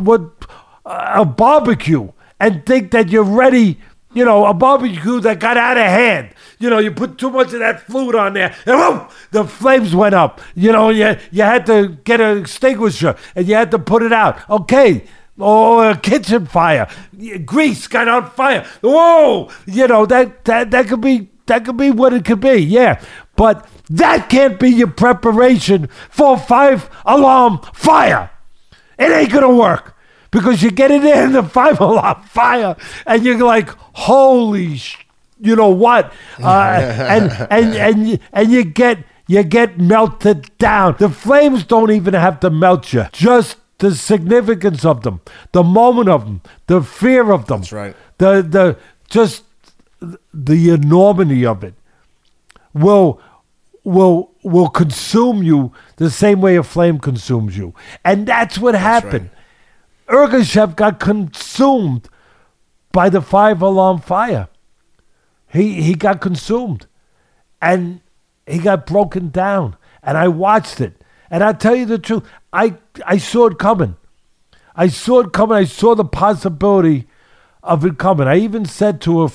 [0.04, 0.46] what
[0.86, 3.80] a barbecue and think that you're ready.
[4.14, 6.36] You know, a barbecue that got out of hand.
[6.60, 9.96] You know, you put too much of that fluid on there, and whoop, the flames
[9.96, 10.40] went up.
[10.54, 14.14] You know, you you had to get an extinguisher and you had to put it
[14.14, 14.48] out.
[14.50, 15.06] Okay,
[15.38, 16.88] or a kitchen fire,
[17.46, 18.66] grease got on fire.
[18.82, 22.58] Whoa, you know that that that could be that could be what it could be.
[22.60, 23.04] Yeah,
[23.36, 28.32] but that can't be your preparation for five alarm fire.
[28.98, 29.96] It ain't gonna work
[30.32, 34.98] because you get it in the five alarm fire and you're like, holy, sh-,
[35.40, 36.14] you know what?
[36.42, 36.48] Uh,
[37.10, 40.96] and and and and you get you get melted down.
[41.00, 43.08] The flames don't even have to melt you.
[43.12, 45.20] Just the significance of them,
[45.52, 47.60] the moment of them, the fear of them.
[47.60, 47.96] That's right.
[48.18, 48.78] The the
[49.10, 49.44] just
[50.34, 51.74] the enormity of it
[52.74, 53.20] will
[53.84, 57.74] will will consume you the same way a flame consumes you.
[58.06, 59.30] And that's what that's happened.
[60.08, 60.30] Right.
[60.30, 62.08] Ergashev got consumed
[62.94, 64.48] by the five alarm fire.
[65.52, 66.88] He he got consumed.
[67.62, 68.00] And
[68.48, 69.76] he got broken down.
[70.02, 71.02] And I watched it.
[71.30, 72.24] And I tell you the truth,
[72.54, 73.98] I I saw it coming.
[74.76, 75.58] I saw it coming.
[75.58, 77.08] I saw the possibility
[77.62, 78.28] of it coming.
[78.28, 79.32] I even said to a,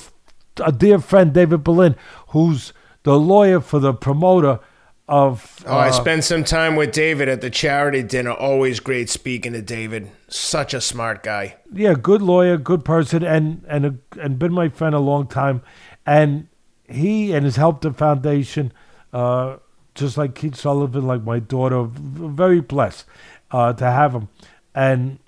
[0.63, 1.95] a dear friend, David Berlin,
[2.29, 2.73] who's
[3.03, 4.59] the lawyer for the promoter
[5.07, 5.63] of.
[5.65, 8.31] Oh, uh, I spent some time with David at the charity dinner.
[8.31, 10.09] Always great speaking to David.
[10.27, 11.57] Such a smart guy.
[11.73, 15.61] Yeah, good lawyer, good person, and and a, and been my friend a long time.
[16.05, 16.47] And
[16.87, 18.71] he and has helped the foundation,
[19.13, 19.57] uh,
[19.95, 21.83] just like Keith Sullivan, like my daughter.
[21.83, 23.05] Very blessed
[23.51, 24.29] uh, to have him,
[24.73, 25.19] and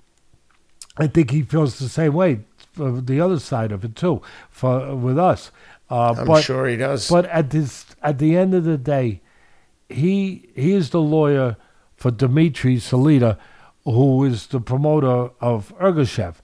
[0.96, 2.40] I think he feels the same way.
[2.72, 5.50] For the other side of it too, for with us.
[5.90, 7.06] Uh, I'm but, sure he does.
[7.10, 9.20] But at this, at the end of the day,
[9.90, 11.56] he he is the lawyer
[11.96, 13.36] for Dmitry Salita,
[13.84, 16.36] who is the promoter of Ergashev.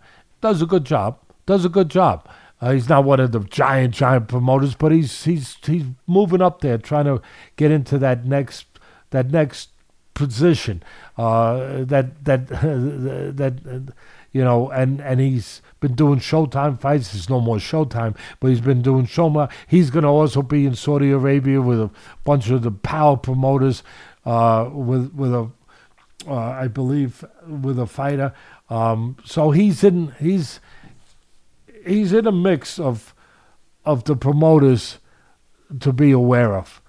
[0.42, 1.18] Does a good job.
[1.46, 2.28] Does a good job.
[2.60, 6.60] Uh, he's not one of the giant, giant promoters, but he's he's he's moving up
[6.60, 7.22] there, trying to
[7.56, 8.66] get into that next
[9.10, 9.70] that next
[10.14, 10.82] position.
[11.16, 13.92] Uh, that that that
[14.32, 17.12] you know, and and he's been doing Showtime fights.
[17.12, 19.50] There's no more Showtime, but he's been doing Showtime.
[19.66, 21.90] He's going to also be in Saudi Arabia with a
[22.24, 23.82] bunch of the power promoters,
[24.26, 25.50] uh, with with a,
[26.26, 28.34] uh, I believe, with a fighter.
[28.68, 30.60] Um, so he's in he's
[31.86, 33.14] he's in a mix of
[33.84, 34.98] of the promoters
[35.80, 36.82] to be aware of,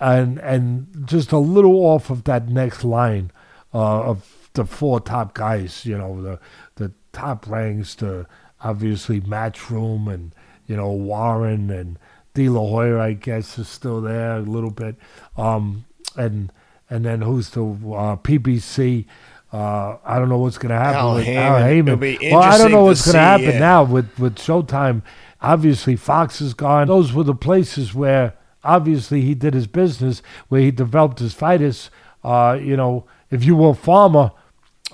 [0.00, 3.30] and and just a little off of that next line
[3.74, 5.84] uh, of the four top guys.
[5.84, 6.38] You know the
[6.76, 8.26] the top ranks the
[8.62, 10.34] obviously Matchroom and
[10.66, 11.98] you know Warren and
[12.34, 14.96] De La Hoya, I guess, is still there a little bit,
[15.36, 15.86] um,
[16.16, 16.52] and
[16.90, 19.06] and then who's the uh, PBC.
[19.52, 21.42] Uh, I don't know what's going to happen Al with Haymon.
[21.42, 22.00] Al Haymon.
[22.32, 23.58] Well, I don't know what's going to happen yeah.
[23.58, 25.02] now with, with Showtime.
[25.40, 26.88] Obviously, Fox is gone.
[26.88, 31.90] Those were the places where obviously he did his business, where he developed his fighters.
[32.24, 34.32] Uh, you know, if you were a farmer,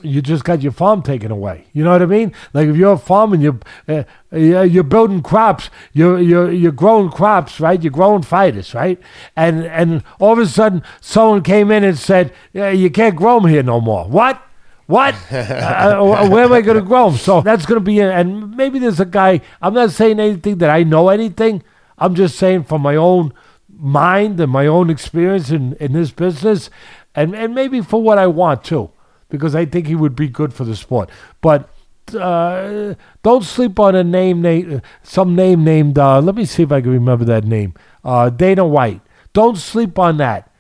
[0.04, 1.66] you just got your farm taken away.
[1.72, 2.32] You know what I mean?
[2.52, 3.58] Like if you're a farmer you're
[3.88, 7.82] uh, you're building crops, you're you're you're growing crops, right?
[7.82, 9.00] You're growing fighters, right?
[9.36, 13.40] And and all of a sudden, someone came in and said, yeah, "You can't grow
[13.40, 14.42] them here no more." What?
[14.86, 15.14] What?
[15.32, 17.18] uh, uh where am I going to grow them?
[17.18, 19.40] So that's going to be, and maybe there's a guy.
[19.60, 21.62] I'm not saying anything that I know anything.
[21.98, 23.32] I'm just saying from my own
[23.68, 26.70] mind and my own experience in in this business,
[27.14, 28.90] and and maybe for what I want too
[29.32, 31.08] because I think he would be good for the sport.
[31.40, 31.70] But
[32.14, 35.98] uh, don't sleep on a name, name some name named.
[35.98, 37.72] Uh, let me see if I can remember that name.
[38.04, 39.00] Uh, Dana White.
[39.32, 40.52] Don't sleep on that.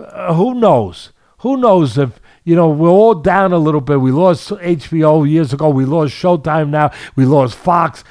[0.00, 1.10] Uh, who knows?
[1.38, 4.00] Who knows if you know we're all down a little bit.
[4.00, 5.68] We lost HBO years ago.
[5.68, 6.92] We lost Showtime now.
[7.16, 8.04] We lost Fox.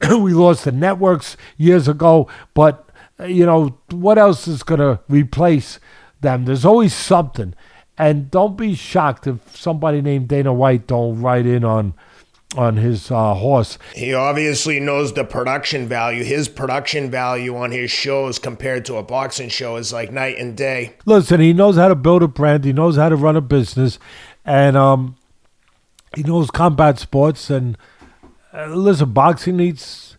[0.10, 2.28] we lost the networks years ago.
[2.54, 2.88] But
[3.20, 5.78] uh, you know what else is going to replace
[6.22, 6.46] them?
[6.46, 7.54] There's always something.
[7.98, 11.94] And don't be shocked if somebody named Dana White don't write in on
[12.56, 13.76] on his uh, horse.
[13.94, 16.22] He obviously knows the production value.
[16.22, 20.56] His production value on his shows compared to a boxing show is like night and
[20.56, 20.94] day.
[21.04, 22.64] Listen, he knows how to build a brand.
[22.64, 23.98] He knows how to run a business,
[24.44, 25.16] and um,
[26.14, 27.50] he knows combat sports.
[27.50, 27.76] And
[28.54, 30.16] uh, listen, boxing needs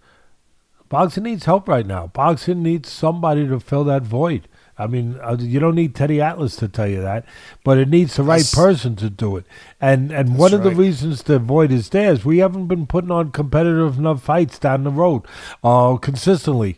[0.90, 2.08] Boxing needs help right now.
[2.08, 4.48] Boxing needs somebody to fill that void.
[4.80, 7.26] I mean, uh, you don't need Teddy Atlas to tell you that,
[7.64, 9.46] but it needs the right That's- person to do it.
[9.82, 13.12] And and one of the reasons the void is there is we haven't been putting
[13.12, 15.24] on competitive enough fights down the road,
[15.64, 16.78] uh, consistently.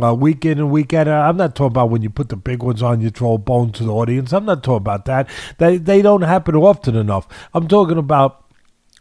[0.00, 1.08] Uh, week in and week out.
[1.08, 3.72] I'm not talking about when you put the big ones on, you throw a bone
[3.72, 4.32] to the audience.
[4.32, 5.28] I'm not talking about that.
[5.58, 7.26] They they don't happen often enough.
[7.52, 8.44] I'm talking about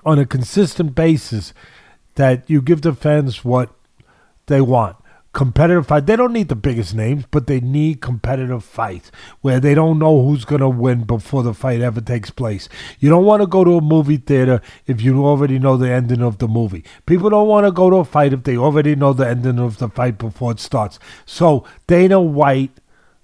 [0.04, 1.54] on a consistent basis
[2.16, 3.70] that you give the fans what
[4.48, 4.96] they want.
[5.40, 6.06] Competitive fight.
[6.06, 9.10] They don't need the biggest names, but they need competitive fights
[9.40, 12.68] where they don't know who's going to win before the fight ever takes place.
[13.00, 16.22] You don't want to go to a movie theater if you already know the ending
[16.22, 16.84] of the movie.
[17.06, 19.78] People don't want to go to a fight if they already know the ending of
[19.78, 21.00] the fight before it starts.
[21.26, 22.78] So Dana White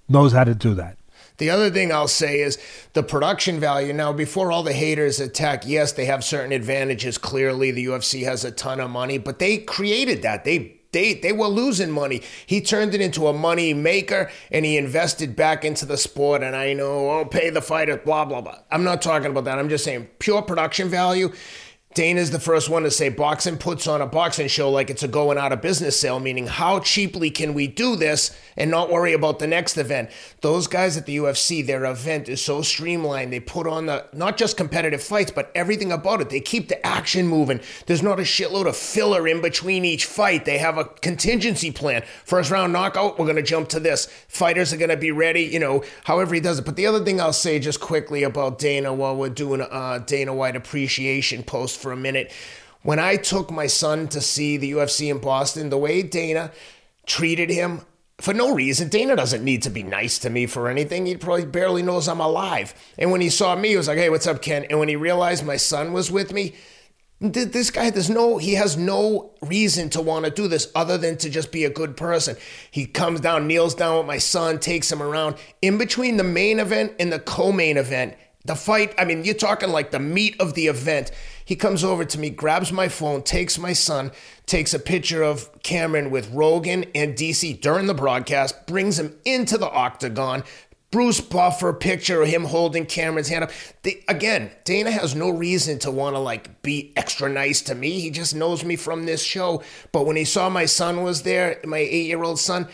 [0.08, 0.96] knows how to do that.
[1.36, 2.56] The other thing I'll say is
[2.94, 3.92] the production value.
[3.92, 7.18] Now, before all the haters attack, yes, they have certain advantages.
[7.18, 10.44] Clearly, the UFC has a ton of money, but they created that.
[10.44, 12.22] They they they were losing money.
[12.46, 16.42] He turned it into a money maker and he invested back into the sport.
[16.42, 18.58] And I know, oh, pay the fighter, blah blah blah.
[18.70, 19.58] I'm not talking about that.
[19.58, 21.32] I'm just saying pure production value.
[21.96, 25.08] Dana's the first one to say boxing puts on a boxing show like it's a
[25.08, 29.14] going out of business sale, meaning how cheaply can we do this and not worry
[29.14, 30.10] about the next event?
[30.42, 33.32] Those guys at the UFC, their event is so streamlined.
[33.32, 36.28] They put on the not just competitive fights, but everything about it.
[36.28, 37.62] They keep the action moving.
[37.86, 40.44] There's not a shitload of filler in between each fight.
[40.44, 42.02] They have a contingency plan.
[42.26, 44.04] First round knockout, we're going to jump to this.
[44.28, 46.66] Fighters are going to be ready, you know, however he does it.
[46.66, 50.34] But the other thing I'll say just quickly about Dana while we're doing a Dana
[50.34, 52.32] White appreciation post for a minute.
[52.82, 56.50] When I took my son to see the UFC in Boston, the way Dana
[57.06, 57.82] treated him
[58.18, 58.88] for no reason.
[58.88, 61.06] Dana doesn't need to be nice to me for anything.
[61.06, 62.74] He probably barely knows I'm alive.
[62.98, 64.66] And when he saw me, he was like, hey, what's up, Ken?
[64.68, 66.56] And when he realized my son was with me,
[67.20, 70.98] th- this guy, there's no, he has no reason to want to do this other
[70.98, 72.36] than to just be a good person.
[72.72, 75.36] He comes down, kneels down with my son, takes him around.
[75.62, 79.34] In between the main event and the co main event, the fight, I mean, you're
[79.34, 81.12] talking like the meat of the event.
[81.46, 84.10] He comes over to me, grabs my phone, takes my son,
[84.46, 89.56] takes a picture of Cameron with Rogan and DC during the broadcast, brings him into
[89.56, 90.42] the octagon.
[90.90, 93.50] Bruce Buffer picture of him holding Cameron's hand up.
[94.08, 98.00] Again, Dana has no reason to want to like be extra nice to me.
[98.00, 99.62] He just knows me from this show.
[99.92, 102.66] But when he saw my son was there, my eight year old son,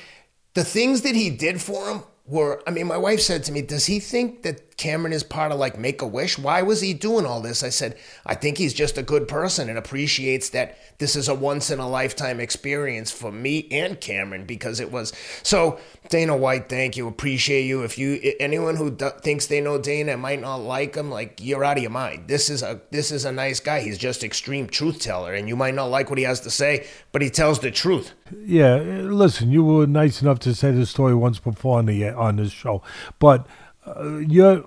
[0.55, 3.61] the things that he did for him were, I mean, my wife said to me,
[3.61, 6.37] Does he think that Cameron is part of like Make a Wish?
[6.37, 7.63] Why was he doing all this?
[7.63, 7.97] I said,
[8.27, 11.79] I think he's just a good person and appreciates that this is a once in
[11.79, 15.13] a lifetime experience for me and Cameron because it was.
[15.45, 15.79] So,
[16.09, 17.07] Dana White, thank you.
[17.07, 17.85] Appreciate you.
[17.85, 21.63] If you, anyone who d- thinks they know Dana might not like him, like you're
[21.63, 22.27] out of your mind.
[22.27, 23.83] This is a, this is a nice guy.
[23.83, 26.89] He's just extreme truth teller and you might not like what he has to say,
[27.13, 28.15] but he tells the truth.
[28.45, 32.09] Yeah, uh, listen, you were nice enough to say the story once before on the
[32.09, 32.83] on this show,
[33.21, 33.47] but
[33.87, 34.65] uh, you're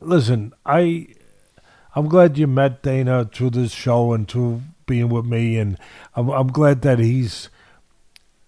[0.00, 0.52] listen.
[0.64, 1.08] I
[1.94, 5.78] I'm glad you met Dana through this show and through being with me, and
[6.14, 7.50] I'm I'm glad that he's.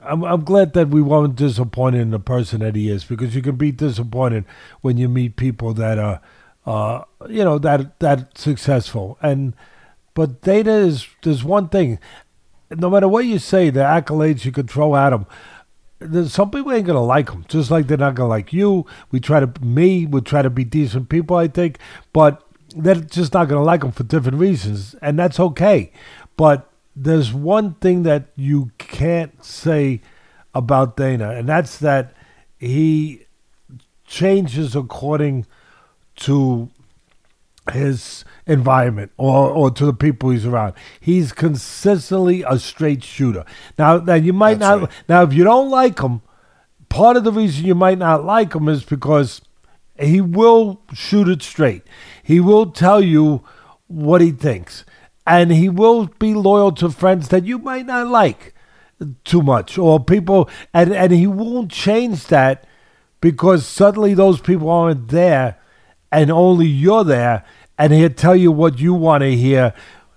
[0.00, 3.42] I'm I'm glad that we weren't disappointed in the person that he is because you
[3.42, 4.44] can be disappointed
[4.80, 6.20] when you meet people that are,
[6.64, 9.54] uh, you know, that that successful and.
[10.12, 12.00] But Dana is there's one thing
[12.70, 15.26] no matter what you say, the accolades you could throw at him,
[16.26, 17.44] some people ain't gonna like him.
[17.48, 18.86] Just like they're not gonna like you.
[19.10, 21.78] We try to me, we try to be decent people, I think,
[22.12, 22.42] but
[22.74, 25.92] they're just not gonna like him for different reasons, and that's okay.
[26.36, 30.00] But there's one thing that you can't say
[30.54, 32.14] about Dana, and that's that
[32.58, 33.26] he
[34.06, 35.46] changes according
[36.16, 36.68] to
[37.72, 40.74] his environment or, or to the people he's around.
[40.98, 43.44] He's consistently a straight shooter.
[43.78, 44.80] Now, now you might That's not.
[44.80, 44.90] right.
[45.08, 46.22] Now, if you don't like him,
[46.88, 49.40] part of the reason you might not like him is because
[49.98, 51.82] he will shoot it straight.
[52.22, 53.44] He will tell you
[53.86, 54.84] what he thinks,
[55.26, 58.54] and he will be loyal to friends that you might not like
[59.24, 62.66] too much or people, and and he won't change that
[63.20, 65.59] because suddenly those people aren't there
[66.10, 67.44] and only you're there
[67.78, 69.72] and he'll tell you what you want to hear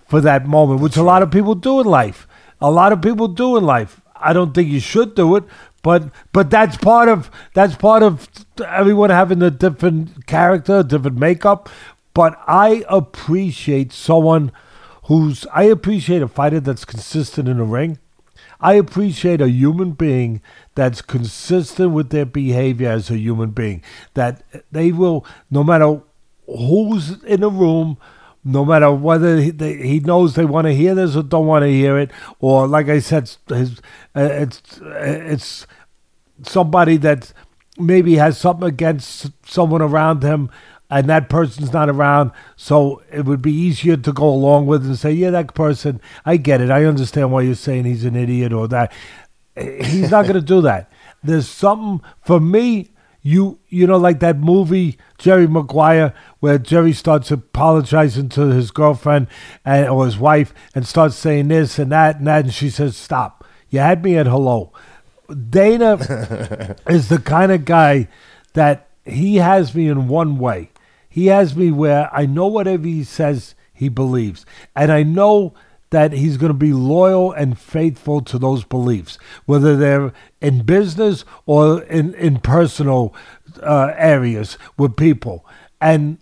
[0.06, 2.26] for that moment which a lot of people do in life.
[2.60, 4.00] A lot of people do in life.
[4.16, 5.44] I don't think you should do it
[5.84, 8.28] but but that's part of that's part of
[8.66, 11.68] everyone having a different character different makeup.
[12.14, 14.50] But i appreciate someone
[15.04, 17.98] who's i appreciate a fighter that's consistent in the ring.
[18.60, 20.40] I appreciate a human being
[20.74, 23.82] that's consistent with their behavior as a human being.
[24.14, 24.42] That
[24.72, 26.00] they will, no matter
[26.46, 27.98] who's in the room,
[28.44, 31.62] no matter whether he, they, he knows they want to hear this or don't want
[31.62, 32.10] to hear it,
[32.40, 33.80] or like I said, his,
[34.14, 35.66] uh, it's it's
[36.42, 37.32] somebody that
[37.78, 40.50] maybe has something against someone around him
[40.90, 44.98] and that person's not around so it would be easier to go along with and
[44.98, 48.52] say yeah that person i get it i understand why you're saying he's an idiot
[48.52, 48.92] or that
[49.56, 50.90] he's not going to do that
[51.22, 52.90] there's something for me
[53.22, 59.28] you you know like that movie Jerry Maguire where Jerry starts apologizing to his girlfriend
[59.64, 62.96] and or his wife and starts saying this and that and that and she says
[62.96, 64.72] stop you had me at hello
[65.28, 65.94] Dana
[66.88, 68.08] is the kind of guy
[68.52, 70.70] that he has me in one way.
[71.08, 74.44] He has me where I know whatever he says he believes.
[74.74, 75.54] And I know
[75.94, 79.16] that he's going to be loyal and faithful to those beliefs,
[79.46, 83.14] whether they're in business or in, in personal
[83.62, 85.46] uh, areas with people.
[85.80, 86.18] And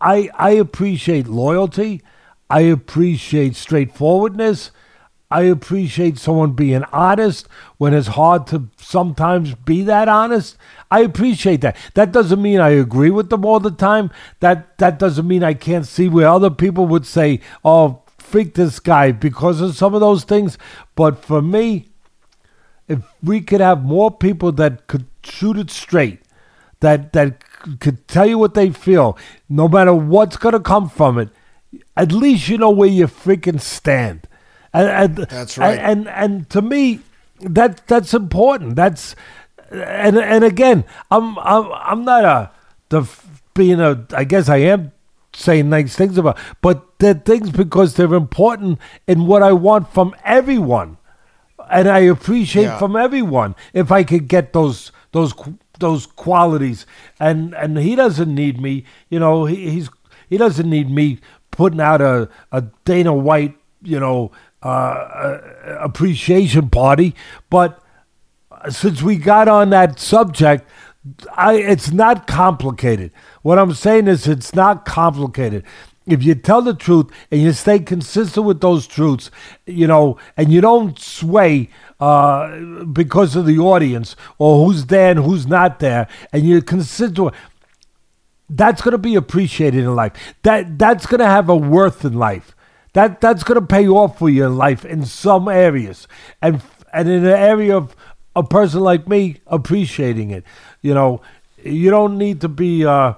[0.00, 2.02] I, I appreciate loyalty.
[2.48, 4.70] I appreciate straightforwardness.
[5.28, 7.48] I appreciate someone being honest
[7.78, 10.56] when it's hard to sometimes be that honest.
[10.88, 11.76] I appreciate that.
[11.94, 14.12] That doesn't mean I agree with them all the time.
[14.38, 18.80] That that doesn't mean I can't see where other people would say, "Oh, freak this
[18.80, 20.58] guy" because of some of those things.
[20.94, 21.88] But for me,
[22.88, 26.20] if we could have more people that could shoot it straight,
[26.80, 27.42] that that
[27.80, 31.30] could tell you what they feel, no matter what's going to come from it,
[31.96, 34.28] at least you know where you freaking stand.
[34.72, 35.78] And, and that's right.
[35.78, 37.00] And, and and to me,
[37.40, 38.76] that that's important.
[38.76, 39.16] That's
[39.70, 42.50] and and again, I'm I'm I'm not a
[42.88, 43.08] the
[43.54, 44.06] being a.
[44.12, 44.92] I guess I am
[45.36, 50.14] saying nice things about, but they're things because they're important in what I want from
[50.24, 50.96] everyone,
[51.70, 52.78] and I appreciate yeah.
[52.78, 55.34] from everyone if I could get those those
[55.78, 56.86] those qualities.
[57.20, 58.84] And and he doesn't need me.
[59.08, 59.90] You know, he, he's
[60.28, 63.56] he doesn't need me putting out a a Dana White.
[63.82, 64.32] You know
[64.66, 65.38] uh,
[65.78, 67.14] appreciation party.
[67.50, 67.80] But
[68.68, 70.68] since we got on that subject,
[71.34, 73.12] I, it's not complicated.
[73.42, 75.64] What I'm saying is, it's not complicated.
[76.06, 79.30] If you tell the truth and you stay consistent with those truths,
[79.66, 81.68] you know, and you don't sway
[81.98, 82.58] uh,
[82.92, 87.34] because of the audience or who's there and who's not there, and you're consistent,
[88.48, 90.12] that's going to be appreciated in life.
[90.42, 92.54] That that's going to have a worth in life.
[92.92, 96.06] That that's going to pay off for you in life in some areas,
[96.40, 96.62] and
[96.92, 97.96] and in an area of
[98.36, 100.44] a person like me appreciating it.
[100.82, 101.20] You know,
[101.62, 102.84] you don't need to be.
[102.84, 103.14] Uh,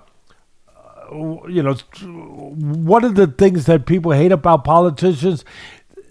[1.11, 5.45] you know, one of the things that people hate about politicians,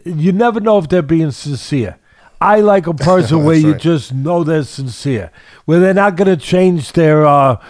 [0.04, 1.98] you never know if they're being sincere.
[2.40, 5.32] I like a person where you just know they're sincere,
[5.66, 7.62] where they're not going to change their, uh,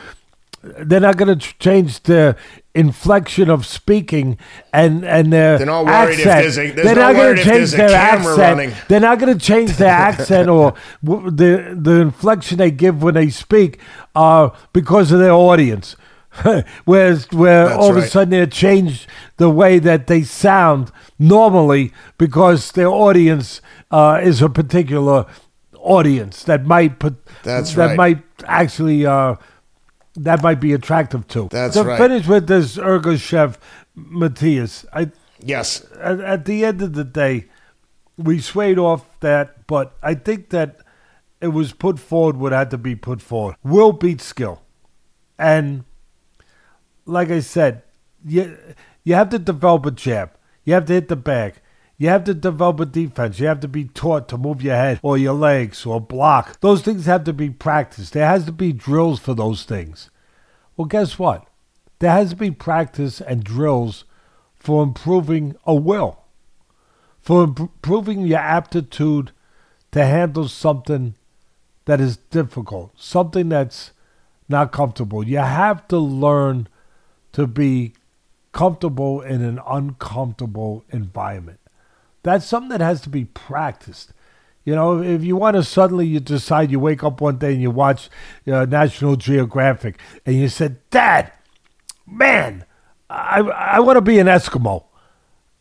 [0.61, 2.35] they're not going to change their
[2.77, 4.37] inflection of speaking
[4.71, 6.45] and and their they're not worried accent.
[6.45, 8.37] if there's a, they're not going to change their accent.
[8.37, 8.73] Running.
[8.87, 10.73] They're not going to change their accent or
[11.03, 13.79] the the inflection they give when they speak
[14.15, 15.95] uh, because of their audience.
[16.85, 17.97] Whereas where That's all right.
[17.97, 23.59] of a sudden they change the way that they sound normally because their audience
[23.89, 25.25] uh, is a particular
[25.73, 27.97] audience that might put That's that right.
[27.97, 29.35] might actually uh,
[30.17, 31.47] that might be attractive too.
[31.51, 31.97] That's to right.
[31.97, 33.59] finish with this Ergo chef
[33.95, 35.85] Matias, I yes.
[35.99, 37.45] At, at the end of the day,
[38.17, 40.79] we swayed off that, but I think that
[41.39, 43.55] it was put forward what had to be put forward.
[43.63, 44.61] Will beat skill,
[45.37, 45.83] and
[47.05, 47.83] like I said,
[48.25, 48.57] you
[49.03, 50.31] you have to develop a jab.
[50.63, 51.55] You have to hit the bag.
[51.99, 53.39] You have to develop a defense.
[53.39, 56.59] You have to be taught to move your head or your legs or block.
[56.59, 58.13] Those things have to be practiced.
[58.13, 60.11] There has to be drills for those things.
[60.75, 61.47] Well, guess what?
[61.97, 64.03] There has to be practice and drills
[64.55, 66.19] for improving a will,
[67.19, 69.31] for improving your aptitude
[69.91, 71.15] to handle something
[71.85, 73.91] that is difficult, something that's
[74.47, 75.23] not comfortable.
[75.25, 76.67] You have to learn
[77.31, 77.93] to be
[78.51, 81.59] comfortable in an uncomfortable environment.
[82.23, 84.13] That's something that has to be practiced.
[84.65, 87.61] You know, if you want to suddenly you decide you wake up one day and
[87.61, 88.09] you watch
[88.51, 91.31] uh, National Geographic and you said, "Dad,
[92.05, 92.65] man,
[93.09, 94.83] I I want to be an Eskimo."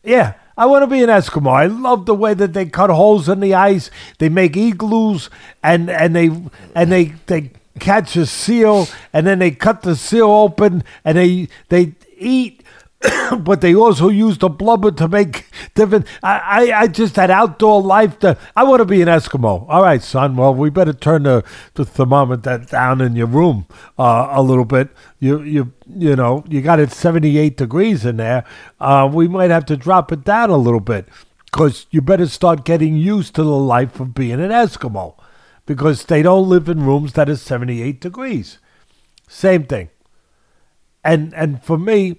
[0.02, 1.52] Yeah, I want to be an Eskimo.
[1.52, 3.92] I love the way that they cut holes in the ice.
[4.18, 5.30] They make igloos
[5.62, 6.30] and and they
[6.74, 11.48] and they they catch a seal and then they cut the seal open and they
[11.68, 12.62] they eat
[13.40, 16.06] but they also use the blubber to make different.
[16.22, 16.38] I,
[16.70, 18.18] I, I just had outdoor life.
[18.20, 19.66] To, I want to be an Eskimo.
[19.68, 20.36] All right, son.
[20.36, 21.44] Well, we better turn the,
[21.74, 23.66] the thermometer down in your room
[23.98, 24.88] uh, a little bit.
[25.18, 28.44] You you you know you got it seventy eight degrees in there.
[28.80, 31.06] Uh, we might have to drop it down a little bit
[31.44, 35.16] because you better start getting used to the life of being an Eskimo
[35.66, 38.58] because they don't live in rooms that is seventy eight degrees.
[39.28, 39.90] Same thing.
[41.04, 42.18] And and for me,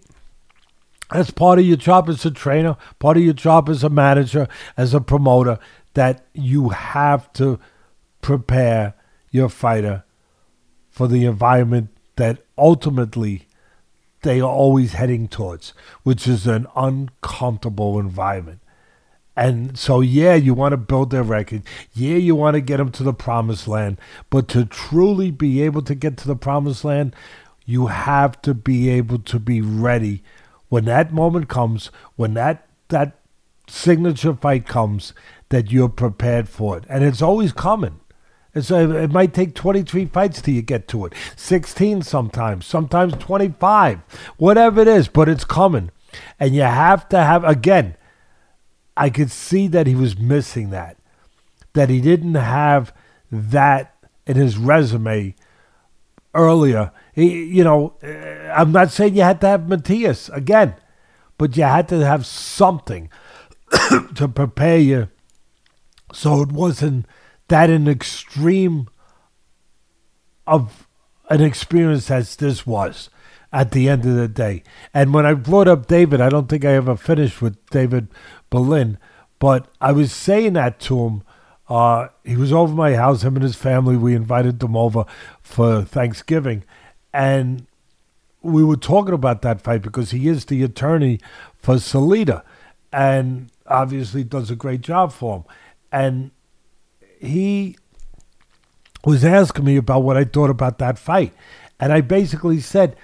[1.11, 4.47] that's part of your job as a trainer, part of your job as a manager,
[4.75, 5.59] as a promoter,
[5.93, 7.59] that you have to
[8.21, 8.93] prepare
[9.31, 10.03] your fighter
[10.89, 13.47] for the environment that ultimately
[14.21, 15.73] they are always heading towards,
[16.03, 18.59] which is an uncomfortable environment.
[19.35, 21.61] And so, yeah, you want to build their record.
[21.93, 24.01] Yeah, you want to get them to the promised land.
[24.31, 27.15] But to truly be able to get to the promised land,
[27.63, 30.23] you have to be able to be ready
[30.69, 33.19] when that moment comes, when that that
[33.67, 35.13] signature fight comes,
[35.49, 37.99] that you're prepared for it, and it's always coming.
[38.53, 43.99] It's it might take 23 fights till you get to it, 16 sometimes, sometimes 25,
[44.37, 45.91] whatever it is, but it's coming,
[46.39, 47.95] and you have to have again.
[48.95, 50.97] I could see that he was missing that,
[51.73, 52.91] that he didn't have
[53.31, 53.93] that
[54.25, 55.35] in his resume
[56.33, 56.91] earlier.
[57.17, 60.75] You know, uh, I'm not saying you had to have Matias again,
[61.39, 63.09] but you had to have something
[64.15, 65.09] to prepare you
[66.13, 67.07] so it wasn't
[67.47, 68.87] that an extreme
[70.45, 70.87] of
[71.29, 73.09] an experience as this was
[73.51, 74.63] at the end of the day.
[74.93, 78.09] And when I brought up David, I don't think I ever finished with David
[78.49, 78.97] Berlin,
[79.39, 81.23] but I was saying that to him
[81.69, 83.97] uh, he was over my house, him and his family.
[83.97, 85.05] We invited them over
[85.41, 86.63] for Thanksgiving.
[87.17, 87.65] And
[88.43, 91.19] we were talking about that fight because he is the attorney
[91.57, 92.43] for Salida
[92.93, 95.43] and obviously does a great job for him.
[95.91, 96.31] And
[97.19, 97.75] he
[99.03, 101.33] was asking me about what I thought about that fight.
[101.79, 102.95] And I basically said,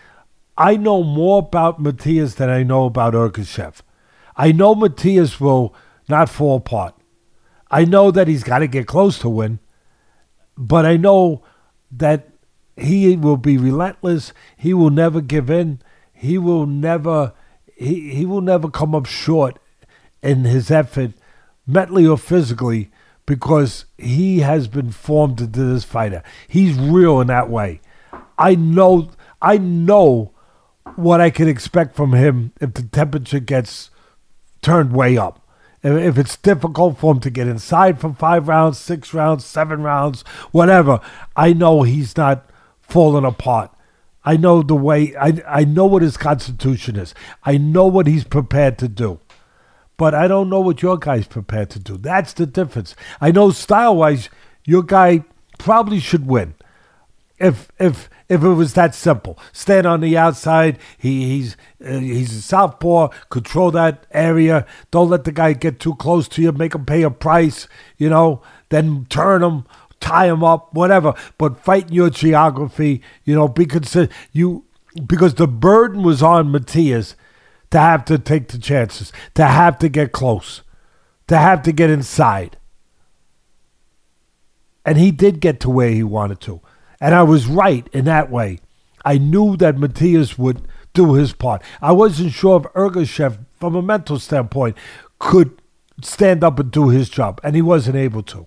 [0.59, 3.81] I know more about Matias than I know about Ergashev.
[4.37, 5.73] I know Matias will
[6.07, 6.93] not fall apart.
[7.71, 9.57] I know that he's got to get close to win,
[10.55, 11.43] but I know
[11.89, 12.32] that
[12.75, 14.33] he will be relentless.
[14.57, 15.79] He will never give in.
[16.11, 17.33] He will never
[17.75, 19.59] he, he will never come up short
[20.21, 21.11] in his effort,
[21.67, 22.91] mentally or physically,
[23.25, 26.23] because he has been formed into this fighter.
[26.47, 27.81] He's real in that way.
[28.37, 30.31] I know I know
[30.95, 33.89] what I can expect from him if the temperature gets
[34.61, 35.43] turned way up
[35.83, 40.21] if it's difficult for him to get inside for five rounds, six rounds, seven rounds,
[40.51, 41.01] whatever,
[41.35, 42.49] I know he's not
[42.93, 43.71] falling apart.
[44.23, 47.15] I know the way, I, I know what his constitution is.
[47.43, 49.19] I know what he's prepared to do.
[49.97, 51.97] But I don't know what your guy's prepared to do.
[51.97, 52.95] That's the difference.
[53.19, 54.29] I know style wise,
[54.63, 55.25] your guy
[55.57, 56.53] probably should win.
[57.39, 59.37] If if if it was that simple.
[59.51, 60.77] Stand on the outside.
[60.97, 63.09] He, he's uh, he's a southpaw.
[63.29, 64.65] Control that area.
[64.91, 66.51] Don't let the guy get too close to you.
[66.51, 67.67] Make him pay a price.
[67.97, 68.41] You know.
[68.73, 69.65] Then turn him,
[70.03, 71.13] tie him up, whatever.
[71.37, 73.01] But fight your geography.
[73.23, 73.47] You know.
[73.47, 74.65] Be consider you
[75.07, 77.15] because the burden was on Matias
[77.71, 80.61] to have to take the chances, to have to get close,
[81.27, 82.57] to have to get inside.
[84.85, 86.61] And he did get to where he wanted to.
[86.99, 88.59] And I was right in that way.
[89.05, 91.63] I knew that Matias would do his part.
[91.81, 94.77] I wasn't sure if Ergashev, from a mental standpoint,
[95.19, 95.61] could
[96.01, 98.45] stand up and do his job, and he wasn't able to.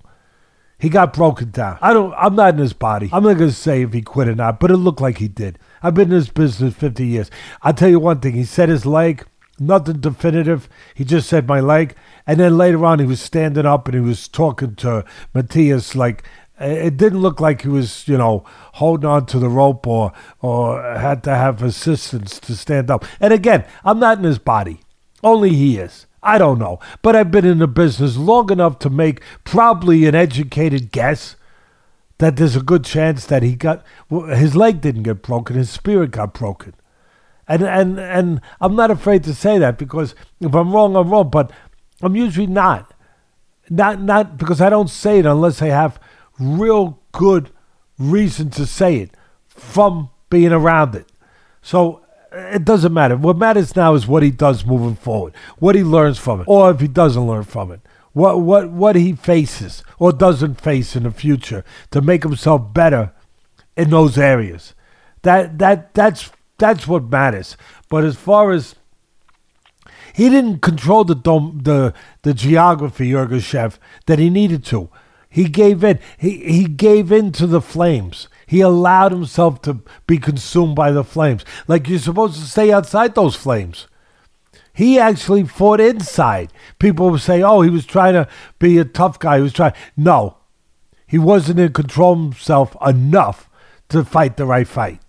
[0.79, 1.79] He got broken down.
[1.81, 2.13] I don't.
[2.15, 3.09] I'm not in his body.
[3.13, 5.59] I'm not gonna say if he quit or not, but it looked like he did.
[5.83, 7.31] I've been in this business 50 years.
[7.63, 8.35] I'll tell you one thing.
[8.35, 9.25] He said his leg,
[9.59, 10.69] nothing definitive.
[10.95, 11.95] He just said my leg,
[12.27, 16.25] and then later on he was standing up and he was talking to Matias like
[16.59, 18.45] it didn't look like he was, you know,
[18.75, 23.05] holding on to the rope or or had to have assistance to stand up.
[23.21, 24.81] And again, I'm not in his body.
[25.23, 26.06] Only he is.
[26.27, 26.81] I don't know.
[27.03, 31.37] But I've been in the business long enough to make probably an educated guess
[32.19, 36.11] that there's a good chance that he got his leg didn't get broken, his spirit
[36.11, 36.75] got broken.
[37.47, 41.31] And and and I'm not afraid to say that because if I'm wrong, I'm wrong,
[41.31, 41.53] but
[42.03, 42.93] I'm usually not.
[43.71, 46.01] Not not because I don't say it unless I have
[46.41, 47.51] real good
[47.99, 49.11] reason to say it
[49.47, 51.07] from being around it.
[51.63, 52.03] So
[52.37, 53.17] it doesn't matter.
[53.17, 56.71] What matters now is what he does moving forward, what he learns from it, or
[56.71, 57.81] if he doesn't learn from it,
[58.13, 63.13] what what what he faces or doesn't face in the future to make himself better
[63.77, 64.75] in those areas.
[65.23, 67.57] That that that's that's what matters.
[67.89, 68.75] But as far as
[70.17, 71.93] He didn't control the the
[72.23, 74.89] the geography, Ergashev, that he needed to.
[75.29, 75.99] He gave in.
[76.17, 78.29] He he gave in to the flames.
[78.47, 81.45] He allowed himself to be consumed by the flames.
[81.67, 83.89] Like you're supposed to stay outside those flames.
[84.73, 86.53] He actually fought inside.
[86.79, 88.29] People would say, "Oh, he was trying to
[88.59, 89.73] be a tough guy." He was trying.
[89.97, 90.37] No,
[91.07, 93.49] he wasn't in control of himself enough
[93.89, 95.01] to fight the right fight.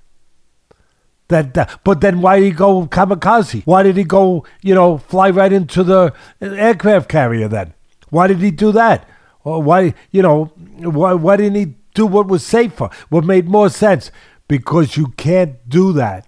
[1.29, 3.63] That, that, but then why did he go kamikaze?
[3.65, 7.73] Why did he go, you know, fly right into the aircraft carrier then?
[8.09, 9.07] Why did he do that?
[9.43, 10.45] Or why, you know,
[10.77, 14.11] why, why didn't he do what was safer, what made more sense?
[14.47, 16.27] Because you can't do that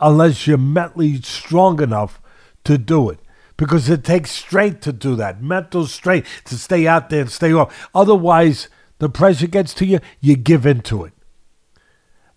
[0.00, 2.20] unless you're mentally strong enough
[2.64, 3.20] to do it.
[3.56, 7.52] Because it takes strength to do that, mental strength to stay out there and stay
[7.52, 7.88] off.
[7.94, 8.68] Otherwise,
[8.98, 11.12] the pressure gets to you, you give in to it.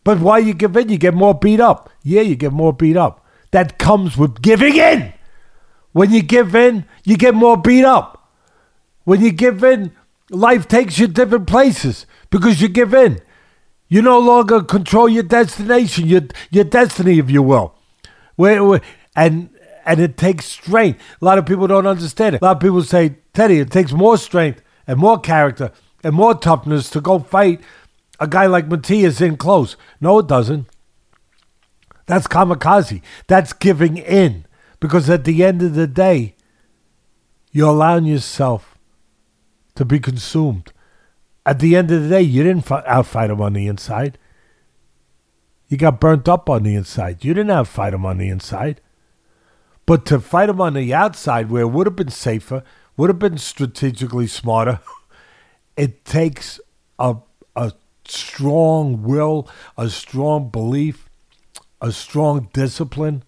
[0.04, 0.90] But why you give in?
[0.90, 1.90] You get more beat up.
[2.04, 3.26] Yeah, you get more beat up.
[3.52, 5.14] That comes with giving in.
[5.94, 8.30] When you give in, you get more beat up.
[9.06, 9.94] When you give in,
[10.30, 13.20] life takes you different places because you give in.
[13.90, 16.22] You no longer control your destination, your
[16.52, 17.74] your destiny, if you will.
[18.36, 18.82] Where,
[19.16, 19.50] and
[19.86, 21.02] and it takes strength.
[21.22, 22.42] A lot of people don't understand it.
[22.42, 25.72] A lot of people say, Teddy, it takes more strength and more character
[26.04, 27.62] and more toughness to go fight
[28.20, 29.78] a guy like Matias in close.
[30.02, 30.68] No, it doesn't.
[32.06, 33.02] That's kamikaze.
[33.28, 34.46] That's giving in.
[34.80, 36.36] Because at the end of the day,
[37.52, 38.78] you're allowing yourself
[39.76, 40.72] to be consumed.
[41.48, 44.18] At the end of the day, you didn't outfight him on the inside.
[45.70, 47.24] You got burnt up on the inside.
[47.24, 48.82] You didn't outfight him on the inside.
[49.86, 52.64] But to fight him on the outside, where it would have been safer,
[52.98, 54.82] would have been strategically smarter,
[55.78, 56.60] it takes
[57.00, 57.16] a,
[57.56, 57.72] a
[58.06, 59.48] strong will,
[59.78, 61.10] a strong belief,
[61.80, 63.24] a strong discipline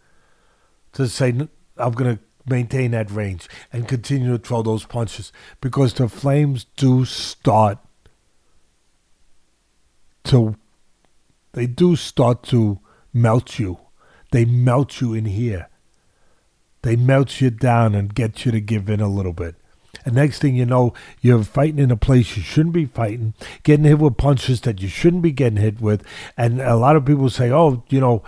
[0.92, 1.30] to say,
[1.78, 5.32] I'm going to maintain that range and continue to throw those punches
[5.62, 7.78] because the flames do start
[10.30, 10.56] to,
[11.54, 12.80] they do start to
[13.14, 13.80] melt you.
[14.32, 15.70] They melt you in here.
[16.82, 19.56] They melt you down and get you to give in a little bit.
[20.06, 23.34] And next thing you know, you're fighting in a place you shouldn't be fighting,
[23.64, 26.04] getting hit with punches that you shouldn't be getting hit with.
[26.38, 28.24] And a lot of people say, "Oh, you know,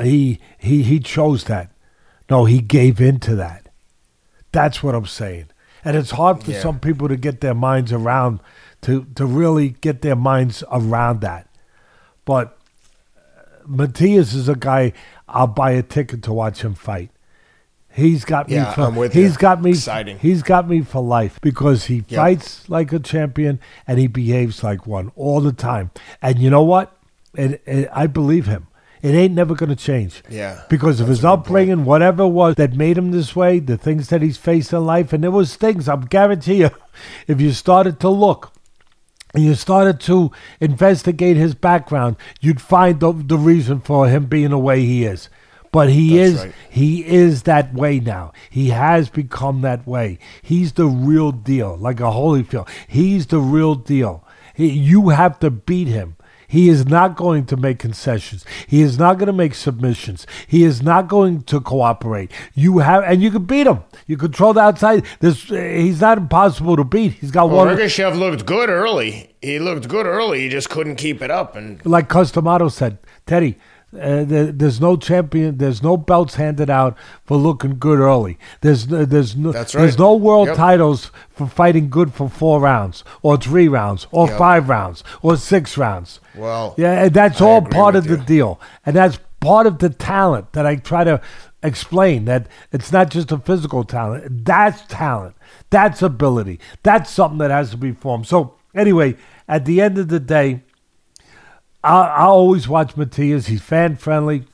[0.00, 1.72] he he he chose that."
[2.30, 3.68] No, he gave in to that.
[4.52, 5.46] That's what I'm saying.
[5.84, 6.60] And it's hard for yeah.
[6.60, 8.40] some people to get their minds around
[8.82, 11.48] to to really get their minds around that.
[12.24, 12.56] But
[13.66, 14.92] Matias is a guy
[15.28, 17.10] I'll buy a ticket to watch him fight.
[17.90, 18.54] He's got me.
[18.54, 19.38] Yeah, for, I'm with he's you.
[19.38, 19.70] got me.
[19.70, 20.18] Exciting.
[20.18, 22.10] He's got me for life because he Yep.
[22.10, 25.90] fights like a champion and he behaves like one all the time.
[26.22, 26.96] And you know what?
[27.36, 28.68] And, and I believe him.
[29.02, 30.22] It ain't never going to change.
[30.28, 31.40] Yeah, Because of his a good point.
[31.46, 34.84] upbringing, whatever it was that made him this way, the things that he's faced in
[34.86, 35.88] life, and there was things.
[35.88, 36.70] I'm guarantee you,
[37.28, 38.52] if you started to look
[39.34, 40.30] and you started to
[40.60, 45.28] investigate his background, you'd find the, the reason for him being the way he is.
[45.70, 46.54] But he That's is right.
[46.70, 48.32] he is that way now.
[48.48, 50.18] He has become that way.
[50.40, 52.68] He's the real deal, like a Holyfield.
[52.86, 54.24] He's the real deal.
[54.54, 56.16] He, you have to beat him.
[56.50, 58.44] He is not going to make concessions.
[58.66, 60.26] He is not going to make submissions.
[60.46, 62.32] He is not going to cooperate.
[62.54, 63.84] You have, and you can beat him.
[64.06, 65.04] You control the outside.
[65.20, 67.12] There's, he's not impossible to beat.
[67.12, 67.68] He's got Well, one.
[67.68, 69.34] Ricochet looked good early.
[69.42, 70.40] He looked good early.
[70.40, 71.54] He just couldn't keep it up.
[71.54, 72.96] And like Cus D'Amato said,
[73.26, 73.58] Teddy,
[73.94, 78.38] uh, there, there's no champion, there's no belts handed out for looking good early.
[78.60, 80.56] There's no- there's no That's there's no world Yep.
[80.56, 84.38] titles for fighting good for four rounds or three rounds or Yep.
[84.38, 86.20] five rounds or six rounds.
[86.36, 89.88] Well, yeah, that's I all part of with the deal, and that's part of the
[89.88, 91.20] talent that I try to
[91.62, 92.26] explain.
[92.26, 94.44] That it's not just a physical talent.
[94.44, 95.34] That's talent.
[95.70, 96.60] That's ability.
[96.82, 98.26] That's something that has to be formed.
[98.26, 99.16] So anyway,
[99.48, 100.62] at the end of the day.
[101.84, 103.46] I, I always watch Matias.
[103.46, 104.44] He's fan friendly.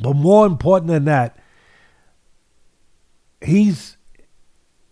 [0.00, 1.38] But more important than that,
[3.40, 3.96] he's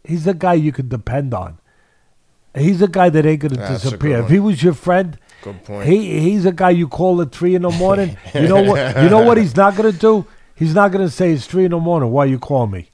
[0.04, 1.58] he's a guy you can depend on.
[2.56, 4.20] He's a guy that ain't gonna That's disappear.
[4.20, 5.88] If he was your friend, Good point.
[5.88, 8.16] he he's a guy you call at three in the morning.
[8.34, 9.02] you know what?
[9.02, 10.26] You know what he's not gonna do?
[10.54, 12.10] He's not gonna say it's three in the morning.
[12.10, 12.88] Why you call me?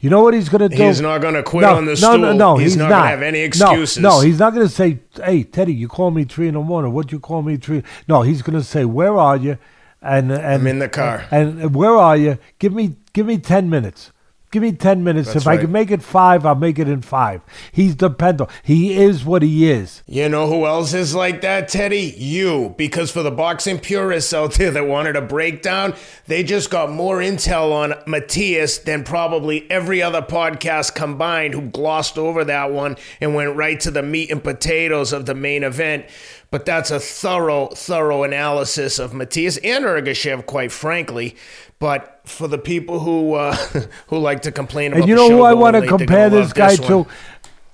[0.00, 0.82] You know what he's gonna do?
[0.82, 2.18] He's not gonna quit no, on the no, stool.
[2.18, 2.96] No, no, he's, he's, not, not.
[2.96, 4.02] gonna have any No, excuses.
[4.02, 6.92] No, he's not gonna say, "Hey, Teddy, you call me three in the morning.
[6.92, 7.82] What you call me three?
[8.08, 9.58] No, he's gonna say, "Where are you?"
[10.00, 11.26] And and I'm in the car.
[11.30, 12.38] And, and where are you?
[12.58, 14.10] Give me give me ten minutes.
[14.50, 15.28] Give me 10 minutes.
[15.28, 17.40] That's if I can make it five, I'll make it in five.
[17.70, 18.50] He's dependable.
[18.64, 20.02] He is what he is.
[20.06, 22.14] You know who else is like that, Teddy?
[22.18, 22.74] You.
[22.76, 25.94] Because for the boxing purists out there that wanted a breakdown,
[26.26, 32.18] they just got more intel on Matias than probably every other podcast combined who glossed
[32.18, 36.06] over that one and went right to the meat and potatoes of the main event.
[36.50, 41.36] But that's a thorough, thorough analysis of Matias and Ergashev, quite frankly.
[41.80, 43.54] But for the people who uh,
[44.06, 46.76] who like to complain about And you know who I want to compare this guy
[46.76, 47.04] one.
[47.04, 47.10] to?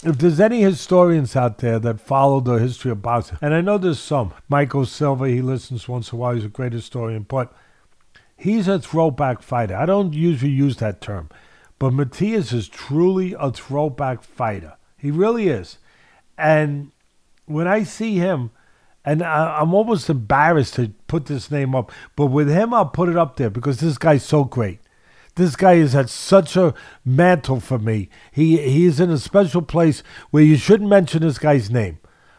[0.05, 3.77] If there's any historians out there that follow the history of boxing, and I know
[3.77, 7.53] there's some, Michael Silva, he listens once in a while, he's a great historian, but
[8.37, 9.75] he's a throwback fighter.
[9.75, 11.29] I don't usually use that term,
[11.81, 14.77] but Matias is truly a throwback fighter.
[14.97, 15.79] He really is.
[16.39, 16.93] And
[17.47, 18.51] when I see him,
[19.07, 23.09] and I, I'm almost embarrassed to put this name up, but with him, I'll put
[23.09, 24.81] it up there because this guy's so great.
[25.37, 26.75] This guy has had such a
[27.05, 28.09] mantle for me.
[28.33, 31.99] He he's in a special place where you shouldn't mention this guy's name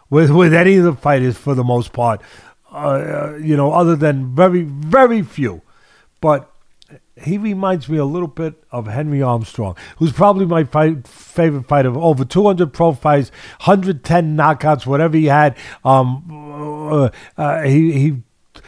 [0.09, 2.21] with with any of the fighters for the most part.
[2.69, 5.61] Uh, you know, other than very very few,
[6.19, 6.51] but
[7.21, 11.89] he reminds me a little bit of Henry Armstrong, who's probably my fight, favorite fighter.
[11.97, 13.31] Over 200 pro fights,
[13.61, 15.57] 110 knockouts, whatever he had.
[15.83, 16.46] Um,
[16.87, 18.21] uh, uh, he he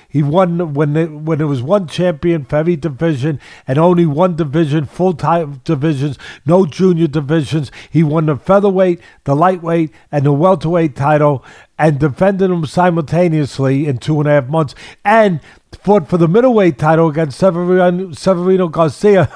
[0.09, 4.35] he won when it, when there was one champion for every division and only one
[4.35, 7.71] division, full time divisions, no junior divisions.
[7.89, 11.45] He won the featherweight, the lightweight, and the welterweight title,
[11.77, 14.73] and defended them simultaneously in two and a half months,
[15.05, 15.41] and
[15.75, 19.31] fought for the middleweight title against Ceferino, Ceferino Garcia,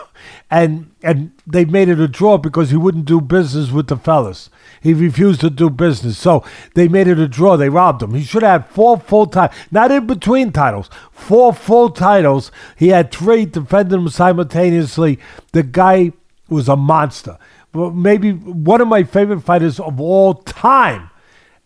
[0.52, 4.50] and and they made it a draw because he wouldn't do business with the fellas.
[4.82, 6.44] He refused to do business, so
[6.76, 7.58] they made it a draw.
[7.58, 8.14] They robbed him.
[8.14, 12.52] He should have had four full titles, not in between titles, four full titles.
[12.76, 15.20] He had three, defended them simultaneously.
[15.52, 16.14] The guy
[16.50, 17.38] was a monster.
[17.74, 21.10] Maybe one of my favorite fighters of all time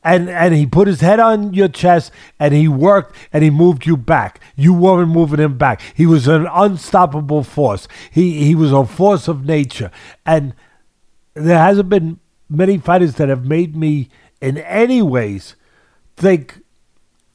[0.07, 3.85] and and he put his head on your chest and he worked and he moved
[3.85, 4.39] you back.
[4.55, 5.81] You weren't moving him back.
[5.93, 7.89] He was an unstoppable force.
[8.09, 9.91] He he was a force of nature,
[10.25, 10.53] and
[11.33, 14.07] there hasn't been many fighters that have made me
[14.39, 15.55] in any ways
[16.15, 16.61] think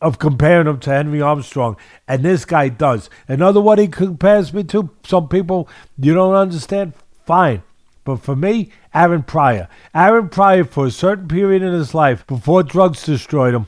[0.00, 1.76] of comparing him to Henry Armstrong,
[2.08, 3.10] and this guy does.
[3.28, 4.88] Another one he compares me to.
[5.04, 5.68] Some people
[5.98, 6.94] you don't understand.
[7.26, 7.62] Fine.
[8.04, 9.68] But for me, Aaron Pryor.
[9.94, 13.66] Aaron Pryor, for a certain period in his life, before drugs destroyed him,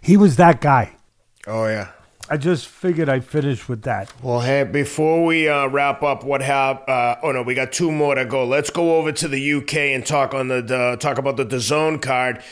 [0.00, 0.92] he was that guy.
[1.46, 1.88] Oh, yeah.
[2.30, 4.12] I just figured I'd finish with that.
[4.22, 6.86] Well, hey, before we uh, wrap up, what have?
[6.86, 8.44] Uh, oh no, we got two more to go.
[8.44, 12.02] Let's go over to the UK and talk on the, the talk about the DAZN
[12.02, 12.42] card.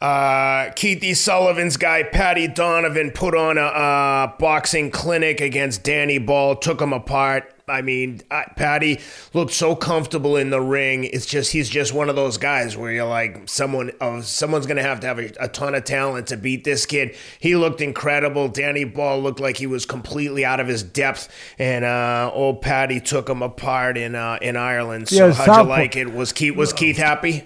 [0.00, 6.56] Uh, Keithy Sullivan's guy Paddy Donovan put on a, uh boxing clinic against Danny Ball,
[6.56, 7.52] took him apart.
[7.68, 9.00] I mean, uh, Paddy
[9.34, 11.02] looked so comfortable in the ring.
[11.02, 14.84] It's just he's just one of those guys where you're like, someone, oh, someone's gonna
[14.84, 17.16] have to have a, a ton of talent to beat this kid.
[17.40, 18.46] He looked incredible.
[18.46, 21.28] Danny Ball looked like he was completely out of his depth,
[21.58, 25.08] and uh, old Paddy took him apart in uh, in Ireland.
[25.08, 26.12] So Yeah, how'd you Southpaw- like it?
[26.12, 27.42] Was Keith was Keith happy?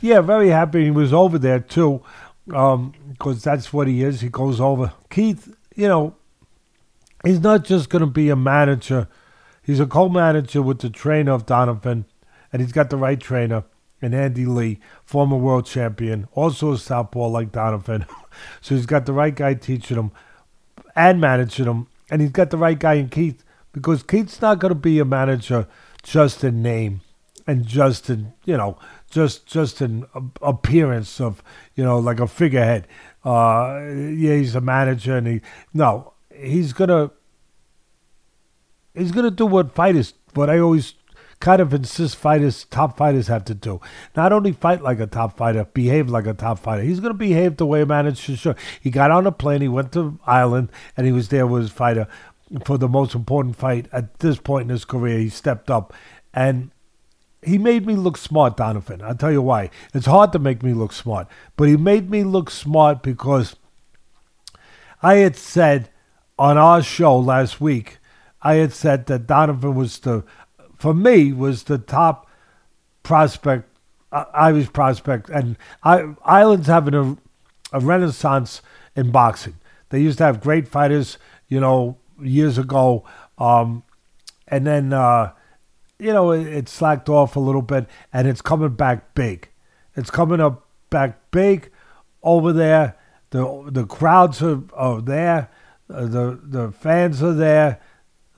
[0.00, 2.02] Yeah, very happy he was over there too,
[2.46, 4.22] because that's what he is.
[4.22, 4.92] He goes over.
[5.08, 6.16] Keith, you know,
[7.24, 9.06] he's not just going to be a manager.
[9.62, 12.06] He's a co-manager with the trainer of Donovan,
[12.52, 13.64] and he's got the right trainer
[14.00, 18.04] and Andy Lee, former world champion, also a southpaw like Donovan.
[18.60, 20.10] so he's got the right guy teaching him
[20.96, 24.70] and managing him, and he's got the right guy in Keith because Keith's not going
[24.70, 25.68] to be a manager
[26.02, 27.00] just in name
[27.46, 28.78] and just in you know
[29.10, 30.04] just just in
[30.40, 31.42] appearance of
[31.74, 32.86] you know like a figurehead.
[33.24, 35.40] Uh, yeah, he's a manager, and he
[35.72, 37.10] no, he's gonna
[38.94, 40.94] he's gonna do what fighters what I always
[41.40, 43.80] kind of insist fighters top fighters have to do.
[44.16, 46.82] Not only fight like a top fighter, behave like a top fighter.
[46.82, 48.56] He's gonna behave the way a manager should.
[48.80, 51.70] He got on a plane, he went to Ireland, and he was there with his
[51.70, 52.06] fighter
[52.64, 55.18] for the most important fight at this point in his career.
[55.18, 55.92] He stepped up
[56.32, 56.70] and
[57.42, 59.02] he made me look smart, Donovan.
[59.02, 59.70] I'll tell you why.
[59.92, 63.56] It's hard to make me look smart, but he made me look smart because
[65.02, 65.90] I had said
[66.38, 67.98] on our show last week,
[68.42, 70.24] I had said that Donovan was the,
[70.76, 72.28] for me, was the top
[73.02, 73.68] prospect,
[74.10, 77.16] uh, Irish prospect, and I, Ireland's having a,
[77.72, 78.62] a renaissance
[78.94, 79.56] in boxing.
[79.90, 83.04] They used to have great fighters, you know, years ago,
[83.38, 83.82] um,
[84.48, 85.32] and then uh,
[85.98, 89.48] you know it, it slacked off a little bit, and it's coming back big.
[89.96, 91.70] It's coming up back big
[92.22, 92.96] over there.
[93.30, 95.50] The the crowds are, are there.
[95.92, 97.80] Uh, the the fans are there.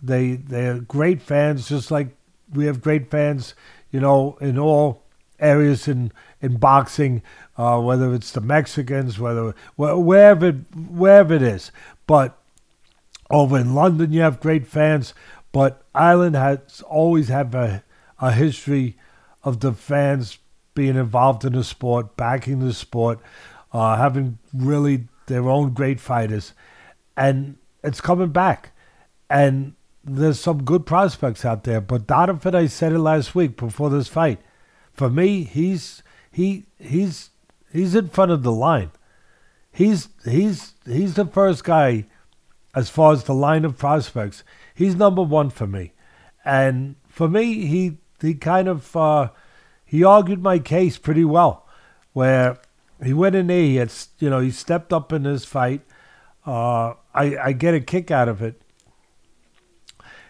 [0.04, 2.08] They they're great fans, just like
[2.52, 3.54] we have great fans,
[3.90, 5.02] you know, in all
[5.38, 7.22] areas in in boxing,
[7.56, 11.72] uh, whether it's the Mexicans, whether wherever wherever it is.
[12.06, 12.36] But
[13.30, 15.14] over in London, you have great fans.
[15.52, 17.84] But Ireland has always had a,
[18.20, 18.96] a history
[19.44, 20.38] of the fans
[20.74, 23.20] being involved in the sport, backing the sport,
[23.72, 26.52] uh, having really their own great fighters,
[27.16, 28.72] and it's coming back.
[29.30, 29.74] And
[30.04, 31.80] there's some good prospects out there.
[31.80, 34.40] But Donovan, I said it last week before this fight.
[34.92, 37.30] For me, he's he he's
[37.72, 38.90] he's in front of the line.
[39.72, 42.06] He's he's he's the first guy
[42.74, 44.44] as far as the line of prospects.
[44.74, 45.92] He's number one for me,
[46.44, 49.30] and for me, he he kind of uh,
[49.84, 51.66] he argued my case pretty well,
[52.12, 52.58] where
[53.02, 53.62] he went in there.
[53.62, 55.80] He had you know he stepped up in this fight.
[56.46, 58.60] Uh, I I get a kick out of it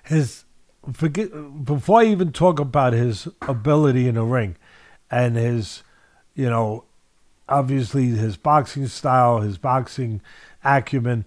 [0.04, 0.44] his
[0.92, 1.30] forget
[1.64, 4.56] before I even talk about his ability in the ring
[5.10, 5.82] and his
[6.34, 6.84] you know
[7.48, 10.20] obviously his boxing style, his boxing
[10.64, 11.24] acumen.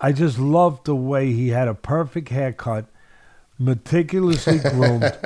[0.00, 2.86] I just loved the way he had a perfect haircut,
[3.58, 5.16] meticulously groomed,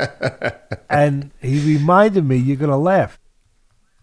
[0.88, 2.36] and he reminded me.
[2.36, 3.18] You're gonna laugh.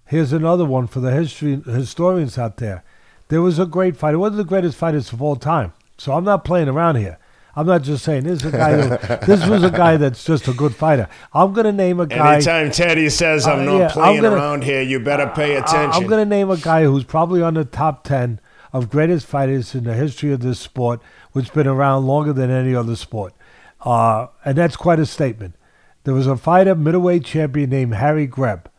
[0.07, 2.83] Here's another one for the history historians out there.
[3.29, 5.73] There was a great fighter, one of the greatest fighters of all time.
[5.97, 7.17] So I'm not playing around here.
[7.55, 8.81] I'm not just saying this is a guy.
[8.81, 11.07] Who, this was a guy that's just a good fighter.
[11.33, 12.35] I'm gonna name a guy.
[12.35, 15.55] Anytime Teddy says I'm uh, not yeah, playing I'm gonna, around here, you better pay
[15.55, 16.03] attention.
[16.03, 18.41] I'm gonna name a guy who's probably on the top ten
[18.73, 21.01] of greatest fighters in the history of this sport,
[21.31, 23.33] which has been around longer than any other sport,
[23.81, 25.55] uh, and that's quite a statement.
[26.03, 28.69] There was a fighter, middleweight champion named Harry Greb,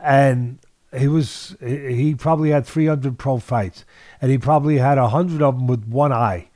[0.00, 0.58] and
[0.96, 3.84] he was he probably had 300 pro fights,
[4.20, 6.49] and he probably had 100 of them with one eye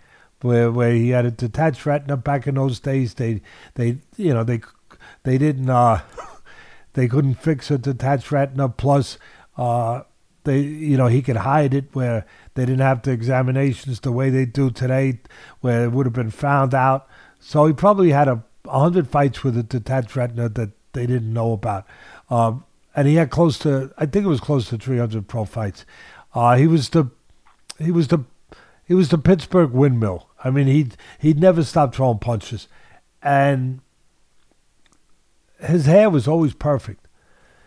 [0.44, 3.14] where where he had a detached retina back in those days.
[3.14, 3.40] They
[3.74, 4.60] they you know they
[5.22, 6.00] they didn't uh,
[6.92, 8.68] they couldn't fix a detached retina.
[8.68, 9.18] Plus,
[9.56, 10.02] uh,
[10.44, 14.30] they you know he could hide it where they didn't have the examinations the way
[14.30, 15.20] they do today,
[15.60, 17.08] where it would have been found out.
[17.40, 21.52] So he probably had a hundred fights with a detached retina that they didn't know
[21.52, 21.86] about.
[22.30, 22.64] Um,
[22.96, 25.84] and he had close to, I think it was close to 300 pro fights.
[26.34, 27.10] Uh, he was the,
[27.78, 28.20] he was the,
[28.86, 30.28] he was the Pittsburgh windmill.
[30.44, 32.68] I mean, he'd he'd never stop throwing punches,
[33.22, 33.80] and
[35.58, 37.08] his hair was always perfect.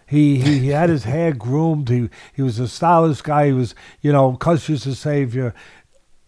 [0.05, 1.89] He, he, he had his hair groomed.
[1.89, 3.47] He he was a stylish guy.
[3.47, 5.55] He was you know, Cus used to say if you're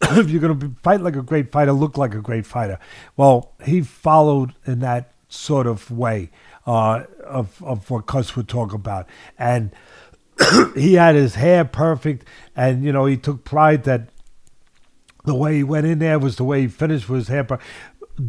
[0.01, 2.79] if you're gonna fight like a great fighter, look like a great fighter.
[3.15, 6.31] Well, he followed in that sort of way
[6.65, 9.07] uh, of of what Cus would talk about,
[9.37, 9.71] and
[10.75, 14.09] he had his hair perfect, and you know he took pride that
[15.29, 17.59] the way he went in there was the way he finished with his hamper.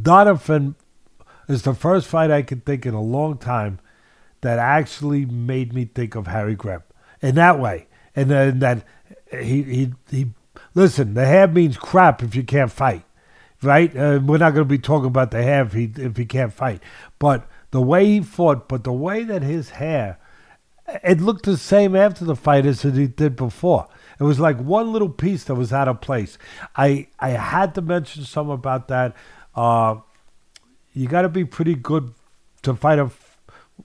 [0.02, 0.74] Donovan
[1.48, 3.78] is the first fight I can think in a long time
[4.42, 6.82] that actually made me think of Harry Greb
[7.22, 7.86] in that way.
[8.14, 8.84] And then that
[9.30, 10.26] he he he
[10.74, 13.04] listen, the hair means crap if you can't fight,
[13.62, 13.96] right?
[13.96, 16.52] Uh, we're not going to be talking about the hair if he if he can't
[16.52, 16.82] fight,
[17.18, 20.18] but the way he fought, but the way that his hair,
[21.02, 23.88] it looked the same after the fight as it did before.
[24.20, 26.36] It was like one little piece that was out of place.
[26.76, 29.16] I I had to mention some about that.
[29.54, 29.96] Uh,
[30.92, 32.12] you got to be pretty good
[32.62, 33.10] to fight a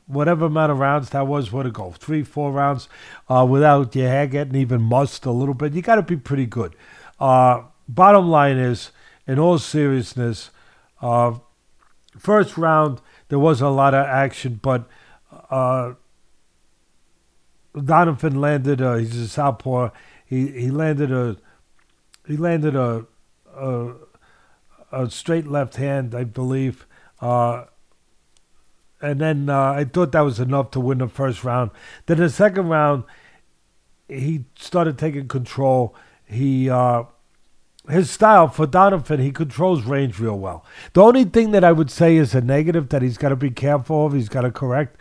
[0.07, 1.53] whatever amount of rounds that was.
[1.53, 2.89] What to go three four rounds
[3.29, 5.73] uh, without your hair getting even mussed a little bit.
[5.73, 6.75] You got to be pretty good.
[7.17, 8.91] Uh, bottom line is,
[9.25, 10.49] in all seriousness,
[11.01, 11.35] uh,
[12.17, 12.99] first round
[13.29, 14.85] there wasn't a lot of action, but.
[15.49, 15.93] Uh,
[17.83, 18.81] Donovan landed.
[18.81, 19.89] Uh, he's a southpaw
[20.25, 21.37] he he landed a
[22.27, 23.05] he landed a
[23.55, 23.93] a,
[24.91, 26.85] a straight left hand, I believe.
[27.21, 27.65] Uh,
[29.01, 31.71] and then uh, I thought that was enough to win the first round.
[32.05, 33.03] Then the second round,
[34.07, 35.95] he started taking control.
[36.25, 37.03] He uh,
[37.89, 40.65] his style for Donovan, he controls range real well.
[40.93, 43.51] The only thing that I would say is a negative that he's got to be
[43.51, 44.97] careful of, he's got to correct.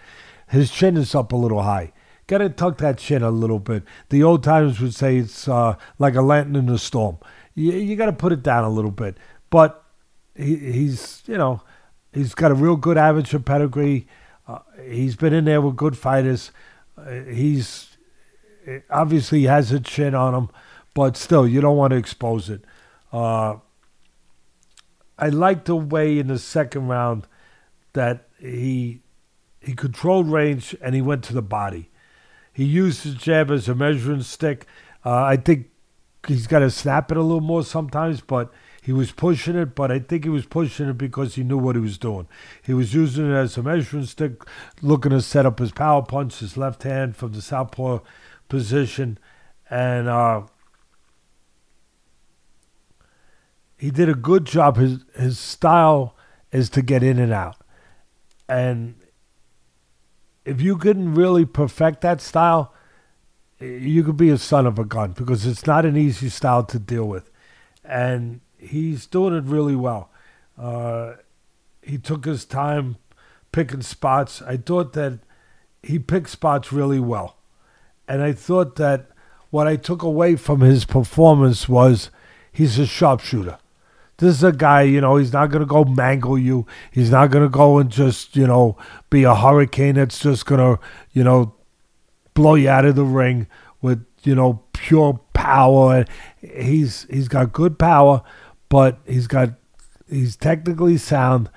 [0.49, 1.93] His chin is up a little high.
[2.27, 3.83] Got to tuck that chin a little bit.
[4.09, 7.19] The old timers would say it's uh, like a lantern in a storm.
[7.55, 9.19] You, you got to put it down a little bit.
[9.51, 9.85] But
[10.35, 11.63] he, he's, you know,
[12.13, 14.07] he's got a real good amateur pedigree.
[14.49, 16.51] Uh, he's been in there with good fighters.
[16.97, 17.95] Uh, he's
[18.91, 20.49] obviously he has a chin on him,
[20.95, 22.65] but still, you don't want to expose it.
[23.13, 23.57] Uh,
[25.19, 27.27] I like the way in the second round
[27.93, 29.01] that he
[29.61, 31.91] he controlled range and he went to the body.
[32.55, 34.67] He used his jab as a measuring stick.
[35.05, 35.69] Uh, I think
[36.27, 38.51] he's got to snap it a little more sometimes, but
[38.85, 41.75] He was pushing it, but I think he was pushing it because he knew what
[41.75, 42.29] he was doing.
[42.63, 44.43] He was using it as a measuring stick,
[44.83, 48.01] looking to set up his power punch, his left hand from the southpaw
[48.51, 49.19] position,
[49.71, 50.43] and uh,
[53.79, 54.77] he did a good job.
[54.77, 56.15] His his style
[56.53, 57.57] is to get in and out,
[58.51, 58.97] and
[60.45, 62.73] if you can really perfect that style,
[63.61, 66.79] you could be a son of a gun because it's not an easy style to
[66.79, 67.31] deal with,
[67.85, 70.11] and he's doing it really well.
[70.59, 71.15] Uh,
[71.83, 72.97] he took his time
[73.53, 74.43] picking spots.
[74.43, 75.21] I thought that
[75.83, 77.37] he picked spots really well.
[78.09, 79.09] And I thought that
[79.51, 82.11] what I took away from his performance was
[82.53, 83.59] he's a sharpshooter.
[84.19, 86.67] This is a guy, you know, he's not going to go mangle you.
[86.93, 88.77] He's not going to go and just, you know,
[89.11, 90.81] be a hurricane that's just going to,
[91.13, 91.55] you know,
[92.35, 93.49] blow you out of the ring
[93.83, 96.05] with, you know, pure power.
[96.41, 98.23] He's he's got good power,
[98.69, 99.51] but he's got
[100.09, 101.51] he's technically sound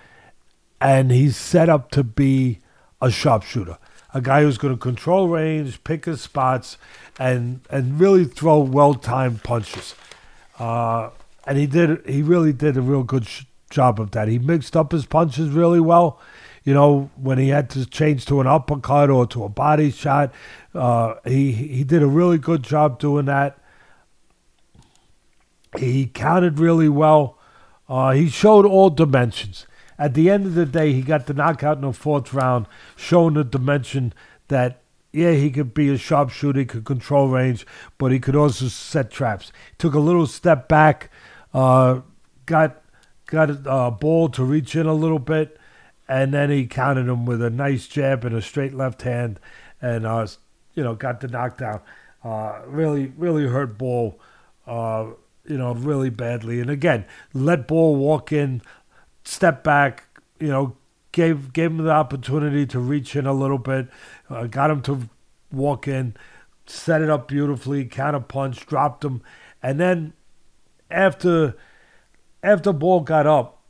[0.81, 2.59] and he's set up to be
[3.01, 3.77] a sharpshooter.
[4.13, 6.77] A guy who's going to control range, pick his spots,
[7.19, 9.95] and and really throw well timed punches.
[10.57, 11.09] Uh,
[11.47, 14.27] and he did he really did a real good sh- job of that.
[14.27, 16.19] He mixed up his punches really well.
[16.63, 20.33] You know, when he had to change to an uppercut or to a body shot,
[20.75, 23.57] uh, he he did a really good job doing that.
[25.77, 27.37] He counted really well.
[27.87, 29.65] Uh, he showed all dimensions.
[29.97, 32.67] At the end of the day, he got the knockout in the fourth round,
[32.97, 34.13] showing the dimension
[34.49, 34.81] that
[35.13, 37.65] yeah, he could be a sharpshooter, he could control range,
[37.97, 39.51] but he could also set traps.
[39.77, 41.09] Took a little step back,
[41.53, 42.01] uh,
[42.45, 42.81] got
[43.25, 45.57] got uh, ball to reach in a little bit,
[46.07, 49.39] and then he countered him with a nice jab and a straight left hand,
[49.81, 50.27] and uh,
[50.73, 51.81] you know got the knockdown.
[52.23, 54.19] Uh, really, really hurt Ball.
[54.65, 55.07] Uh,
[55.47, 56.59] you know, really badly.
[56.59, 58.61] And again, let Ball walk in,
[59.23, 60.03] step back,
[60.39, 60.75] you know,
[61.11, 63.87] gave gave him the opportunity to reach in a little bit,
[64.29, 65.09] uh, got him to
[65.51, 66.15] walk in,
[66.65, 69.21] set it up beautifully, counter punch, dropped him,
[69.63, 70.13] and then
[70.89, 71.55] after
[72.43, 73.61] after Ball got up,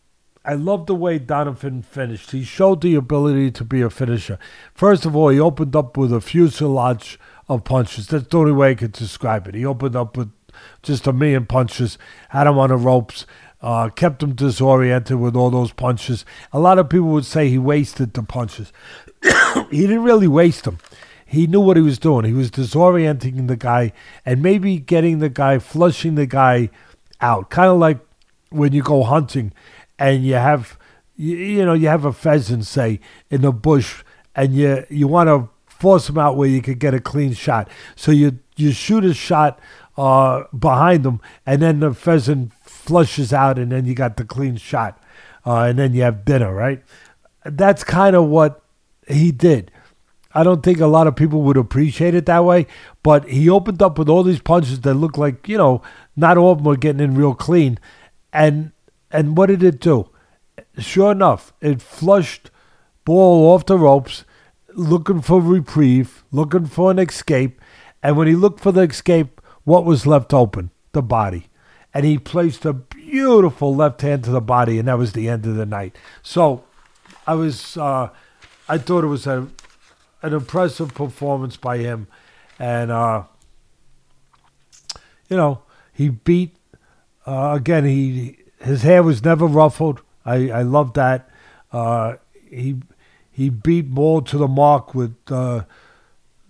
[0.43, 2.31] I love the way Donovan finished.
[2.31, 4.39] He showed the ability to be a finisher.
[4.73, 7.19] First of all, he opened up with a fuselage
[7.49, 8.07] of punches.
[8.07, 9.55] That's the only way I could describe it.
[9.55, 10.31] He opened up with
[10.83, 11.97] just a million punches,
[12.29, 13.25] had him on the ropes,
[13.61, 16.25] uh, kept him disoriented with all those punches.
[16.53, 18.71] A lot of people would say he wasted the punches.
[19.71, 20.77] he didn't really waste them.
[21.25, 22.23] He knew what he was doing.
[22.23, 23.91] He was disorienting the guy
[24.25, 26.69] and maybe getting the guy, flushing the guy
[27.21, 27.49] out.
[27.49, 27.99] Kind of like
[28.49, 29.53] when you go hunting
[29.99, 30.77] and you have,
[31.15, 32.99] you, you know, you have a pheasant, say,
[33.29, 34.03] in the bush
[34.35, 37.69] and you, you want to force him out where you could get a clean shot.
[37.95, 39.59] So you, you shoot a shot
[39.97, 44.55] uh, behind them, and then the pheasant flushes out, and then you got the clean
[44.55, 45.01] shot,
[45.45, 46.83] uh, and then you have dinner, right?
[47.43, 48.61] That's kind of what
[49.07, 49.71] he did.
[50.37, 52.67] I don't think a lot of people would appreciate it that way,
[53.01, 55.81] but he opened up with all these punches that looked like, you know,
[56.15, 57.79] not all of them were getting in real clean.
[58.31, 58.71] And
[59.09, 60.11] and what did it do?
[60.77, 62.51] Sure enough, it flushed
[63.03, 64.25] ball off the ropes,
[64.75, 67.59] looking for reprieve, looking for an escape.
[68.03, 70.69] And when he looked for the escape, what was left open?
[70.91, 71.47] The body.
[71.95, 75.47] And he placed a beautiful left hand to the body, and that was the end
[75.47, 75.97] of the night.
[76.21, 76.63] So
[77.25, 78.09] I was, uh,
[78.69, 79.47] I thought it was a,
[80.21, 82.07] an impressive performance by him.
[82.59, 83.23] And, uh,
[85.29, 85.61] you know,
[85.93, 86.55] he beat,
[87.25, 90.01] uh, again, he his hair was never ruffled.
[90.25, 91.29] I, I love that.
[91.71, 92.15] Uh,
[92.49, 92.77] he
[93.31, 95.65] he beat Ball to the mark with uh,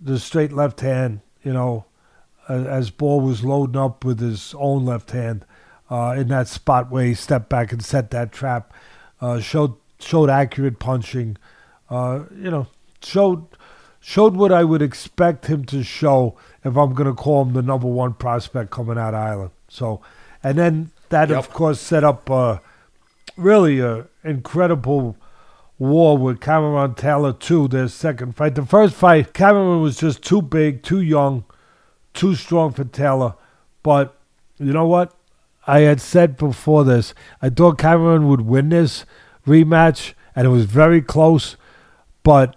[0.00, 1.84] the straight left hand, you know,
[2.48, 5.44] as Ball was loading up with his own left hand
[5.90, 8.72] uh, in that spot where he stepped back and set that trap.
[9.20, 11.36] Uh, showed showed accurate punching.
[11.90, 12.66] Uh, you know,
[13.02, 13.46] showed
[14.00, 17.62] showed what I would expect him to show if I'm going to call him the
[17.62, 19.50] number one prospect coming out of Ireland.
[19.68, 20.00] So,
[20.42, 21.38] and then that yep.
[21.38, 22.58] of course set up uh,
[23.36, 25.16] really a incredible
[25.78, 27.68] war with Cameron Taylor too.
[27.68, 28.54] Their second fight.
[28.54, 31.44] The first fight, Cameron was just too big, too young
[32.18, 33.34] too strong for Taylor.
[33.82, 34.16] But
[34.58, 35.14] you know what?
[35.66, 39.04] I had said before this, I thought Cameron would win this
[39.46, 41.56] rematch, and it was very close.
[42.22, 42.56] But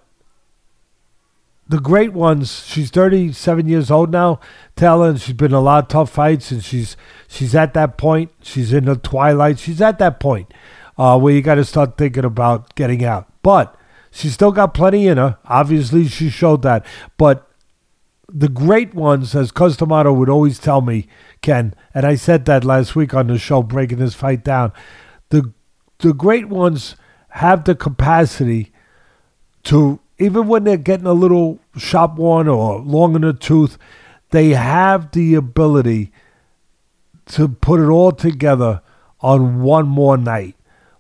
[1.72, 4.41] the great ones, she's 37 years old now,
[4.76, 6.98] Taylor, she's been in a lot of tough fights, and she's
[7.30, 8.30] she's at that point.
[8.41, 9.57] She's in the twilight.
[9.57, 10.53] She's at that point
[10.98, 13.31] uh, where you got to start thinking about getting out.
[13.41, 13.73] But
[14.11, 15.38] she's still got plenty in her.
[15.45, 16.85] Obviously, she showed that.
[17.18, 17.49] But
[18.27, 21.07] the great ones, as Cus D'Amato would always tell me,
[21.41, 24.73] Ken, and I said that last week on the show, breaking this fight down.
[25.30, 25.53] The
[25.99, 26.98] the great ones
[27.30, 28.73] have the capacity
[29.64, 33.77] to, even when they're getting a little sharp one or long in the tooth,
[34.30, 36.11] they have the ability
[37.27, 38.81] to put it all together
[39.19, 40.56] on one more night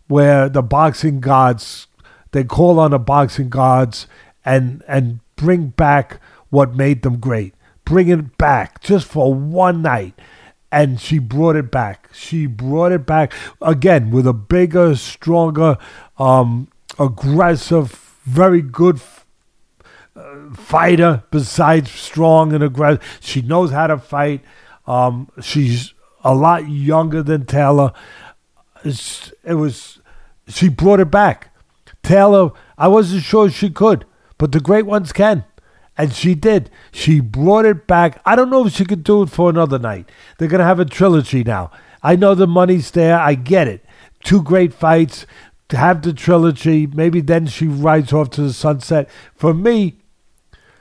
[0.07, 1.87] where the boxing gods
[2.31, 4.07] they call on the boxing gods
[4.45, 6.19] and and bring back
[6.49, 7.53] what made them great.
[7.85, 10.13] Bring it back just for one night.
[10.71, 12.09] And she brought it back.
[12.13, 15.77] She brought it back again with a bigger stronger
[16.17, 17.91] um, aggressive
[18.23, 19.01] very good
[20.15, 24.41] uh, fighter besides strong and aggressive she knows how to fight
[24.85, 25.93] um, she's
[26.23, 27.93] a lot younger than Taylor.
[28.83, 29.99] It's, it was
[30.47, 31.53] she brought it back.
[32.03, 34.05] Taylor, I wasn't sure she could,
[34.37, 35.45] but the great ones can.
[35.97, 36.71] And she did.
[36.91, 38.21] She brought it back.
[38.25, 40.09] I don't know if she could do it for another night.
[40.37, 41.69] They're going to have a trilogy now.
[42.01, 43.19] I know the money's there.
[43.19, 43.85] I get it.
[44.23, 45.27] Two great fights.
[45.71, 46.87] Have the trilogy.
[46.87, 49.09] Maybe then she rides off to the sunset.
[49.35, 49.97] For me,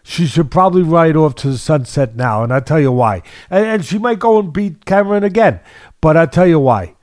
[0.02, 3.22] she should probably ride off to the sunset now, and I'll tell you why.
[3.50, 5.60] And, and she might go and beat Cameron again,
[6.00, 6.94] but I'll tell you why.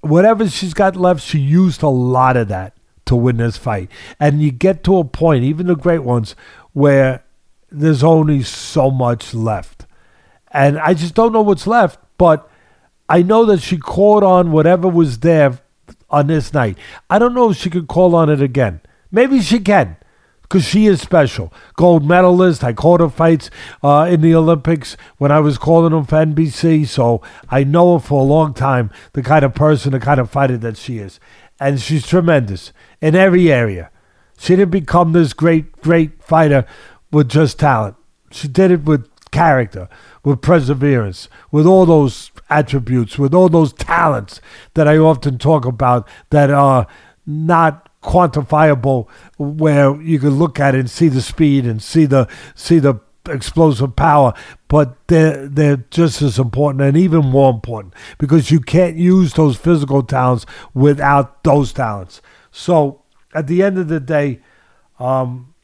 [0.00, 2.74] Whatever she's got left, she used a lot of that
[3.06, 3.90] to win this fight.
[4.18, 6.36] And you get to a point, even the great ones,
[6.72, 7.24] where
[7.70, 9.86] there's only so much left.
[10.52, 12.48] And I just don't know what's left, but
[13.08, 15.58] I know that she caught on whatever was there
[16.10, 16.78] on this night.
[17.08, 18.80] I don't know if she could call on it again.
[19.10, 19.96] Maybe she can
[20.50, 21.52] because she is special.
[21.74, 22.64] Gold medalist.
[22.64, 23.50] I called her fights
[23.82, 28.04] uh, in the Olympics when I was calling them for NBC, so I know her
[28.04, 31.20] for a long time, the kind of person, the kind of fighter that she is.
[31.60, 33.90] And she's tremendous in every area.
[34.38, 36.66] She didn't become this great, great fighter
[37.12, 37.96] with just talent.
[38.32, 39.88] She did it with character,
[40.24, 44.40] with perseverance, with all those attributes, with all those talents
[44.74, 46.86] that I often talk about that are
[47.26, 52.26] not quantifiable where you can look at it and see the speed and see the
[52.54, 52.94] see the
[53.28, 54.32] explosive power,
[54.68, 59.56] but they're they're just as important and even more important because you can't use those
[59.56, 62.22] physical talents without those talents.
[62.50, 63.02] So
[63.34, 64.40] at the end of the day,
[64.98, 65.54] um,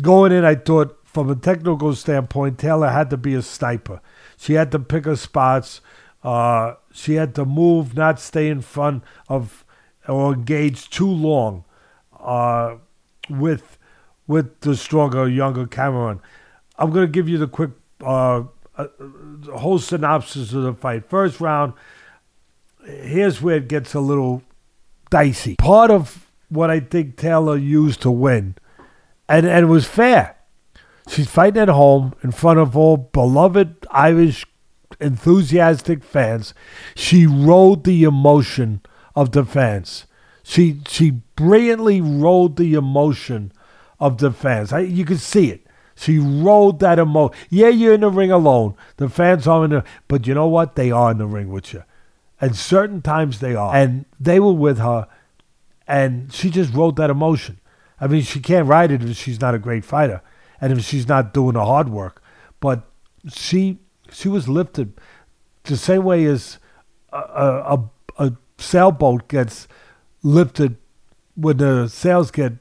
[0.00, 4.00] going in, I thought from a technical standpoint, Taylor had to be a sniper.
[4.36, 5.80] She had to pick her spots.
[6.22, 9.64] Uh, she had to move, not stay in front of
[10.06, 11.64] or engage too long
[12.18, 12.76] uh,
[13.28, 13.78] with
[14.26, 16.20] with the stronger, younger Cameron.
[16.78, 17.70] I'm going to give you the quick
[18.00, 18.44] uh,
[18.76, 18.86] uh,
[19.52, 21.10] whole synopsis of the fight.
[21.10, 21.72] First round,
[22.84, 24.42] here's where it gets a little
[25.10, 25.56] dicey.
[25.56, 28.54] Part of what I think Taylor used to win,
[29.28, 30.36] and, and it was fair.
[31.08, 34.46] She's fighting at home in front of all beloved Irish
[35.00, 36.54] enthusiastic fans.
[36.94, 38.80] She rode the emotion
[39.14, 40.06] of the fans.
[40.42, 43.52] She she brilliantly rode the emotion
[43.98, 44.72] of the fans.
[44.72, 45.66] I, you could see it.
[45.94, 47.36] She rode that emotion.
[47.50, 48.74] Yeah, you're in the ring alone.
[48.96, 50.74] The fans are in the, but you know what?
[50.74, 51.84] They are in the ring with you.
[52.40, 53.74] And certain times they are.
[53.74, 55.06] And they were with her,
[55.86, 57.60] and she just rode that emotion.
[58.00, 60.22] I mean, she can't ride it if she's not a great fighter,
[60.60, 62.22] and if she's not doing the hard work.
[62.60, 62.84] But
[63.32, 63.78] she
[64.12, 64.92] she was lifted
[65.64, 66.58] the same way as
[67.12, 69.68] a, a, a sailboat gets
[70.22, 70.76] lifted
[71.34, 72.54] when the sails get,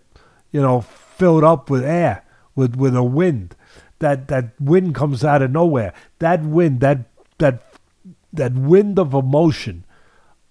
[0.51, 2.23] you know, filled up with air,
[2.55, 3.55] with, with a wind.
[3.99, 5.93] That that wind comes out of nowhere.
[6.19, 7.09] That wind, that
[7.39, 7.63] that
[8.31, 9.83] that wind of emotion,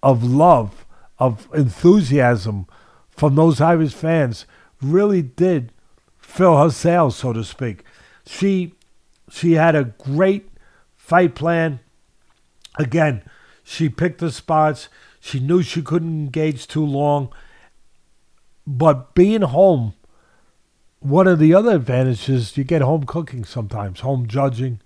[0.03, 0.85] of love,
[1.17, 2.67] of enthusiasm
[3.09, 4.45] from those Irish fans
[4.81, 5.71] really did
[6.39, 7.83] fill her sails, so to speak.
[8.25, 8.73] She
[9.29, 10.49] she had a great
[10.95, 11.81] fight plan.
[12.77, 13.23] Again,
[13.61, 14.87] she picked the spots.
[15.19, 17.33] She knew she couldn't engage too long.
[18.65, 19.95] But being home,
[20.99, 24.79] one of the other advantages, you get home cooking sometimes, home judging,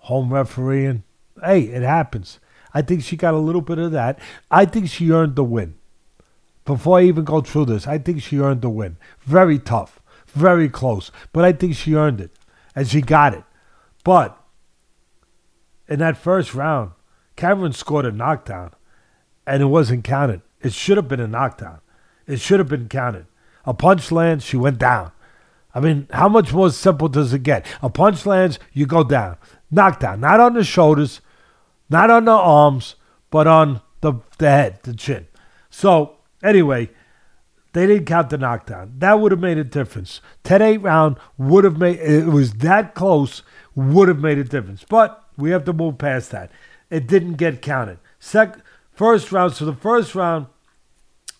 [0.00, 1.02] home refereeing.
[1.42, 2.40] Hey, it happens.
[2.74, 4.18] I think she got a little bit of that.
[4.50, 5.76] I think she earned the win.
[6.66, 8.98] Before I even go through this, I think she earned the win.
[9.20, 9.97] Very tough,
[10.32, 12.30] very close, but I think she earned it,
[12.74, 13.44] and she got it.
[14.04, 14.38] But
[15.88, 16.92] in that first round,
[17.36, 18.72] Cameron scored a knockdown
[19.46, 20.42] and it wasn't counted.
[20.60, 21.80] It should have been a knockdown.
[22.26, 23.26] It should have been counted.
[23.64, 25.12] A punch lands, she went down.
[25.74, 27.64] I mean, how much more simple does it get?
[27.80, 29.36] A punch lands, you go down.
[29.70, 30.20] Knockdown.
[30.20, 31.20] Not on the shoulders,
[31.88, 32.96] not on the arms,
[33.30, 35.26] but on the, the head, the chin.
[35.70, 36.90] So, anyway,
[37.72, 38.94] They didn't count the knockdown.
[38.98, 40.20] That would have made a difference.
[40.44, 43.42] 10 8 round would have made it was that close,
[43.74, 44.84] would have made a difference.
[44.88, 46.50] But we have to move past that.
[46.90, 47.98] It didn't get counted.
[48.18, 48.58] Sec,
[48.92, 50.46] first round, so the first round,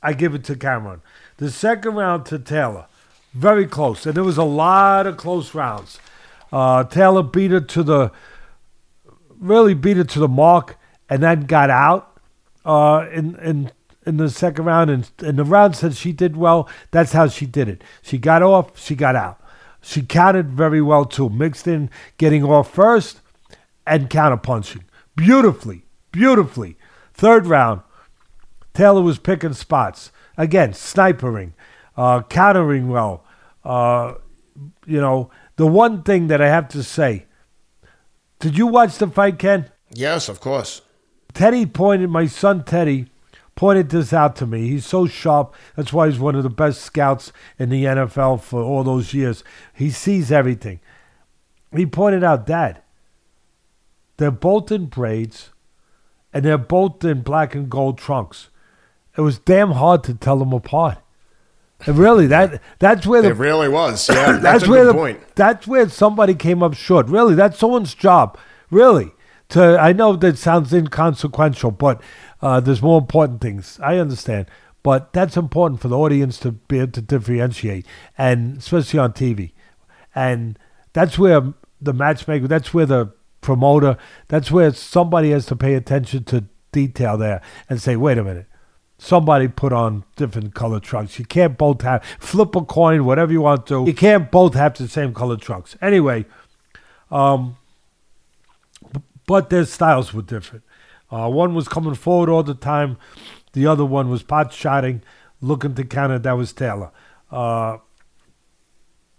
[0.02, 1.00] I give it to Cameron.
[1.38, 2.86] The second round to Taylor.
[3.32, 4.06] Very close.
[4.06, 5.98] And there was a lot of close rounds.
[6.52, 8.12] Uh, Taylor beat her to the,
[9.38, 10.78] really beat her to the mark
[11.08, 12.20] and then got out
[12.64, 13.72] uh, in, in
[14.06, 16.68] in the second round, and, and the round said she did well.
[16.90, 17.82] That's how she did it.
[18.02, 19.40] She got off, she got out.
[19.80, 23.20] She counted very well too, mixed in getting off first
[23.86, 24.82] and counterpunching
[25.18, 26.76] beautifully, beautifully.
[27.12, 27.82] Third round,
[28.72, 31.52] Taylor was picking spots again, snipering,
[31.96, 33.24] uh, countering well.
[33.64, 34.14] Uh,
[34.86, 37.26] you know, the one thing that I have to say.
[38.38, 39.68] Did you watch the fight, Ken?
[39.92, 40.82] Yes, of course.
[41.34, 43.10] Teddy pointed, my son Teddy
[43.58, 44.68] pointed this out to me.
[44.68, 45.52] He's so sharp.
[45.74, 49.42] That's why he's one of the best scouts in the NFL for all those years.
[49.74, 50.78] He sees everything.
[51.74, 52.84] He pointed out that
[54.16, 55.50] they're both in braids
[56.32, 58.48] and they're both in black and gold trunks.
[59.16, 60.98] It was damn hard to tell them apart.
[61.84, 64.08] And really, that that's where the It really was.
[64.08, 65.20] Yeah, that's, that's where the, point.
[65.34, 67.08] That's where somebody came up short.
[67.08, 68.38] Really, that's someone's job.
[68.70, 69.10] Really,
[69.48, 72.00] to I know that sounds inconsequential, but
[72.40, 73.78] uh, there's more important things.
[73.82, 74.46] I understand,
[74.82, 77.86] but that's important for the audience to be able to differentiate,
[78.16, 79.52] and especially on TV.
[80.14, 80.58] And
[80.92, 82.48] that's where the matchmaker.
[82.48, 83.96] That's where the promoter.
[84.28, 88.46] That's where somebody has to pay attention to detail there and say, wait a minute.
[89.00, 91.20] Somebody put on different color trunks.
[91.20, 93.84] You can't both have flip a coin, whatever you want to.
[93.86, 95.76] You can't both have the same color trunks.
[95.80, 96.26] Anyway,
[97.10, 97.56] um,
[99.26, 100.64] but their styles were different.
[101.10, 102.98] Uh, one was coming forward all the time.
[103.52, 105.02] The other one was pot shotting,
[105.40, 106.18] looking to counter.
[106.18, 106.90] That was Taylor.
[107.30, 107.78] Uh,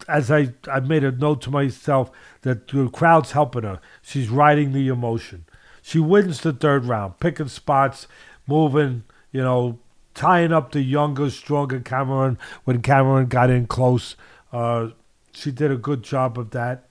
[0.08, 2.12] as I, I made a note to myself
[2.42, 3.80] that the crowd's helping her.
[4.02, 5.46] She's riding the emotion.
[5.82, 8.08] She wins the third round, picking spots,
[8.48, 9.80] moving, you know,
[10.14, 14.16] tying up the younger, stronger Cameron when Cameron got in close.
[14.52, 14.90] Uh,
[15.32, 16.88] she did a good job of that.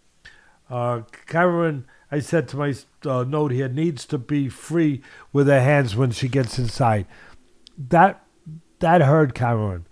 [0.70, 2.74] Uh, Cameron, I said to my
[3.05, 5.02] uh, note here, needs to be free
[5.32, 7.06] with her hands when she gets inside.
[7.76, 8.24] That
[8.80, 9.86] that hurt Cameron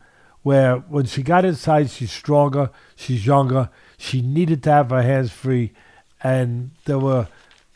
[0.46, 3.68] where when she got inside, she's stronger, she's younger.
[3.98, 5.72] She needed to have her hands free,
[6.22, 7.26] and there were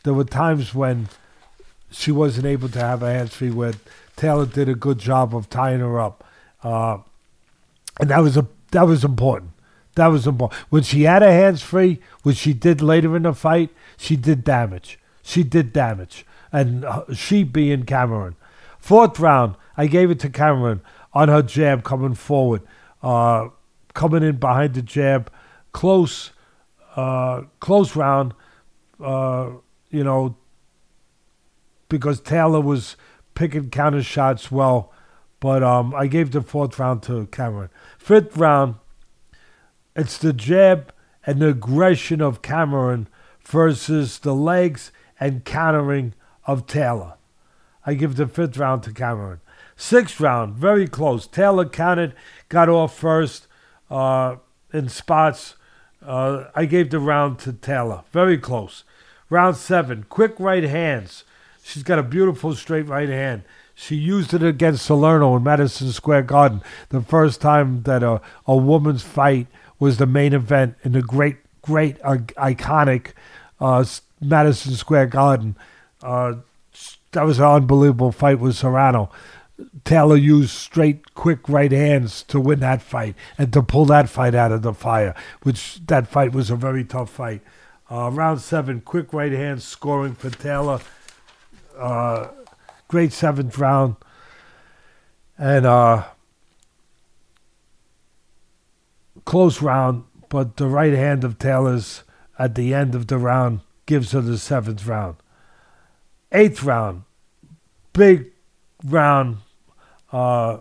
[0.05, 1.09] there were times when
[1.91, 3.51] she wasn't able to have her hands free.
[3.51, 3.73] Where
[4.15, 6.23] Taylor did a good job of tying her up,
[6.63, 6.99] uh,
[7.99, 9.51] and that was a that was important.
[9.95, 10.57] That was important.
[10.69, 13.69] When she had her hands free, which she did later in the fight,
[14.01, 14.97] she did damage.
[15.21, 18.35] She did damage, and uh, she being Cameron.
[18.79, 20.81] Fourth round, I gave it to Cameron
[21.13, 22.63] on her jab coming forward,
[23.03, 23.49] uh,
[23.93, 25.31] coming in behind the jab,
[25.71, 26.31] close,
[26.95, 28.33] uh, close round.
[28.99, 29.51] Uh,
[29.91, 30.35] you know,
[31.87, 32.95] because Taylor was
[33.35, 34.91] picking counter shots well,
[35.39, 37.69] but um, I gave the fourth round to Cameron.
[37.99, 38.75] Fifth round,
[39.95, 40.91] it's the jab
[41.23, 43.07] and the aggression of Cameron
[43.51, 46.13] versus the legs and countering
[46.45, 47.15] of Taylor.
[47.85, 49.41] I give the fifth round to Cameron.
[49.75, 51.27] Sixth round, very close.
[51.27, 52.13] Taylor counted,
[52.49, 53.47] got off first
[53.89, 54.37] uh,
[54.71, 55.55] in spots.
[56.05, 58.03] Uh, I gave the round to Taylor.
[58.11, 58.83] Very close.
[59.29, 61.23] Round seven, quick right hands.
[61.63, 63.43] She's got a beautiful straight right hand.
[63.73, 66.61] She used it against Serrano in Madison Square Garden.
[66.89, 69.47] The first time that a, a woman's fight
[69.79, 73.13] was the main event in the great, great, uh, iconic
[73.61, 73.85] uh,
[74.19, 75.55] Madison Square Garden.
[76.01, 76.35] Uh,
[77.11, 79.11] that was an unbelievable fight with Serrano.
[79.85, 84.33] Taylor used straight, quick right hands to win that fight and to pull that fight
[84.33, 85.13] out of the fire,
[85.43, 87.41] which that fight was a very tough fight.
[87.89, 90.79] Uh, round seven, quick right hands scoring for Taylor.
[91.77, 92.29] Uh,
[92.87, 93.97] great seventh round.
[95.37, 96.05] And uh,
[99.25, 102.03] close round, but the right hand of Taylor's
[102.41, 105.15] at the end of the round gives her the seventh round.
[106.31, 107.03] Eighth round,
[107.93, 108.31] big
[108.83, 109.37] round
[110.11, 110.57] uh,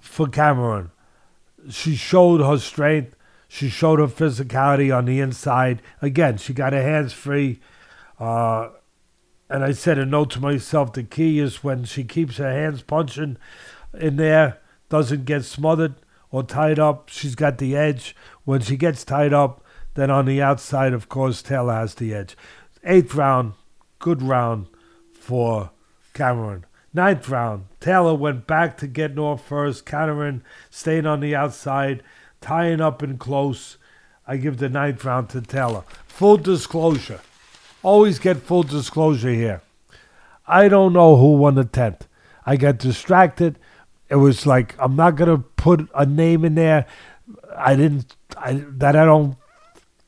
[0.00, 0.92] for Cameron.
[1.68, 3.16] She showed her strength.
[3.48, 5.82] She showed her physicality on the inside.
[6.00, 7.58] Again, she got her hands free.
[8.20, 8.68] Uh,
[9.50, 12.82] and I said a note to myself the key is when she keeps her hands
[12.82, 13.38] punching
[13.92, 15.96] in there, doesn't get smothered
[16.30, 18.14] or tied up, she's got the edge.
[18.44, 19.63] When she gets tied up,
[19.94, 22.36] then on the outside, of course, Taylor has the edge.
[22.84, 23.54] Eighth round,
[23.98, 24.66] good round
[25.12, 25.70] for
[26.12, 26.66] Cameron.
[26.92, 32.02] Ninth round, Taylor went back to getting off first, Cameron staying on the outside,
[32.40, 33.78] tying up in close.
[34.26, 35.82] I give the ninth round to Taylor.
[36.06, 37.20] Full disclosure.
[37.82, 39.60] Always get full disclosure here.
[40.46, 42.02] I don't know who won the 10th.
[42.46, 43.58] I got distracted.
[44.08, 46.86] It was like, I'm not going to put a name in there.
[47.56, 49.36] I didn't, I, that I don't,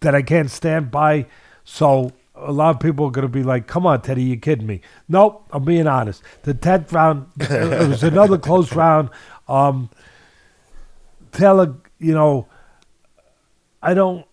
[0.07, 1.27] that I can't stand by.
[1.65, 4.65] So a lot of people are going to be like, come on, Teddy, you kidding
[4.65, 4.81] me.
[5.09, 6.23] Nope, I'm being honest.
[6.45, 9.11] The 10th round, it was another close round.
[9.49, 9.91] Um,
[11.33, 12.47] Taylor, you know,
[13.83, 14.25] I don't,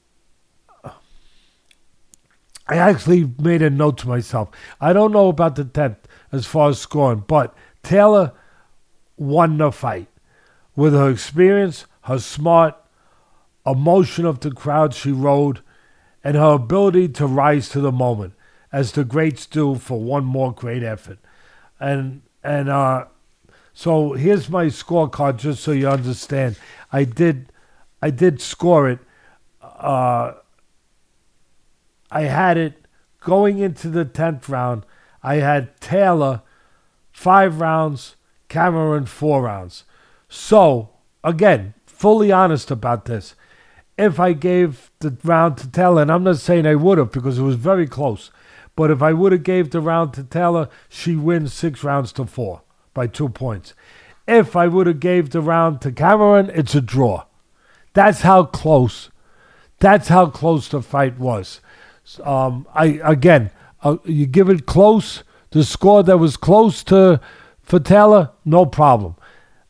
[2.68, 4.52] I actually made a note to myself.
[4.80, 5.98] I don't know about the 10th
[6.32, 8.32] as far as scoring, but Taylor
[9.18, 10.08] won the fight
[10.76, 12.76] with her experience, her smart,
[13.66, 15.62] emotion of the crowd she rode,
[16.24, 18.34] and her ability to rise to the moment,
[18.72, 21.20] as the greats do for one more great effort.
[21.80, 23.06] And and uh,
[23.74, 26.58] so here's my scorecard, just so you understand.
[26.91, 27.52] I did
[28.02, 29.00] I did score it.
[29.62, 30.34] Uh,
[32.12, 32.86] I had it
[33.20, 34.86] going into the 10th round.
[35.24, 36.41] I had Taylor
[37.12, 38.16] five rounds,
[38.50, 39.86] Cameron four rounds.
[40.28, 40.90] So,
[41.24, 43.36] again, fully honest about this.
[43.98, 47.38] If I gave the round to Taylor, and I'm not saying I would have because
[47.38, 48.32] it was very close,
[48.76, 52.26] but if I would have gave the round to Taylor, she wins six rounds to
[52.26, 52.61] four
[52.94, 53.74] by two points.
[54.28, 57.26] If I would have gave the round to Cameron, it's a draw.
[57.94, 59.10] That's how close.
[59.80, 61.61] That's how close the fight was.
[62.24, 63.52] Um, I again,
[63.84, 65.24] uh, you give it close.
[65.52, 67.20] The score that was close to
[67.61, 69.15] for Taylor, no problem.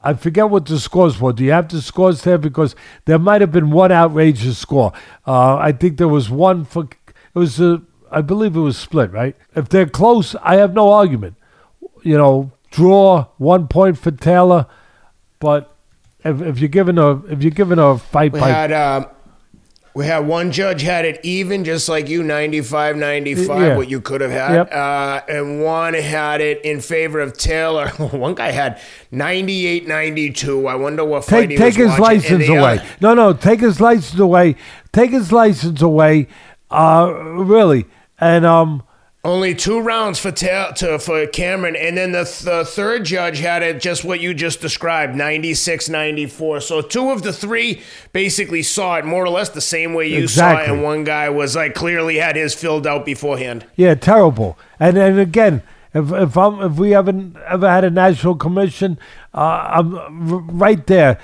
[0.03, 1.31] I forget what the scores were.
[1.33, 2.37] Do you have the scores there?
[2.37, 2.75] Because
[3.05, 4.91] there might have been one outrageous score.
[5.25, 6.89] Uh, I think there was one for.
[7.07, 7.81] It was a.
[8.11, 9.35] I believe it was split, right?
[9.55, 11.35] If they're close, I have no argument.
[12.03, 14.67] You know, draw one point for Taylor,
[15.39, 15.73] but
[16.23, 19.07] if, if you're given a if you're given a fight We by had um,
[19.95, 23.77] we had one judge had it even, just like you, 95 95, Yeah.
[23.77, 24.53] what you could have had.
[24.53, 24.73] Yep.
[24.73, 27.87] Uh, and one had it in favor of Taylor.
[27.97, 28.79] one guy had
[29.11, 30.67] 98 92.
[30.67, 32.03] I wonder what fight take he take his watching.
[32.03, 32.59] License away.
[32.79, 34.55] other- No, no, take his license away.
[34.91, 36.27] Take his license away.
[36.71, 37.85] Uh, really,
[38.19, 38.81] and um,
[39.25, 43.63] Only two rounds for Ta- to, for Cameron, and then the, the third judge had
[43.63, 46.59] it just what you just described, 96 94.
[46.59, 47.81] So two of the three
[48.11, 51.29] basically saw it more or less the same way you saw it, and one guy
[51.29, 53.65] was like clearly had his filled out beforehand.
[53.77, 54.59] Yeah, terrible.
[54.77, 55.63] And and again,
[55.93, 58.99] if if I'm if we haven't ever had a national commission,
[59.33, 61.17] uh, I'm right there,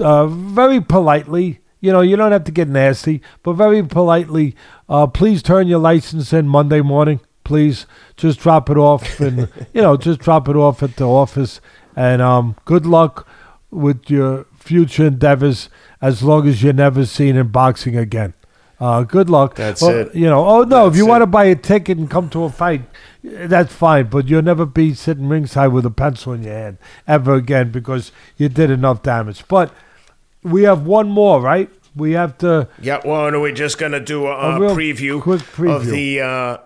[0.00, 1.60] uh, very politely.
[1.80, 4.56] You know, you don't have to get nasty, but very politely.
[4.88, 7.20] Uh, please turn your license in Monday morning.
[7.44, 11.60] Please just drop it off, and you know, just drop it off at the office.
[11.96, 13.26] And um, good luck
[13.70, 15.68] with your future endeavors.
[16.00, 18.34] As long as you're never seen in boxing again.
[18.80, 19.54] Uh, good luck.
[19.54, 20.14] That's Well, it.
[20.14, 22.50] You know, oh no, if you want to buy a ticket and come to a
[22.50, 22.82] fight,
[23.22, 24.08] that's fine.
[24.08, 28.12] But you'll never be sitting ringside with a pencil in your hand ever again because
[28.36, 29.46] you did enough damage.
[29.48, 29.72] But
[30.42, 31.70] we have one more, right?
[31.96, 32.68] We have to.
[32.82, 35.76] Yeah, well, and we're just gonna do a, A a preview, quick preview.
[35.76, 36.58] of the uh,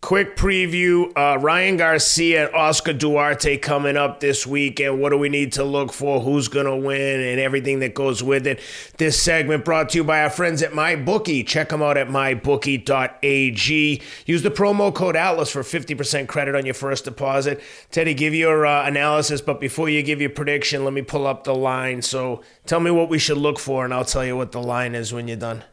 [0.00, 1.10] quick preview.
[1.16, 5.52] Uh, Ryan Garcia and Oscar Duarte coming up this week, and what do we need
[5.52, 6.20] to look for?
[6.20, 8.60] Who's gonna win, and everything that goes with it.
[8.98, 11.46] This segment brought to you by our friends at MyBookie.
[11.46, 14.02] Check them out at mybookie.ag.
[14.26, 17.60] Use the promo code Atlas for fifty percent credit on your first deposit.
[17.90, 21.44] Teddy, give your uh, analysis, but before you give your prediction, let me pull up
[21.44, 22.02] the line.
[22.02, 24.94] So tell me what we should look for, and I'll tell you what the line
[24.94, 25.64] is when you're done.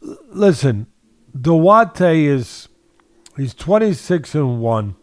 [0.00, 0.86] Listen,
[1.38, 2.69] Duarte is
[3.40, 4.96] he's twenty six and one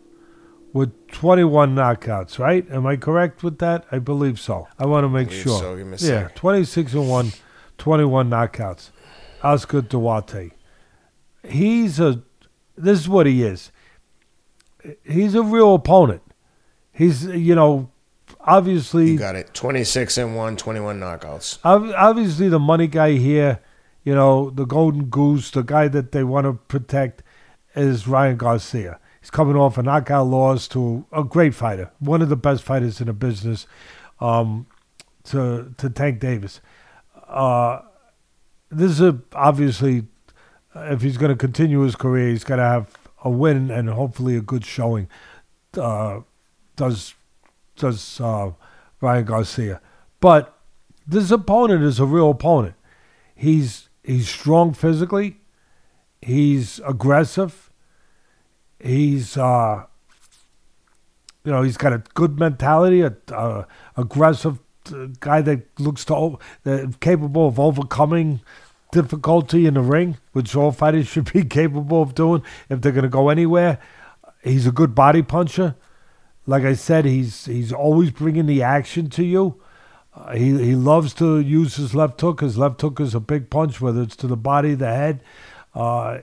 [0.73, 2.69] with twenty one knockouts, right?
[2.71, 3.85] Am I correct with that?
[3.91, 4.67] I believe so.
[4.77, 5.59] I want to make sure.
[5.59, 5.75] so.
[5.75, 6.35] Give me a yeah, sec.
[6.35, 7.33] twenty six and one,
[7.77, 8.91] 21 knockouts.
[9.43, 10.51] Oscar Duarte.
[11.47, 12.21] He's a.
[12.75, 13.71] This is what he is.
[15.03, 16.21] He's a real opponent.
[16.91, 17.91] He's you know,
[18.41, 19.53] obviously You got it.
[19.53, 21.59] 26 and 1, 21 knockouts.
[21.63, 23.59] Obviously the money guy here,
[24.03, 27.21] you know, the golden goose, the guy that they want to protect
[27.77, 28.99] is Ryan Garcia.
[29.21, 32.99] He's coming off a knockout loss to a great fighter, one of the best fighters
[33.01, 33.67] in the business,
[34.19, 34.67] um,
[35.25, 36.61] to to Tank Davis.
[37.27, 37.81] Uh,
[38.69, 40.05] this is a, obviously,
[40.75, 43.89] uh, if he's going to continue his career, he's got to have a win and
[43.89, 45.09] hopefully a good showing.
[45.77, 46.21] Uh,
[46.75, 47.13] does
[47.75, 48.51] does uh,
[49.01, 49.81] Ryan Garcia?
[50.19, 50.57] But
[51.05, 52.75] this opponent is a real opponent.
[53.35, 55.41] He's he's strong physically.
[56.21, 57.66] He's aggressive.
[58.79, 59.85] He's uh,
[61.47, 64.59] you know, he's got a good mentality, a, a aggressive
[64.93, 68.41] uh, guy that looks to uh, capable of overcoming
[68.91, 73.03] difficulty in the ring, which all fighters should be capable of doing if they're going
[73.03, 73.79] to go anywhere.
[74.43, 75.75] He's a good body puncher.
[76.45, 79.61] Like I said, he's he's always bringing the action to you.
[80.13, 82.41] Uh, he he loves to use his left hook.
[82.41, 85.23] His left hook is a big punch, whether it's to the body, the head.
[85.73, 86.19] Uh,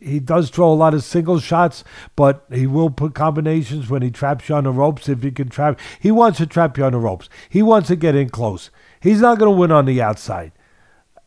[0.00, 1.84] he does throw a lot of single shots,
[2.16, 5.08] but he will put combinations when he traps you on the ropes.
[5.08, 7.28] If he can trap, he wants to trap you on the ropes.
[7.48, 8.70] He wants to get in close.
[9.00, 10.52] He's not going to win on the outside.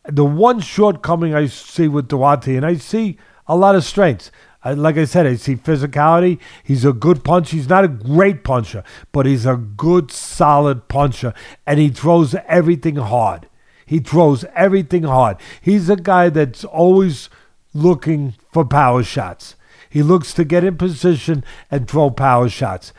[0.04, 4.30] The one shortcoming I see with Duarte, and I see a lot of strengths.
[4.64, 6.38] I, like I said, I see physicality.
[6.62, 7.56] He's a good puncher.
[7.56, 11.34] He's not a great puncher, but he's a good, solid puncher,
[11.66, 13.48] and he throws everything hard.
[13.86, 15.36] He throws everything hard.
[15.60, 17.28] He's a guy that's always
[17.74, 19.56] looking for power shots.
[19.88, 22.92] He looks to get in position and throw power shots.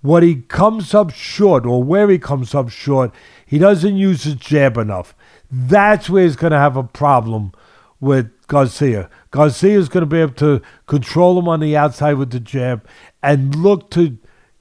[0.00, 3.12] What he comes up short, or where he comes up short,
[3.44, 5.14] he doesn't use his jab enough.
[5.50, 7.52] That's where he's going to have a problem
[8.00, 9.10] with Garcia.
[9.30, 12.86] Garcia is going to be able to control him on the outside with the jab
[13.22, 14.18] and look to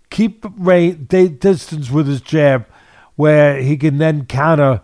[0.10, 2.66] keep range, distance with his jab
[3.16, 4.82] where he can then counter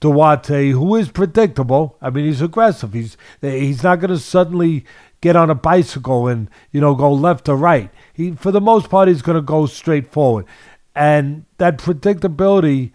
[0.00, 1.96] Duarte, who is predictable.
[2.00, 2.92] I mean, he's aggressive.
[2.92, 4.84] He's he's not going to suddenly
[5.20, 7.90] get on a bicycle and you know go left or right.
[8.12, 10.46] He, for the most part, he's going to go straight forward,
[10.94, 12.92] and that predictability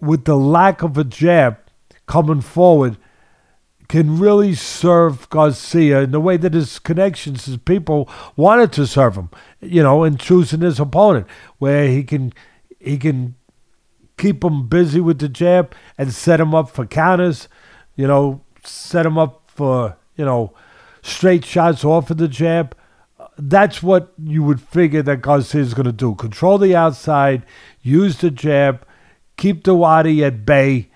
[0.00, 1.58] with the lack of a jab
[2.06, 2.96] coming forward
[3.88, 9.16] can really serve Garcia in the way that his connections, his people wanted to serve
[9.16, 9.30] him,
[9.60, 11.26] you know, in choosing his opponent,
[11.58, 12.32] where he can
[12.78, 13.34] he can
[14.16, 17.48] keep him busy with the jab and set him up for counters,
[17.96, 20.52] you know, set him up for, you know,
[21.02, 22.76] straight shots off of the jab.
[23.36, 26.14] That's what you would figure that Garcia is going to do.
[26.14, 27.44] Control the outside,
[27.82, 28.86] use the jab,
[29.36, 30.90] keep the Duarte at bay,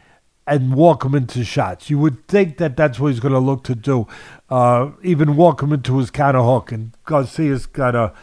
[0.46, 1.90] and walk him into shots.
[1.90, 4.06] You would think that that's what he's going to look to do.
[4.48, 6.72] Uh, even walk him into his counter hook.
[6.72, 8.14] And Garcia's got a,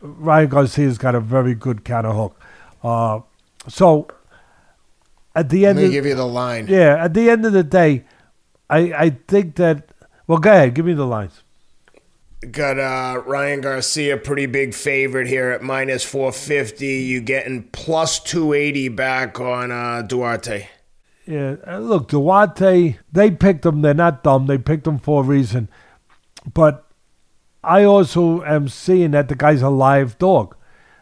[0.00, 2.40] Ryan Garcia's got a very good counter hook.
[2.82, 3.20] Uh,
[3.68, 4.08] so
[5.34, 6.66] at the end, Let me of, give you the line.
[6.68, 8.04] yeah, at the end of the day,
[8.68, 9.88] I I think that.
[10.26, 11.42] Well, go ahead, give me the lines.
[12.50, 16.86] Got uh, Ryan Garcia, pretty big favorite here at minus 450.
[16.86, 20.68] You getting plus 280 back on uh, Duarte.
[21.24, 23.82] Yeah, uh, look, Duarte, they picked him.
[23.82, 24.46] They're not dumb.
[24.48, 25.68] They picked him for a reason.
[26.52, 26.84] But
[27.62, 30.56] I also am seeing that the guy's a live dog.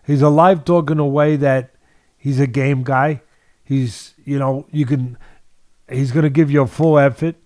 [0.06, 1.74] He's a live dog in a way that
[2.18, 3.22] he's a game guy.
[3.70, 5.16] He's, you know, you can,
[5.88, 7.36] he's going to give you a full effort.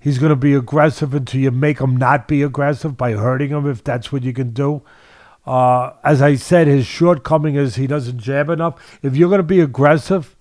[0.00, 3.64] He's going to be aggressive until you make him not be aggressive by hurting him
[3.70, 4.82] if that's what you can do.
[5.46, 8.98] Uh, as I said, his shortcoming is he doesn't jab enough.
[9.04, 10.34] If you're going to be aggressive,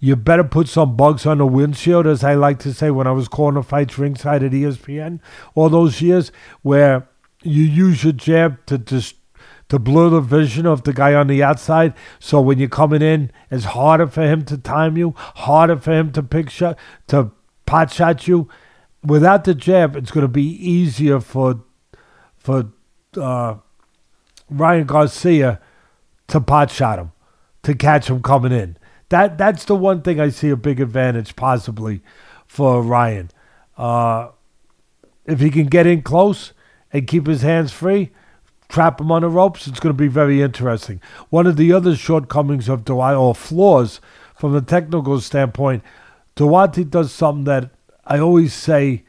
[0.00, 3.12] you better put some bugs on the windshield, as I like to say when I
[3.12, 5.18] was calling the fights ringside at ESPN
[5.54, 6.30] all those years,
[6.60, 7.08] where
[7.42, 9.16] you use your jab to just
[9.74, 11.92] to blur the vision of the guy on the outside.
[12.20, 16.12] So when you're coming in, it's harder for him to time you, harder for him
[16.12, 16.78] to pick shot,
[17.08, 17.32] to
[17.66, 18.48] pot shot you.
[19.02, 21.64] Without the jab, it's going to be easier for
[22.38, 22.70] for
[23.16, 23.56] uh,
[24.48, 25.58] Ryan Garcia
[26.28, 27.10] to pot shot him,
[27.64, 28.76] to catch him coming in.
[29.08, 32.00] That that's the one thing I see a big advantage possibly
[32.46, 33.32] for Ryan.
[33.76, 34.28] Uh,
[35.26, 36.52] if he can get in close
[36.92, 38.12] and keep his hands free,
[38.74, 41.00] trap him on the ropes, it's going to be very interesting.
[41.30, 44.00] One of the other shortcomings of Duarte, or flaws
[44.34, 45.84] from a technical standpoint,
[46.34, 47.70] Duarte does something that
[48.04, 49.04] I always say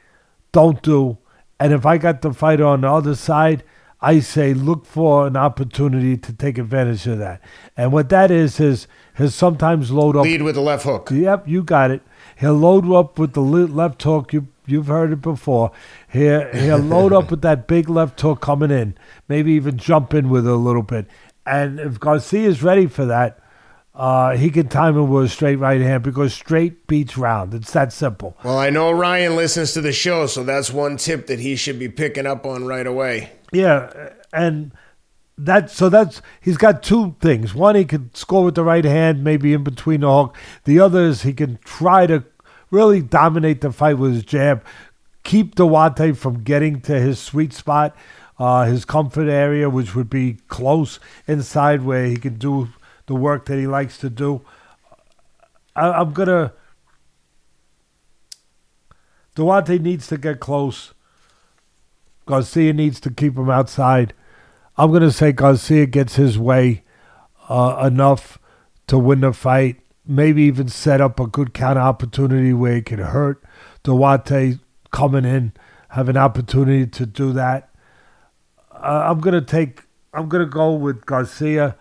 [0.51, 1.17] don't do.
[1.59, 3.63] And if I got the fighter on the other side,
[4.01, 7.41] I say look for an opportunity to take advantage of that.
[7.75, 8.87] And what that is is
[9.17, 10.25] he'll sometimes load up.
[10.25, 11.09] Lead with the left hook.
[11.11, 12.03] Yep, you got it.
[12.35, 14.31] He'll load up with the left hook.
[14.31, 15.71] You you've heard it before.
[16.11, 18.97] He'll he'll load up with that big left hook coming in.
[19.27, 21.07] Maybe even jump in with it a little bit.
[21.45, 23.39] And if Garcia is ready for that,
[23.93, 27.53] uh, he can time it with a straight right hand because straight beats round.
[27.53, 28.35] It's that simple.
[28.43, 31.79] Well, I know Ryan listens to the show, so that's one tip that he should
[31.79, 33.31] be picking up on right away.
[33.53, 34.73] Yeah, and
[35.37, 37.53] that so that's he's got two things.
[37.53, 40.35] One, he can score with the right hand, maybe in between the hook.
[40.65, 42.25] The other is he can try to
[42.71, 44.63] really dominate the fight with his jab,
[45.23, 47.95] keep Duarte from getting to his sweet spot,
[48.37, 52.69] uh, his comfort area, which would be close inside where he can do
[53.07, 54.41] the work that he likes to do.
[55.75, 56.53] I, I'm gonna.
[59.35, 60.93] Duarte needs to get close.
[62.25, 64.13] Garcia needs to keep him outside.
[64.77, 66.83] I'm going to say Garcia gets his way.
[67.49, 68.39] uh, enough
[68.87, 69.77] to win the fight.
[70.07, 73.43] Maybe even set up a good counter opportunity where he could hurt
[73.83, 74.59] Duarte
[74.91, 75.53] coming in,
[75.89, 77.69] have an opportunity to do that.
[78.71, 79.83] Uh, I'm gonna take.
[80.13, 81.75] I'm gonna go with Garcia,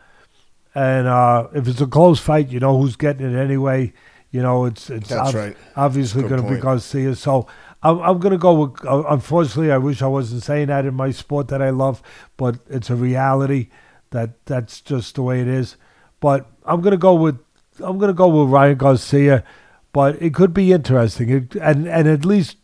[0.75, 3.93] and uh, if it's a close fight, you know who's getting it anyway.
[4.31, 5.57] You know it's it's ob- right.
[5.77, 6.59] obviously gonna be.
[6.59, 7.15] Garcia.
[7.15, 7.47] So
[7.83, 8.85] I'm I'm gonna go with.
[8.85, 12.03] Uh, unfortunately, I wish I wasn't saying that in my sport that I love,
[12.37, 13.69] but it's a reality
[14.11, 15.77] that that's just the way it is.
[16.21, 17.39] But I'm gonna go with
[17.81, 19.45] I'm gonna go with Ryan Garcia,
[19.93, 22.57] but it could be interesting it, and and at least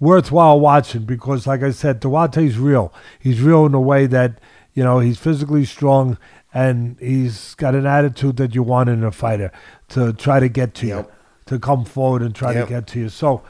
[0.00, 2.92] worthwhile watching because, like I said, Duarte's real.
[3.20, 4.40] He's real in a way that
[4.74, 6.18] you know he's physically strong
[6.54, 9.50] and he's got an attitude that you want in a fighter
[9.88, 11.06] to try to get to you,
[11.46, 12.66] to come forward and try Yep.
[12.66, 13.08] to get to you.
[13.08, 13.42] So,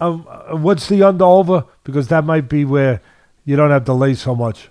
[0.00, 1.64] um, what's the under over?
[1.84, 3.00] Because that might be where
[3.44, 4.68] you don't have to lay so much.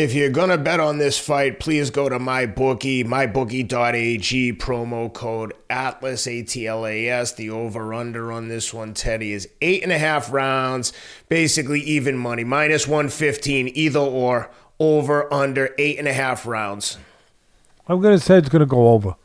[0.00, 5.52] If you're going to bet on this fight, please go to MyBookie, mybookie.ag, promo code
[5.68, 7.32] ATLAS, A-T-L-A-S.
[7.32, 10.94] The over-under on this one, Teddy, is eight and a half rounds,
[11.28, 16.96] basically even money, minus 115, either or, over, under, eight and a half rounds.
[17.86, 19.10] I'm gonna say it's gonna go over.
[19.10, 19.16] I'm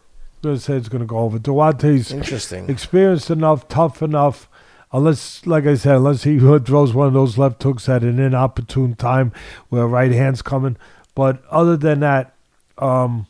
[0.41, 1.39] gonna say it's gonna go over.
[1.39, 2.69] Duarte's Interesting.
[2.69, 4.49] experienced enough, tough enough.
[4.91, 8.95] Unless, like I said, unless he throws one of those left hooks at an inopportune
[8.95, 9.33] time
[9.69, 10.77] where right hand's coming.
[11.15, 12.33] But other than that,
[12.77, 13.27] um,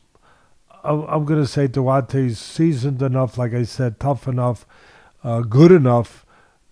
[0.84, 4.66] I'm, I'm gonna say Duarte's seasoned enough, like I said, tough enough,
[5.24, 6.26] uh, good enough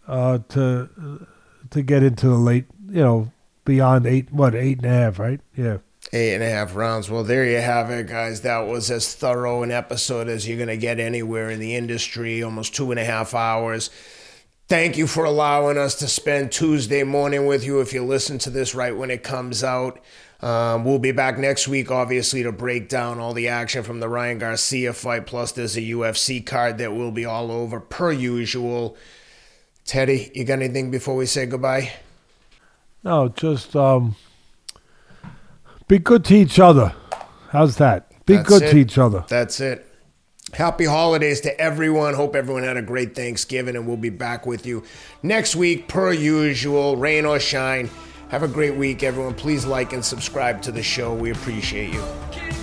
[0.07, 1.27] uh, to
[1.71, 3.31] to get into the late, you know,
[3.65, 5.39] beyond eight, what eight and a half, right?
[5.55, 5.77] Yeah.
[6.11, 7.09] Eight and a half rounds.
[7.09, 8.41] Well, there you have it, guys.
[8.41, 12.43] That was as thorough an episode as you're going to get anywhere in the industry,
[12.43, 13.89] almost two and a half hours.
[14.69, 18.49] Thank you for allowing us to spend Tuesday morning with you if you listen to
[18.49, 19.99] this right when it comes out.
[20.41, 24.09] Um, we'll be back next week, obviously, to break down all the action from the
[24.09, 25.25] Ryan Garcia fight.
[25.25, 28.97] Plus, there's a UFC card that will be all over, per usual.
[29.85, 31.91] Teddy, you got anything before we say goodbye?
[33.03, 34.15] No, just um,
[35.87, 36.93] be good to each other.
[37.49, 38.09] How's that?
[38.25, 38.71] Be That's good it.
[38.71, 39.25] to each other.
[39.27, 39.92] That's it.
[40.53, 42.13] Happy holidays to everyone.
[42.13, 44.83] Hope everyone had a great Thanksgiving, and we'll be back with you
[45.23, 47.89] next week, per usual, rain or shine.
[48.29, 49.33] Have a great week, everyone.
[49.33, 51.13] Please like and subscribe to the show.
[51.13, 52.62] We appreciate you.